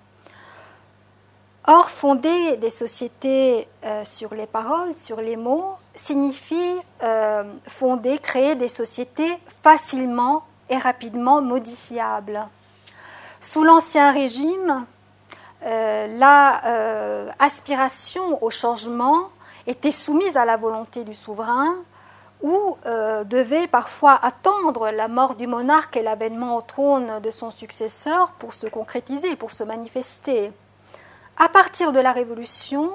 Or, 1.68 1.90
fonder 1.90 2.58
des 2.58 2.70
sociétés 2.70 3.68
euh, 3.86 4.04
sur 4.04 4.34
les 4.34 4.48
paroles, 4.48 4.96
sur 4.96 5.22
les 5.22 5.36
mots, 5.36 5.76
signifie 5.96 6.76
euh, 7.04 7.44
fonder, 7.68 8.18
créer 8.18 8.56
des 8.56 8.68
sociétés 8.68 9.38
facilement 9.62 10.44
et 10.70 10.78
rapidement 10.78 11.42
modifiables. 11.42 12.48
Sous 13.40 13.64
l'Ancien 13.64 14.12
Régime, 14.12 14.86
euh, 15.64 16.08
la 16.18 17.34
aspiration 17.38 18.44
au 18.44 18.50
changement 18.50 19.30
était 19.68 19.92
soumise 19.92 20.38
à 20.38 20.46
la 20.46 20.58
volonté 20.58 21.04
du 21.04 21.14
souverain 21.14 21.76
ou 22.44 22.78
devait 23.26 23.68
parfois 23.68 24.20
attendre 24.22 24.90
la 24.90 25.08
mort 25.08 25.36
du 25.36 25.46
monarque 25.46 25.96
et 25.96 26.02
l'avènement 26.02 26.58
au 26.58 26.62
trône 26.62 27.20
de 27.20 27.30
son 27.30 27.52
successeur 27.52 28.32
pour 28.34 28.54
se 28.54 28.68
concrétiser, 28.68 29.36
pour 29.36 29.52
se 29.52 29.64
manifester. 29.64 30.52
À 31.38 31.50
partir 31.50 31.92
de 31.92 32.00
la 32.00 32.12
Révolution, 32.12 32.92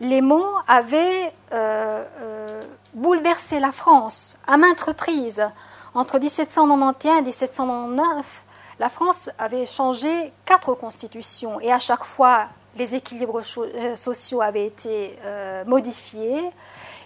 les 0.00 0.20
mots 0.20 0.54
avaient 0.66 1.32
euh, 1.52 2.04
euh, 2.20 2.62
bouleversé 2.94 3.60
la 3.60 3.72
France 3.72 4.36
à 4.46 4.56
maintes 4.56 4.80
reprises. 4.80 5.46
Entre 5.94 6.18
1791 6.18 7.18
et 7.18 7.22
1799, 7.22 8.44
la 8.78 8.88
France 8.88 9.30
avait 9.38 9.66
changé 9.66 10.32
quatre 10.46 10.74
constitutions 10.74 11.60
et 11.60 11.72
à 11.72 11.78
chaque 11.78 12.04
fois, 12.04 12.46
les 12.76 12.94
équilibres 12.94 13.40
euh, 13.58 13.96
sociaux 13.96 14.40
avaient 14.40 14.66
été 14.66 15.18
modifiés, 15.66 16.50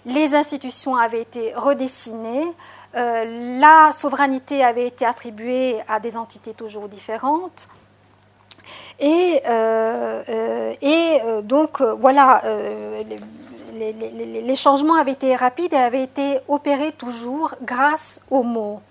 les 0.05 0.35
institutions 0.35 0.95
avaient 0.95 1.21
été 1.21 1.53
redessinées, 1.55 2.45
la 2.93 3.91
souveraineté 3.91 4.63
avait 4.63 4.87
été 4.87 5.05
attribuée 5.05 5.81
à 5.87 5.99
des 5.99 6.15
entités 6.15 6.53
toujours 6.53 6.87
différentes. 6.87 7.67
Et, 8.99 9.41
euh, 9.47 10.23
euh, 10.29 10.73
euh, 10.81 11.41
donc, 11.41 11.81
voilà, 11.81 12.41
les, 13.73 14.55
changements 14.55 14.95
avaient 14.95 15.11
été 15.11 15.35
rapides 15.35 15.73
et 15.73 15.77
avaient 15.77 16.03
été 16.03 16.39
opérés 16.47 16.93
toujours 16.93 17.55
grâce 17.61 18.21
aux 18.29 18.43
mots. 18.43 18.81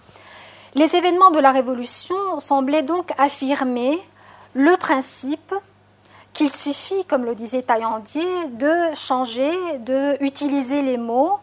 Les 0.75 0.97
événements 0.97 1.31
de 1.31 1.39
la 1.39 1.53
Révolution 1.53 2.41
semblaient 2.41 2.83
donc 2.83 3.13
affirmer 3.17 3.99
le 4.55 4.77
principe 4.77 5.55
qu'il 6.35 6.53
suffit, 6.53 7.05
comme 7.07 7.25
le 7.25 7.35
disait 7.35 7.63
Taillandier, 7.63 8.47
de 8.49 8.95
changer, 8.95 9.79
de 9.79 10.19
les 10.83 10.99
mots 10.99 11.39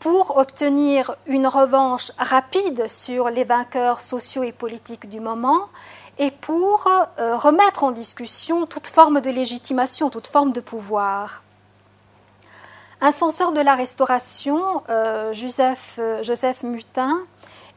pour 0.00 0.36
obtenir 0.36 1.16
une 1.26 1.46
revanche 1.46 2.12
rapide 2.18 2.88
sur 2.88 3.30
les 3.30 3.44
vainqueurs 3.44 4.02
sociaux 4.02 4.42
et 4.42 4.52
politiques 4.52 5.08
du 5.08 5.20
moment 5.20 5.68
et 6.18 6.30
pour 6.30 6.86
euh, 7.18 7.36
remettre 7.36 7.84
en 7.84 7.90
discussion 7.90 8.66
toute 8.66 8.86
forme 8.86 9.20
de 9.20 9.30
légitimation, 9.30 10.10
toute 10.10 10.26
forme 10.26 10.52
de 10.52 10.60
pouvoir. 10.60 11.42
Un 13.00 13.12
censeur 13.12 13.52
de 13.52 13.60
la 13.60 13.74
Restauration, 13.74 14.82
euh, 14.88 15.32
euh, 15.32 16.22
Joseph 16.22 16.62
Mutin, 16.62 17.18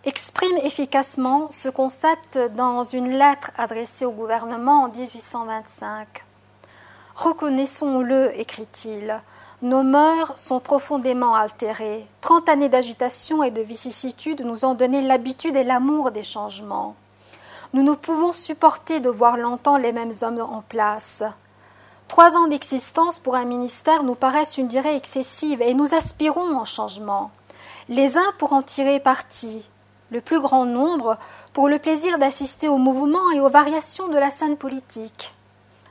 exprime 0.05 0.57
efficacement 0.63 1.47
ce 1.49 1.69
concept 1.69 2.37
dans 2.55 2.83
une 2.83 3.09
lettre 3.09 3.51
adressée 3.57 4.05
au 4.05 4.11
gouvernement 4.11 4.83
en 4.83 4.89
1825. 4.89 6.26
Reconnaissons-le, 7.17 8.39
écrit-il, 8.39 9.23
nos 9.63 9.81
mœurs 9.81 10.33
sont 10.35 10.59
profondément 10.59 11.33
altérées. 11.33 12.05
Trente 12.21 12.47
années 12.47 12.69
d'agitation 12.69 13.41
et 13.41 13.49
de 13.49 13.63
vicissitude 13.63 14.41
nous 14.45 14.65
ont 14.65 14.75
donné 14.75 15.01
l'habitude 15.01 15.55
et 15.55 15.63
l'amour 15.63 16.11
des 16.11 16.21
changements. 16.21 16.95
Nous 17.73 17.81
ne 17.81 17.95
pouvons 17.95 18.33
supporter 18.33 18.99
de 18.99 19.09
voir 19.09 19.35
longtemps 19.35 19.77
les 19.77 19.93
mêmes 19.93 20.13
hommes 20.21 20.39
en 20.41 20.61
place. 20.61 21.23
Trois 22.07 22.37
ans 22.37 22.47
d'existence 22.47 23.17
pour 23.17 23.33
un 23.33 23.45
ministère 23.45 24.03
nous 24.03 24.13
paraissent 24.13 24.59
une 24.59 24.67
durée 24.67 24.95
excessive 24.95 25.63
et 25.63 25.73
nous 25.73 25.95
aspirons 25.95 26.61
au 26.61 26.65
changement. 26.65 27.31
Les 27.89 28.19
uns 28.19 28.31
pour 28.37 28.53
en 28.53 28.61
tirer 28.61 28.99
parti, 28.99 29.71
le 30.11 30.21
plus 30.21 30.39
grand 30.39 30.65
nombre 30.65 31.17
pour 31.53 31.67
le 31.67 31.79
plaisir 31.79 32.19
d'assister 32.19 32.67
au 32.69 32.77
mouvement 32.77 33.31
et 33.31 33.39
aux 33.39 33.49
variations 33.49 34.07
de 34.07 34.19
la 34.19 34.29
scène 34.29 34.55
politique. 34.55 35.33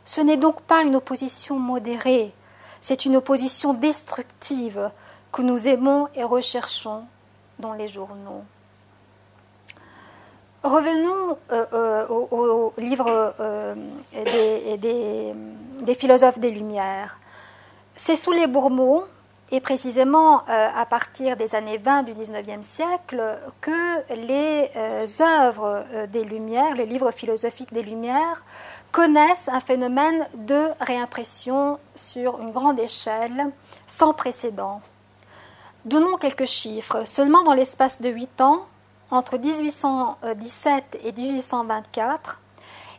Ce 0.06 0.20
n'est 0.20 0.38
donc 0.38 0.62
pas 0.62 0.82
une 0.82 0.96
opposition 0.96 1.58
modérée, 1.58 2.32
c'est 2.80 3.04
une 3.04 3.16
opposition 3.16 3.74
destructive 3.74 4.90
que 5.32 5.42
nous 5.42 5.66
aimons 5.66 6.08
et 6.14 6.22
recherchons 6.22 7.04
dans 7.58 7.72
les 7.72 7.88
journaux. 7.88 8.44
Revenons 10.62 11.38
euh, 11.50 11.66
euh, 11.72 12.08
au, 12.08 12.72
livre 12.78 13.34
euh, 13.40 13.74
des, 14.12 15.94
philosophes 15.94 16.38
des 16.38 16.52
Lumières. 16.52 17.18
C'est 17.96 18.16
sous 18.16 18.32
les 18.32 18.46
Bourmeaux, 18.46 19.04
et 19.52 19.60
précisément 19.60 20.42
à 20.46 20.84
partir 20.86 21.36
des 21.36 21.54
années 21.54 21.78
20 21.78 22.02
du 22.02 22.14
XIXe 22.14 22.66
siècle, 22.66 23.22
que 23.60 24.14
les 24.14 24.68
œuvres 25.20 25.84
des 26.08 26.24
Lumières, 26.24 26.74
les 26.74 26.84
livres 26.84 27.12
philosophiques 27.12 27.72
des 27.72 27.82
Lumières, 27.82 28.42
connaissent 28.96 29.48
un 29.52 29.60
phénomène 29.60 30.26
de 30.38 30.70
réimpression 30.80 31.78
sur 31.94 32.40
une 32.40 32.50
grande 32.50 32.80
échelle 32.80 33.52
sans 33.86 34.14
précédent. 34.14 34.80
Donnons 35.84 36.16
quelques 36.16 36.46
chiffres. 36.46 37.04
Seulement 37.04 37.42
dans 37.42 37.52
l'espace 37.52 38.00
de 38.00 38.08
8 38.08 38.40
ans, 38.40 38.64
entre 39.10 39.36
1817 39.36 41.00
et 41.04 41.12
1824, 41.12 42.40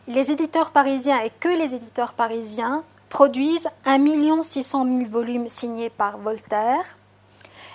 les 0.07 0.29
éditeurs 0.29 0.69
parisiens 0.69 1.19
et 1.21 1.31
que 1.31 1.49
les 1.49 1.73
éditeurs 1.73 2.13
parisiens 2.13 2.83
produisent 3.09 3.71
1 3.87 4.43
600 4.43 4.85
000 4.85 5.09
volumes 5.09 5.47
signés 5.47 5.89
par 5.89 6.19
Voltaire 6.19 6.95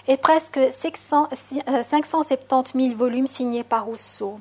et 0.07 0.16
presque 0.16 0.61
570 0.70 2.73
000 2.73 2.97
volumes 2.97 3.27
signés 3.27 3.64
par 3.64 3.87
Rousseau. 3.87 4.39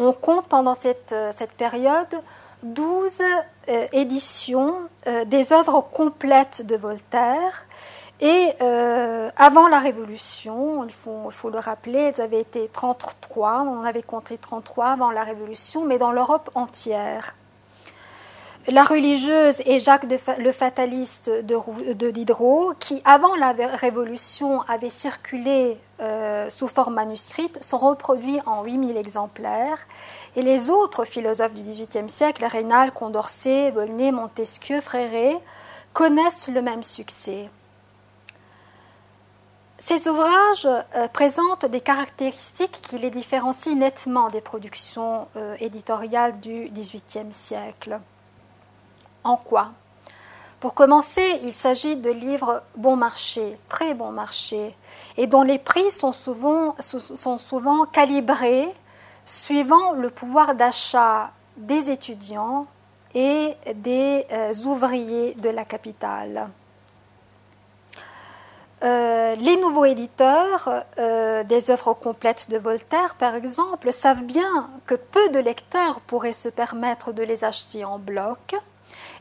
On 0.00 0.12
compte 0.12 0.48
pendant 0.48 0.74
cette, 0.74 1.14
cette 1.36 1.52
période 1.52 2.20
12 2.62 3.22
euh, 3.68 3.86
éditions 3.92 4.74
euh, 5.06 5.24
des 5.24 5.52
œuvres 5.52 5.82
complètes 5.82 6.66
de 6.66 6.74
Voltaire 6.74 7.66
et 8.20 8.52
euh, 8.60 9.30
avant 9.36 9.68
la 9.68 9.78
Révolution, 9.78 10.84
il 10.84 10.92
faut, 10.92 11.50
le 11.50 11.58
rappeler, 11.58 11.98
elles 11.98 12.20
avaient 12.20 12.40
été 12.40 12.68
33, 12.68 13.62
on 13.62 13.82
avait 13.82 14.02
compté 14.02 14.36
33 14.36 14.88
avant 14.88 15.10
la 15.10 15.24
Révolution, 15.24 15.86
mais 15.86 15.96
dans 15.96 16.12
l'Europe 16.12 16.50
entière. 16.54 17.34
La 18.68 18.82
religieuse 18.82 19.62
et 19.64 19.78
Jacques 19.78 20.04
le 20.38 20.52
fataliste 20.52 21.30
de, 21.30 22.10
Diderot, 22.10 22.74
qui 22.78 23.00
avant 23.06 23.34
la 23.36 23.52
Révolution 23.52 24.60
avait 24.68 24.90
circulé 24.90 25.78
euh, 25.78 25.89
sous 26.48 26.68
forme 26.68 26.94
manuscrite, 26.94 27.62
sont 27.62 27.78
reproduits 27.78 28.40
en 28.46 28.62
8000 28.62 28.96
exemplaires 28.96 29.86
Et 30.36 30.42
les 30.42 30.70
autres 30.70 31.04
philosophes 31.04 31.54
du 31.54 31.62
XVIIIe 31.62 32.08
siècle, 32.08 32.44
Raynal, 32.44 32.92
Condorcet, 32.92 33.70
Volney, 33.70 34.12
Montesquieu, 34.12 34.80
Fréré, 34.80 35.36
connaissent 35.92 36.48
le 36.48 36.62
même 36.62 36.82
succès. 36.82 37.50
Ces 39.78 40.08
ouvrages 40.08 40.66
euh, 40.66 41.08
présentent 41.08 41.64
des 41.64 41.80
caractéristiques 41.80 42.80
qui 42.82 42.98
les 42.98 43.10
différencient 43.10 43.74
nettement 43.74 44.28
des 44.28 44.42
productions 44.42 45.26
euh, 45.36 45.56
éditoriales 45.58 46.38
du 46.38 46.68
XVIIIe 46.70 47.32
siècle. 47.32 47.98
En 49.24 49.36
quoi? 49.36 49.72
Pour 50.60 50.74
commencer, 50.74 51.40
il 51.42 51.54
s'agit 51.54 51.96
de 51.96 52.10
livres 52.10 52.62
bon 52.76 52.94
marché, 52.94 53.56
très 53.70 53.94
bon 53.94 54.12
marché, 54.12 54.76
et 55.16 55.26
dont 55.26 55.42
les 55.42 55.58
prix 55.58 55.90
sont 55.90 56.12
souvent, 56.12 56.76
calibrés 57.86 58.68
suivant 59.24 59.92
le 59.92 60.10
pouvoir 60.10 60.54
d'achat 60.54 61.30
des 61.56 61.90
étudiants 61.90 62.66
et 63.14 63.54
des 63.74 64.26
euh, 64.30 64.52
ouvriers 64.66 65.34
de 65.34 65.48
la 65.48 65.64
capitale. 65.64 66.50
Euh, 68.82 69.34
les 69.36 69.56
nouveaux 69.56 69.84
éditeurs 69.86 70.84
euh, 70.98 71.42
des 71.44 71.70
œuvres 71.70 71.94
complètes 71.94 72.50
de 72.50 72.58
Voltaire, 72.58 73.14
par 73.14 73.34
exemple, 73.34 73.92
savent 73.92 74.22
bien 74.22 74.70
que 74.86 74.94
peu 74.94 75.28
de 75.30 75.38
lecteurs 75.38 76.00
pourraient 76.00 76.32
se 76.32 76.48
permettre 76.48 77.12
de 77.12 77.22
les 77.22 77.44
acheter 77.44 77.84
en 77.84 77.98
bloc 77.98 78.56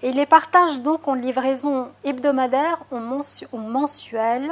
et 0.01 0.11
les 0.11 0.25
partagent 0.25 0.81
donc 0.81 1.07
en 1.07 1.13
livraison 1.13 1.89
hebdomadaire 2.03 2.83
ou 2.91 3.57
mensuelle, 3.57 4.51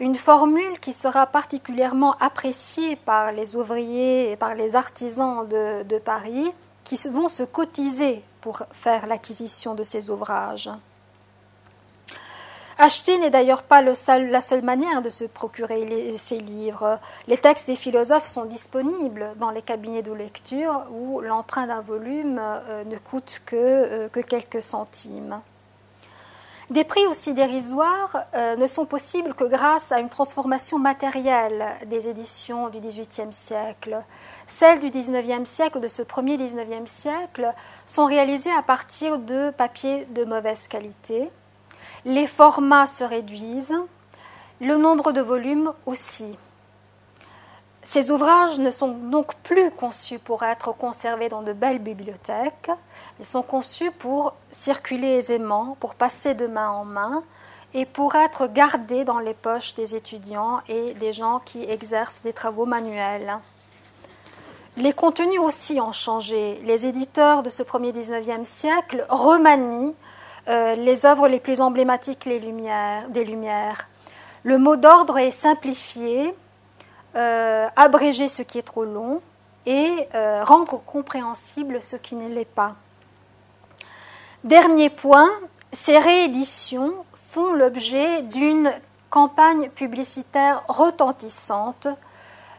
une 0.00 0.14
formule 0.14 0.78
qui 0.80 0.92
sera 0.92 1.26
particulièrement 1.26 2.14
appréciée 2.20 2.96
par 2.96 3.32
les 3.32 3.56
ouvriers 3.56 4.30
et 4.30 4.36
par 4.36 4.54
les 4.54 4.76
artisans 4.76 5.46
de 5.48 5.98
Paris 5.98 6.50
qui 6.84 6.96
vont 7.08 7.28
se 7.28 7.42
cotiser 7.42 8.22
pour 8.40 8.62
faire 8.72 9.06
l'acquisition 9.06 9.74
de 9.74 9.82
ces 9.82 10.10
ouvrages. 10.10 10.70
Acheter 12.80 13.18
n'est 13.18 13.30
d'ailleurs 13.30 13.64
pas 13.64 13.82
la 13.82 13.94
seule 13.96 14.62
manière 14.62 15.02
de 15.02 15.10
se 15.10 15.24
procurer 15.24 16.16
ces 16.16 16.38
livres. 16.38 17.00
Les 17.26 17.36
textes 17.36 17.66
des 17.66 17.74
philosophes 17.74 18.26
sont 18.26 18.44
disponibles 18.44 19.32
dans 19.38 19.50
les 19.50 19.62
cabinets 19.62 20.02
de 20.02 20.12
lecture 20.12 20.84
où 20.92 21.20
l'emprunt 21.20 21.66
d'un 21.66 21.80
volume 21.80 22.38
euh, 22.40 22.84
ne 22.84 22.96
coûte 22.96 23.42
que, 23.44 23.56
euh, 23.56 24.08
que, 24.08 24.20
quelques 24.20 24.62
centimes. 24.62 25.40
Des 26.70 26.84
prix 26.84 27.04
aussi 27.08 27.34
dérisoires 27.34 28.26
euh, 28.34 28.54
ne 28.54 28.68
sont 28.68 28.86
possibles 28.86 29.34
que 29.34 29.42
grâce 29.42 29.90
à 29.90 29.98
une 29.98 30.08
transformation 30.08 30.78
matérielle 30.78 31.66
des 31.86 32.06
éditions 32.06 32.68
du 32.68 32.78
XVIIIe 32.78 33.32
siècle. 33.32 34.04
Celles 34.46 34.78
du 34.78 34.90
XIXe 34.90 35.48
siècle, 35.50 35.80
de 35.80 35.88
ce 35.88 36.02
premier 36.02 36.36
XIXe 36.36 36.88
siècle, 36.88 37.52
sont 37.86 38.04
réalisées 38.04 38.52
à 38.56 38.62
partir 38.62 39.18
de 39.18 39.50
papier 39.50 40.04
de 40.14 40.24
mauvaise 40.24 40.68
qualité 40.68 41.32
les 42.04 42.26
formats 42.26 42.86
se 42.86 43.04
réduisent, 43.04 43.78
le 44.60 44.76
nombre 44.76 45.12
de 45.12 45.20
volumes 45.20 45.72
aussi. 45.86 46.36
Ces 47.82 48.10
ouvrages 48.10 48.58
ne 48.58 48.70
sont 48.70 48.88
donc 48.88 49.34
plus 49.36 49.70
conçus 49.70 50.18
pour 50.18 50.42
être 50.42 50.72
conservés 50.72 51.28
dans 51.28 51.42
de 51.42 51.52
belles 51.52 51.78
bibliothèques, 51.78 52.70
ils 53.18 53.24
sont 53.24 53.42
conçus 53.42 53.90
pour 53.90 54.34
circuler 54.50 55.08
aisément, 55.08 55.76
pour 55.80 55.94
passer 55.94 56.34
de 56.34 56.46
main 56.46 56.68
en 56.68 56.84
main 56.84 57.22
et 57.72 57.86
pour 57.86 58.14
être 58.14 58.46
gardés 58.46 59.04
dans 59.04 59.18
les 59.20 59.34
poches 59.34 59.74
des 59.74 59.94
étudiants 59.94 60.60
et 60.68 60.94
des 60.94 61.12
gens 61.12 61.38
qui 61.38 61.62
exercent 61.64 62.22
des 62.22 62.32
travaux 62.32 62.66
manuels. 62.66 63.38
Les 64.76 64.92
contenus 64.92 65.40
aussi 65.40 65.80
ont 65.80 65.92
changé. 65.92 66.60
Les 66.64 66.86
éditeurs 66.86 67.42
de 67.42 67.50
ce 67.50 67.62
premier 67.62 67.92
19e 67.92 68.44
siècle 68.44 69.04
remanient 69.08 69.94
euh, 70.48 70.74
les 70.76 71.04
œuvres 71.04 71.28
les 71.28 71.40
plus 71.40 71.60
emblématiques 71.60 72.26
des 72.26 72.38
Lumières. 73.24 73.88
Le 74.44 74.56
mot 74.56 74.76
d'ordre 74.76 75.18
est 75.18 75.30
simplifié, 75.30 76.34
euh, 77.16 77.68
abréger 77.76 78.28
ce 78.28 78.42
qui 78.42 78.58
est 78.58 78.62
trop 78.62 78.84
long 78.84 79.20
et 79.66 80.08
euh, 80.14 80.42
rendre 80.44 80.82
compréhensible 80.84 81.82
ce 81.82 81.96
qui 81.96 82.14
ne 82.14 82.28
l'est 82.28 82.46
pas. 82.46 82.76
Dernier 84.44 84.88
point, 84.88 85.28
ces 85.72 85.98
rééditions 85.98 86.94
font 87.14 87.52
l'objet 87.52 88.22
d'une 88.22 88.72
campagne 89.10 89.68
publicitaire 89.68 90.62
retentissante 90.68 91.88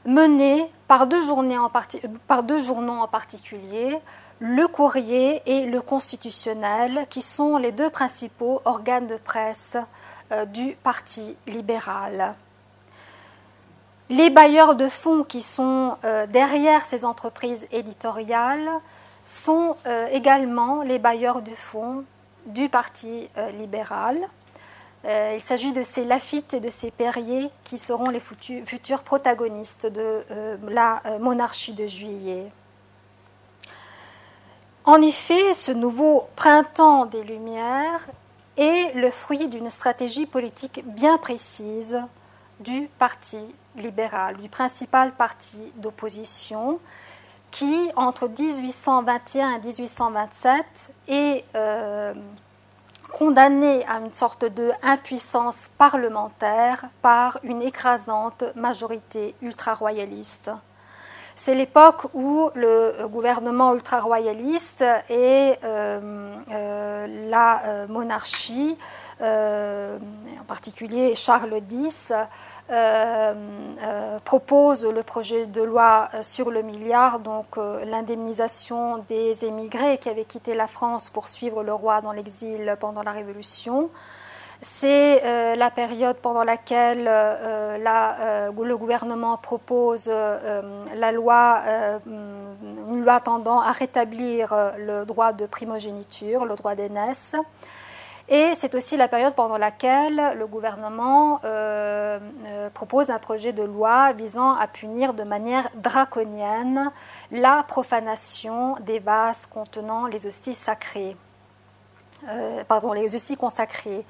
menée 0.06 0.72
par 0.88 1.08
deux 1.08 1.22
journaux 1.24 1.64
en 1.64 3.08
particulier, 3.08 4.00
le 4.40 4.68
courrier 4.68 5.42
et 5.46 5.66
le 5.66 5.82
constitutionnel, 5.82 7.06
qui 7.10 7.22
sont 7.22 7.58
les 7.58 7.72
deux 7.72 7.90
principaux 7.90 8.62
organes 8.66 9.08
de 9.08 9.16
presse 9.18 9.78
euh, 10.32 10.46
du 10.46 10.78
Parti 10.82 11.38
libéral. 11.48 12.36
Les 14.10 14.30
bailleurs 14.30 14.76
de 14.76 14.88
fonds 14.88 15.24
qui 15.24 15.42
sont 15.42 15.98
euh, 16.04 16.26
derrière 16.26 16.86
ces 16.86 17.06
entreprises 17.06 17.68
éditoriales 17.72 18.70
sont 19.26 19.76
euh, 19.86 20.08
également 20.12 20.84
les 20.84 21.00
bailleurs 21.00 21.42
de 21.42 21.52
fonds 21.52 22.06
du 22.46 22.70
Parti 22.70 23.30
libéral. 23.60 24.18
il 25.04 25.42
s'agit 25.42 25.74
de 25.74 25.84
ces 25.84 26.06
Lafitte 26.06 26.54
et 26.56 26.60
de 26.60 26.70
ces 26.70 26.90
Perrier 26.90 27.50
qui 27.64 27.78
seront 27.78 28.10
les 28.10 28.22
futurs 28.22 29.04
protagonistes 29.04 29.86
de 29.86 30.24
la 30.68 31.04
monarchie 31.20 31.74
de 31.74 31.86
juillet. 31.86 32.50
En 34.86 35.02
effet, 35.02 35.54
ce 35.54 35.72
nouveau 35.72 36.28
printemps 36.36 37.06
des 37.06 37.24
Lumières 37.24 38.08
est 38.58 38.94
le 38.96 39.12
fruit 39.12 39.48
d'une 39.48 39.70
stratégie 39.70 40.26
politique 40.26 40.84
bien 40.86 41.18
précise 41.18 42.02
du 42.60 42.90
Parti 42.98 43.40
libéral, 43.76 44.38
du 44.38 44.50
principal 44.50 45.12
parti 45.14 45.72
d'opposition, 45.78 46.80
qui, 47.52 47.92
entre 47.96 48.28
1821 48.28 49.56
et 49.56 49.60
1827, 49.60 50.94
est 51.08 51.46
euh, 51.56 52.14
condamné 53.12 53.86
à 53.88 54.00
une 54.00 54.14
sorte 54.14 54.46
de 54.46 54.72
impuissance 54.84 55.70
parlementaire 55.78 56.86
par 57.02 57.40
une 57.44 57.62
écrasante 57.62 58.44
majorité 58.56 59.36
ultra-royaliste. 59.42 60.52
C'est 61.42 61.56
l'époque 61.56 62.14
où 62.14 62.50
le 62.54 63.08
gouvernement 63.08 63.74
ultra-royaliste 63.74 64.84
et 65.10 65.56
euh, 65.64 66.36
euh, 66.52 67.30
la 67.30 67.62
euh, 67.64 67.88
monarchie, 67.88 68.78
en 69.22 70.44
particulier 70.46 71.16
Charles 71.16 71.62
X, 71.72 72.12
proposent 74.26 74.86
le 74.86 75.02
projet 75.02 75.46
de 75.46 75.62
loi 75.62 76.10
sur 76.24 76.52
le 76.52 76.62
milliard, 76.62 77.20
donc 77.20 77.56
l'indemnisation 77.86 78.98
des 79.08 79.46
émigrés 79.46 79.98
qui 79.98 80.10
avaient 80.10 80.26
quitté 80.26 80.56
la 80.56 80.68
France 80.68 81.10
pour 81.10 81.30
suivre 81.30 81.64
le 81.64 81.74
roi 81.74 82.02
dans 82.02 82.12
l'exil 82.12 82.76
pendant 82.82 83.02
la 83.02 83.14
Révolution. 83.14 83.90
C'est 84.62 85.24
euh, 85.24 85.55
la 85.55 85.72
période 85.72 86.18
pendant 86.18 86.43
laquelle 86.43 87.07
euh, 87.07 87.78
euh, 87.78 88.51
le 88.51 88.78
gouvernement 88.78 89.38
propose 89.38 90.10
la 90.10 91.12
loi, 91.14 91.62
une 92.05 93.03
loi 93.03 93.20
tendant 93.22 93.62
à 93.62 93.72
rétablir 93.72 94.53
le 94.78 95.05
droit 95.05 95.32
de 95.32 95.45
primogéniture, 95.45 96.45
le 96.45 96.55
droit 96.55 96.76
d'aînesse. 96.76 97.36
Et 98.28 98.51
c'est 98.53 98.76
aussi 98.76 98.95
la 98.97 99.07
période 99.07 99.34
pendant 99.34 99.57
laquelle 99.57 100.36
le 100.38 100.45
gouvernement 100.45 101.39
propose 102.74 103.10
un 103.10 103.18
projet 103.18 103.53
de 103.53 103.64
loi 103.64 104.12
visant 104.12 104.53
à 104.53 104.68
punir 104.68 105.14
de 105.14 105.24
manière 105.24 105.68
draconienne 105.76 106.91
la 107.32 107.64
profanation 107.68 108.76
des 108.82 108.99
vases 108.99 109.45
contenant 109.45 110.05
les 110.05 110.28
hosties 110.28 110.53
sacrées. 110.53 111.16
Pardon, 112.67 112.93
les 112.93 113.15
hosties 113.15 113.38
consacrées. 113.38 114.05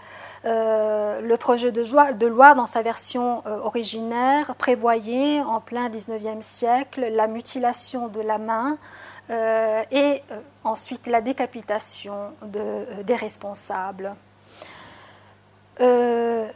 Euh, 0.45 1.20
le 1.22 1.38
projet 1.38 1.72
de 1.72 2.28
loi, 2.28 2.53
dans 2.53 2.66
sa 2.66 2.82
version 2.82 3.43
euh, 3.45 3.60
originaire, 3.60 4.55
prévoyait 4.55 5.41
en 5.41 5.60
plein 5.60 5.89
19e 5.89 6.41
siècle 6.41 7.07
la 7.12 7.28
mutilation 7.28 8.07
de 8.07 8.22
la 8.22 8.38
main 8.38 8.78
euh, 9.30 9.84
et 9.91 10.24
ensuite 10.64 11.07
la 11.07 11.22
décapitation 11.22 12.32
des 12.43 13.16
responsables. 13.16 14.16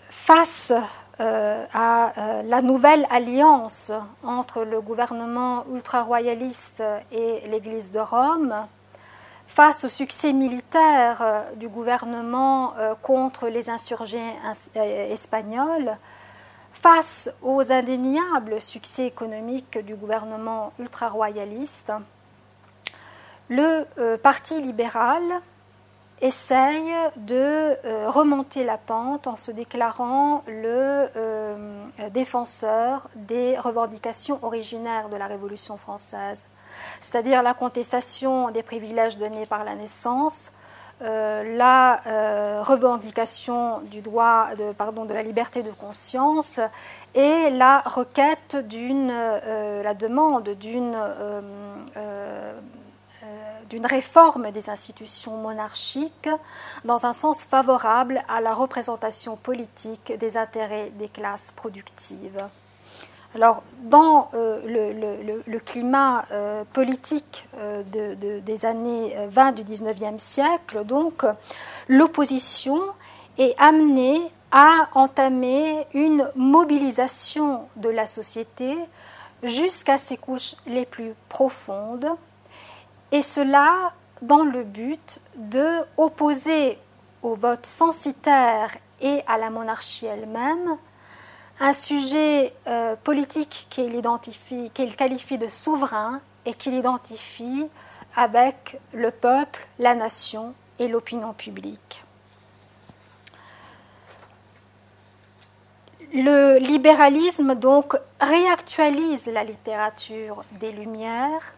face 0.09 0.73
à 1.19 2.13
la 2.43 2.61
nouvelle 2.61 3.05
alliance 3.09 3.91
entre 4.23 4.63
le 4.63 4.81
gouvernement 4.81 5.63
ultra-royaliste 5.73 6.83
et 7.11 7.47
l'Église 7.47 7.91
de 7.91 7.99
Rome, 7.99 8.67
face 9.53 9.83
au 9.83 9.87
succès 9.87 10.33
militaire 10.33 11.21
euh, 11.21 11.41
du 11.57 11.67
gouvernement 11.67 12.73
euh, 12.79 12.95
contre 12.99 13.49
les 13.49 13.69
insurgés 13.69 14.31
euh, 14.75 15.13
espagnols, 15.13 15.95
face 16.71 17.29
aux 17.43 17.71
indéniables 17.71 18.59
succès 18.59 19.05
économiques 19.05 19.77
du 19.77 19.93
gouvernement 19.93 20.73
ultra-royaliste, 20.79 21.93
le 23.49 23.85
Parti 24.17 24.59
libéral 24.59 25.21
essaye 26.19 26.91
de 27.17 27.77
remonter 28.07 28.63
la 28.63 28.77
pente 28.77 29.27
en 29.27 29.35
se 29.35 29.51
déclarant 29.51 30.43
le 30.47 31.07
défenseur 32.09 33.09
des 33.15 33.57
revendications 33.59 34.39
originaires 34.41 35.09
de 35.09 35.17
la 35.17 35.27
Révolution 35.27 35.77
française, 35.77 36.47
c'est-à-dire 36.99 37.43
la 37.43 37.53
contestation 37.53 38.49
des 38.49 38.63
privilèges 38.63 39.17
donnés 39.17 39.45
par 39.45 39.63
la 39.63 39.76
naissance, 39.76 40.51
la 41.01 42.61
revendication 42.61 43.82
du 43.82 44.01
droit 44.01 44.49
de, 44.55 45.13
la 45.13 45.21
liberté 45.21 45.61
de 45.61 45.71
conscience 45.71 46.61
et 47.13 47.49
la 47.49 47.80
requête 47.80 48.55
d'une, 48.55 49.11
la 49.11 49.93
demande 49.95 50.49
d'une 50.49 50.95
d'une 53.74 53.86
réforme 53.88 54.51
des 54.51 54.69
institutions 54.69 55.38
monarchiques 55.38 56.30
dans 56.86 57.07
un 57.07 57.13
sens 57.13 57.43
favorable 57.43 58.21
à 58.28 58.39
la 58.39 58.53
représentation 58.53 59.36
politique 59.36 60.13
des 60.19 60.38
intérêts 60.38 60.91
des 60.91 61.09
classes 61.09 61.51
productives. 61.51 62.47
Alors, 63.36 63.63
dans 63.81 64.29
euh, 64.36 65.41
le, 65.47 65.59
climat 65.59 66.25
euh, 66.31 66.63
politique 66.71 67.47
euh, 67.57 67.81
des 68.41 68.65
années 68.65 69.15
20 69.29 69.53
du 69.53 69.63
19e 69.63 70.19
siècle, 70.19 70.86
donc, 70.86 71.25
l'opposition 71.88 72.79
est 73.39 73.55
amenée 73.57 74.21
à 74.51 74.88
entamer 74.93 75.88
une 75.95 76.29
mobilisation 76.36 77.67
de 77.75 77.89
la 77.89 78.05
société 78.05 78.77
jusqu'à 79.41 79.97
ses 79.97 80.17
couches 80.17 80.55
les 80.67 80.86
plus 80.86 81.13
profondes, 81.27 82.11
et 83.11 83.23
cela 83.23 83.93
dans 84.21 84.43
le 84.43 84.63
but 84.63 85.19
de 85.36 85.79
opposer 85.97 86.77
au 87.23 87.34
vote 87.34 87.65
censitaire 87.65 88.69
et 89.01 89.21
à 89.25 89.39
la 89.39 89.49
monarchie 89.49 90.05
elle-même 90.05 90.77
un 91.59 91.73
sujet 91.73 92.53
euh, 92.67 92.95
politique 93.03 93.67
qu'il 93.69 93.95
identifie, 93.95 94.71
qu'il 94.73 94.95
qualifie 94.95 95.37
de 95.37 95.47
souverain 95.47 96.21
et 96.45 96.53
qu'il 96.53 96.73
identifie 96.73 97.67
avec 98.15 98.79
le 98.93 99.11
peuple, 99.11 99.65
la 99.79 99.95
nation 99.95 100.53
et 100.79 100.87
l'opinion 100.87 101.33
publique. 101.33 102.03
Le 106.13 106.59
libéralisme 106.59 107.55
donc 107.55 107.95
réactualise 108.19 109.27
la 109.27 109.43
littérature 109.43 110.43
des 110.59 110.71
Lumières 110.71 111.55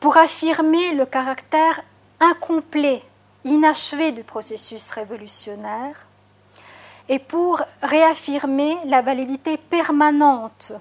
pour 0.00 0.16
affirmer 0.16 0.94
le 0.94 1.04
caractère 1.04 1.82
incomplet, 2.20 3.02
inachevé 3.44 4.12
du 4.12 4.22
processus 4.22 4.90
révolutionnaire 4.90 6.06
et 7.08 7.18
pour 7.18 7.62
réaffirmer 7.82 8.76
la 8.86 9.02
validité 9.02 9.56
permanente 9.56 10.72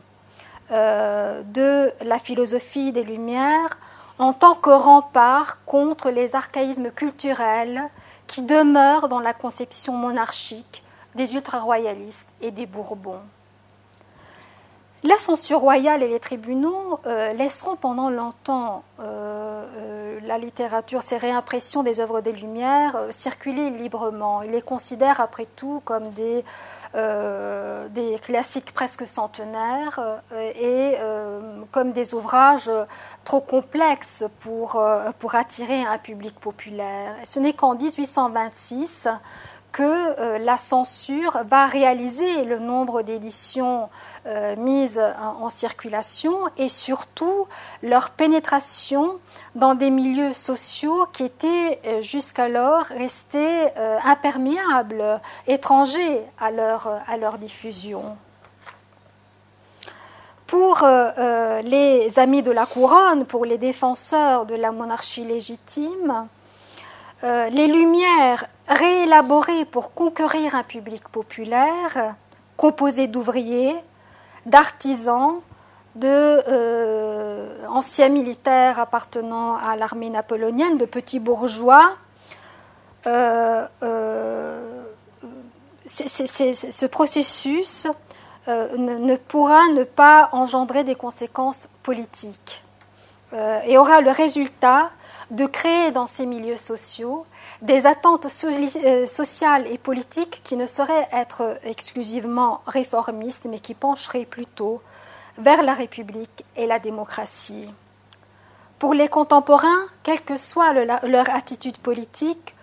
euh, 0.71 1.43
de 1.43 1.91
la 2.03 2.19
philosophie 2.19 2.91
des 2.91 3.03
Lumières 3.03 3.77
en 4.19 4.31
tant 4.31 4.55
que 4.55 4.69
rempart 4.69 5.63
contre 5.65 6.09
les 6.09 6.35
archaïsmes 6.35 6.91
culturels 6.91 7.83
qui 8.27 8.41
demeurent 8.41 9.09
dans 9.09 9.19
la 9.19 9.33
conception 9.33 9.93
monarchique 9.93 10.83
des 11.15 11.35
ultra-royalistes 11.35 12.29
et 12.41 12.51
des 12.51 12.65
Bourbons. 12.65 13.21
La 15.05 15.17
censure 15.17 15.59
royale 15.59 16.01
et 16.01 16.07
les 16.07 16.19
tribunaux 16.21 16.97
euh, 17.05 17.33
laisseront 17.33 17.75
pendant 17.75 18.09
longtemps 18.09 18.85
euh, 19.01 19.67
euh, 19.75 20.19
la 20.23 20.37
littérature, 20.37 21.03
ces 21.03 21.17
réimpressions 21.17 21.83
des 21.83 21.99
œuvres 21.99 22.21
des 22.21 22.31
Lumières 22.31 22.95
circuler 23.09 23.69
librement. 23.69 24.43
Ils 24.43 24.51
les 24.51 24.61
considèrent 24.61 25.19
après 25.19 25.45
tout 25.57 25.81
comme 25.83 26.11
des, 26.11 26.45
classiques 28.21 28.73
presque 28.73 29.05
centenaires 29.05 30.21
et 30.55 30.95
comme 31.71 31.91
des 31.91 32.13
ouvrages 32.13 32.71
trop 33.25 33.41
complexes 33.41 34.23
pour 34.39 35.35
attirer 35.35 35.83
un 35.83 35.97
public 35.97 36.39
populaire. 36.39 37.17
ce 37.25 37.39
n'est 37.39 37.53
qu'en 37.53 37.75
1826 37.75 39.09
que 39.73 40.37
la 40.37 40.57
censure 40.57 41.39
va 41.45 41.65
réaliser 41.65 42.45
le 42.45 42.59
nombre 42.59 43.01
d'éditions 43.01 43.89
euh, 44.25 44.55
mises 44.55 45.01
en, 45.19 45.49
circulation 45.49 46.33
et 46.55 46.69
surtout 46.69 47.45
leur 47.81 48.11
pénétration 48.11 49.19
dans 49.55 49.75
des 49.75 49.89
milieux 49.89 50.31
sociaux 50.31 51.07
qui 51.11 51.25
étaient 51.25 51.81
euh, 51.85 52.01
jusqu'alors 52.01 52.83
restés 52.83 53.67
euh, 53.75 53.97
imperméables, 54.05 55.19
étrangers 55.47 56.23
à 56.39 56.51
leur, 56.51 57.01
à 57.05 57.17
leur 57.17 57.37
diffusion. 57.37 58.15
Pour 60.47 60.85
les 61.63 62.19
amis 62.19 62.43
de 62.43 62.51
la 62.51 62.67
couronne, 62.67 63.25
pour 63.25 63.43
les 63.43 63.57
défenseurs 63.57 64.45
de 64.45 64.53
la 64.53 64.71
monarchie 64.71 65.25
légitime, 65.25 66.27
les 67.23 67.67
Lumières 67.67 68.45
réélaborées 68.67 69.65
pour 69.65 69.93
conquérir 69.93 70.55
un 70.55 70.63
public 70.63 71.07
populaire, 71.09 72.15
composé 72.57 73.07
d'ouvriers, 73.07 73.75
d'artisans, 74.45 75.41
de 75.95 76.07
euh, 76.47 78.09
militaires 78.09 78.79
appartenant 78.79 79.55
à 79.55 79.75
l'armée 79.75 80.09
napoléonienne, 80.09 80.77
de 80.77 80.85
petits 80.85 81.19
bourgeois. 81.19 81.95
Euh, 83.05 83.67
euh, 83.83 84.83
ce 85.85 86.85
processus 86.85 87.87
ne, 88.47 89.15
pourra 89.15 89.67
ne 89.69 89.83
pas 89.83 90.29
engendrer 90.31 90.83
des 90.83 90.95
conséquences 90.95 91.67
politiques 91.83 92.63
et 93.65 93.77
aura 93.77 94.01
le 94.01 94.11
résultat 94.11 94.91
de 95.33 95.47
créer 95.47 95.91
dans 95.91 96.05
ces 96.05 96.25
milieux 96.25 96.57
sociaux 96.57 97.25
des 97.61 97.87
attentes 97.87 98.27
euh, 98.45 99.05
sociales 99.05 99.67
et 99.67 99.77
politiques 99.79 100.41
qui 100.43 100.55
ne 100.55 100.67
sauraient 100.67 101.09
être 101.11 101.57
exclusivement 101.63 102.61
réformistes, 102.67 103.47
mais 103.49 103.59
qui 103.59 103.73
pencheraient 103.73 104.25
plutôt 104.25 104.81
vers 105.39 105.63
la 105.63 105.73
République 105.73 106.45
et 106.55 106.67
la 106.67 106.77
démocratie. 106.77 107.67
Pour 108.77 108.93
les 108.93 109.07
contemporains, 109.07 109.85
quelle 110.03 110.21
que 110.21 110.37
soit 110.37 110.73
leur 110.73 111.29
attitude 111.29 111.79
politique, 111.79 112.55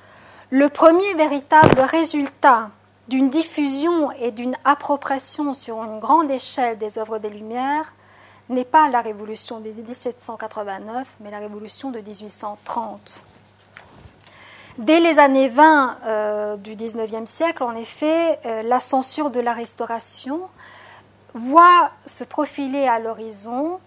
le 0.51 0.69
premier 0.69 1.15
véritable 1.15 1.81
résultat 1.81 2.71
d'une 3.09 3.31
diffusion 3.31 4.13
et 4.13 4.31
d'une 4.31 4.57
appropriation 4.65 5.55
sur 5.55 5.83
une 5.83 5.99
grande 5.99 6.31
échelle 6.31 6.79
des 6.79 6.99
œuvres 6.99 7.19
des 7.19 7.31
Lumières 7.31 7.95
n'est 8.51 8.65
pas 8.65 8.89
la 8.89 9.01
révolution 9.01 9.61
de 9.61 9.71
1789, 9.71 11.17
mais 11.21 11.31
la 11.31 11.39
révolution 11.39 11.91
de 11.91 12.01
1830. 12.01 13.25
Dès 14.79 15.01
les 15.01 15.19
années 15.19 15.49
20 15.49 15.99
euh, 16.05 16.57
du 16.57 16.75
XIXe 16.75 17.29
siècle, 17.29 17.63
en 17.63 17.75
effet, 17.75 18.39
euh, 18.47 18.63
la 18.63 18.81
censure 18.81 19.31
de 19.31 19.41
la 19.41 19.53
Restauration 19.53 20.41
voit 21.35 21.91
se 22.07 22.25
profiler 22.25 22.87
à 22.87 22.99
l'horizon 22.99 23.79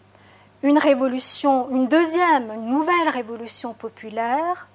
une 0.61 0.77
révolution, 0.77 1.69
une 1.71 1.87
deuxième, 1.87 2.51
une 2.53 2.69
nouvelle 2.69 3.09
révolution 3.09 3.73
populaire, 3.73 4.67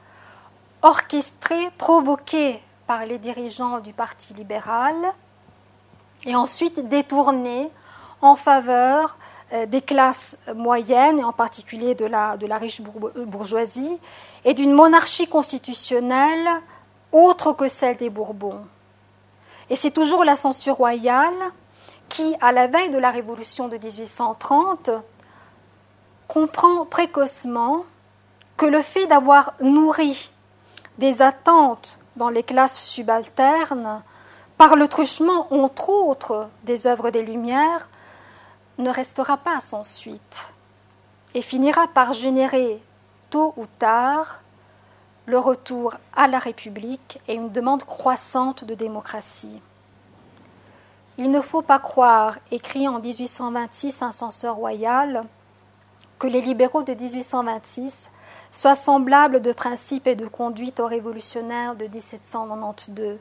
orchestrée, 0.82 1.70
provoquée 1.78 2.62
par 2.86 3.07
les 3.07 3.18
dirigeants 3.18 3.78
du 3.78 3.93
Parti 3.93 4.34
libéral, 4.34 4.97
et 6.26 6.34
ensuite 6.34 6.89
détournée 6.89 7.70
en 8.20 8.34
faveur 8.34 9.16
des 9.67 9.81
classes 9.81 10.37
moyennes, 10.55 11.19
et 11.19 11.25
en 11.25 11.33
particulier 11.33 11.95
de 11.95 12.05
la, 12.05 12.37
de 12.37 12.47
riche 12.53 12.83
bourgeoisie, 12.83 13.99
et 14.45 14.55
d'une 14.55 14.73
monarchie 14.73 15.27
constitutionnelle 15.27 16.49
autre 17.13 17.53
que 17.53 17.69
celle 17.69 17.97
des 17.97 18.11
Bourbons. 18.11 18.61
Et 19.71 19.77
c'est 19.77 19.91
toujours 19.91 20.25
la 20.25 20.37
censure 20.37 20.77
royale 20.77 21.35
qui, 22.09 22.35
à 22.41 22.53
la 22.53 22.67
veille 22.67 22.91
de 22.91 22.99
la 22.99 23.11
Révolution 23.11 23.69
de 23.69 23.77
1830, 23.77 24.91
comprend 26.27 26.85
précocement 26.87 27.85
que 28.57 28.67
le 28.67 28.83
fait 28.83 29.07
d'avoir 29.07 29.55
nourri 29.61 30.31
des 30.99 31.23
attentes 31.23 31.99
dans 32.17 32.29
les 32.29 32.43
classes 32.43 32.81
subalternes 32.81 34.03
par 34.57 34.75
le 34.75 34.89
truchement, 34.89 35.47
entre 35.53 35.91
autres, 35.91 36.49
des 36.65 36.87
œuvres 36.87 37.11
des 37.11 37.23
Lumières, 37.23 37.89
ne 38.79 38.91
restera 38.91 39.37
pas 39.37 39.61
sans 39.61 39.85
suite 39.85 40.53
et 41.35 41.43
finira 41.43 41.89
par 41.89 42.12
générer 42.12 42.83
tôt 43.31 43.53
ou 43.57 43.66
tard 43.79 44.41
le 45.26 45.39
retour 45.39 45.95
à 46.14 46.26
la 46.26 46.39
République 46.39 47.20
et 47.29 47.35
une 47.35 47.53
demande 47.53 47.85
croissante 47.85 48.64
de 48.64 48.74
démocratie. 48.74 49.61
Il 51.18 51.31
ne 51.31 51.41
faut 51.41 51.62
pas 51.62 51.81
croire, 51.81 52.39
écrit 52.51 52.89
en 52.89 53.01
1826 53.01 54.03
un 54.03 54.12
censeur 54.12 54.55
royal, 54.55 55.24
que 56.18 56.26
les 56.26 56.41
libéraux 56.41 56.83
de 56.83 56.95
1826 56.95 58.11
soient 58.53 58.76
semblables 58.76 59.43
de 59.43 59.53
principe 59.53 60.07
et 60.07 60.16
de 60.16 60.26
conduite 60.26 60.81
aux 60.81 60.87
révolutionnaires 60.87 61.74
de 61.74 61.87
1792. 61.87 63.18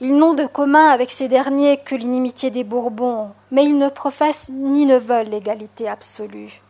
Ils 0.00 0.16
n'ont 0.16 0.34
de 0.34 0.46
commun 0.46 0.90
avec 0.90 1.10
ces 1.10 1.26
derniers 1.26 1.78
que 1.78 1.96
l'inimitié 1.96 2.50
des 2.50 2.62
Bourbons, 2.62 3.32
mais 3.50 3.64
ils 3.64 3.76
ne 3.76 3.88
professent 3.88 4.50
ni 4.50 4.86
ne 4.86 4.96
veulent 4.96 5.28
l'égalité 5.28 5.88
absolue. 5.88 6.62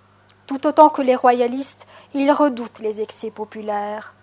Tout 0.47 0.67
autant 0.67 0.89
que 0.89 1.03
les 1.03 1.15
royalistes, 1.15 1.87
ils 2.15 2.33
redoutent 2.33 2.79
les 2.79 3.03
excès 3.03 3.31
populaires. 3.31 4.15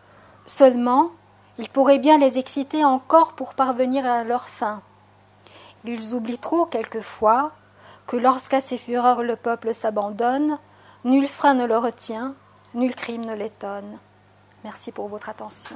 Seulement, 0.47 1.12
ils 1.60 1.70
pourraient 1.70 1.99
bien 1.99 2.18
les 2.18 2.39
exciter 2.39 2.84
encore 2.84 3.34
pour 3.34 3.53
parvenir 3.53 4.06
à 4.08 4.24
leur 4.24 4.49
fin. 4.49 4.82
Ils 5.84 6.16
oublient 6.16 6.39
trop 6.39 6.66
quelquefois 6.66 7.51
que 8.08 8.18
lorsqu'à 8.18 8.60
ces 8.60 8.80
fureurs 8.80 9.22
le 9.22 9.36
peuple 9.36 9.76
s'abandonne, 9.76 10.58
nul 11.03 11.28
frein 11.28 11.53
ne 11.53 11.66
le 11.66 11.78
retient, 11.78 12.34
nul 12.74 12.95
crime 12.95 13.26
ne 13.26 13.36
l'étonne. 13.36 13.99
Merci 14.64 14.91
pour 14.91 15.08
votre 15.08 15.30
attention. 15.30 15.76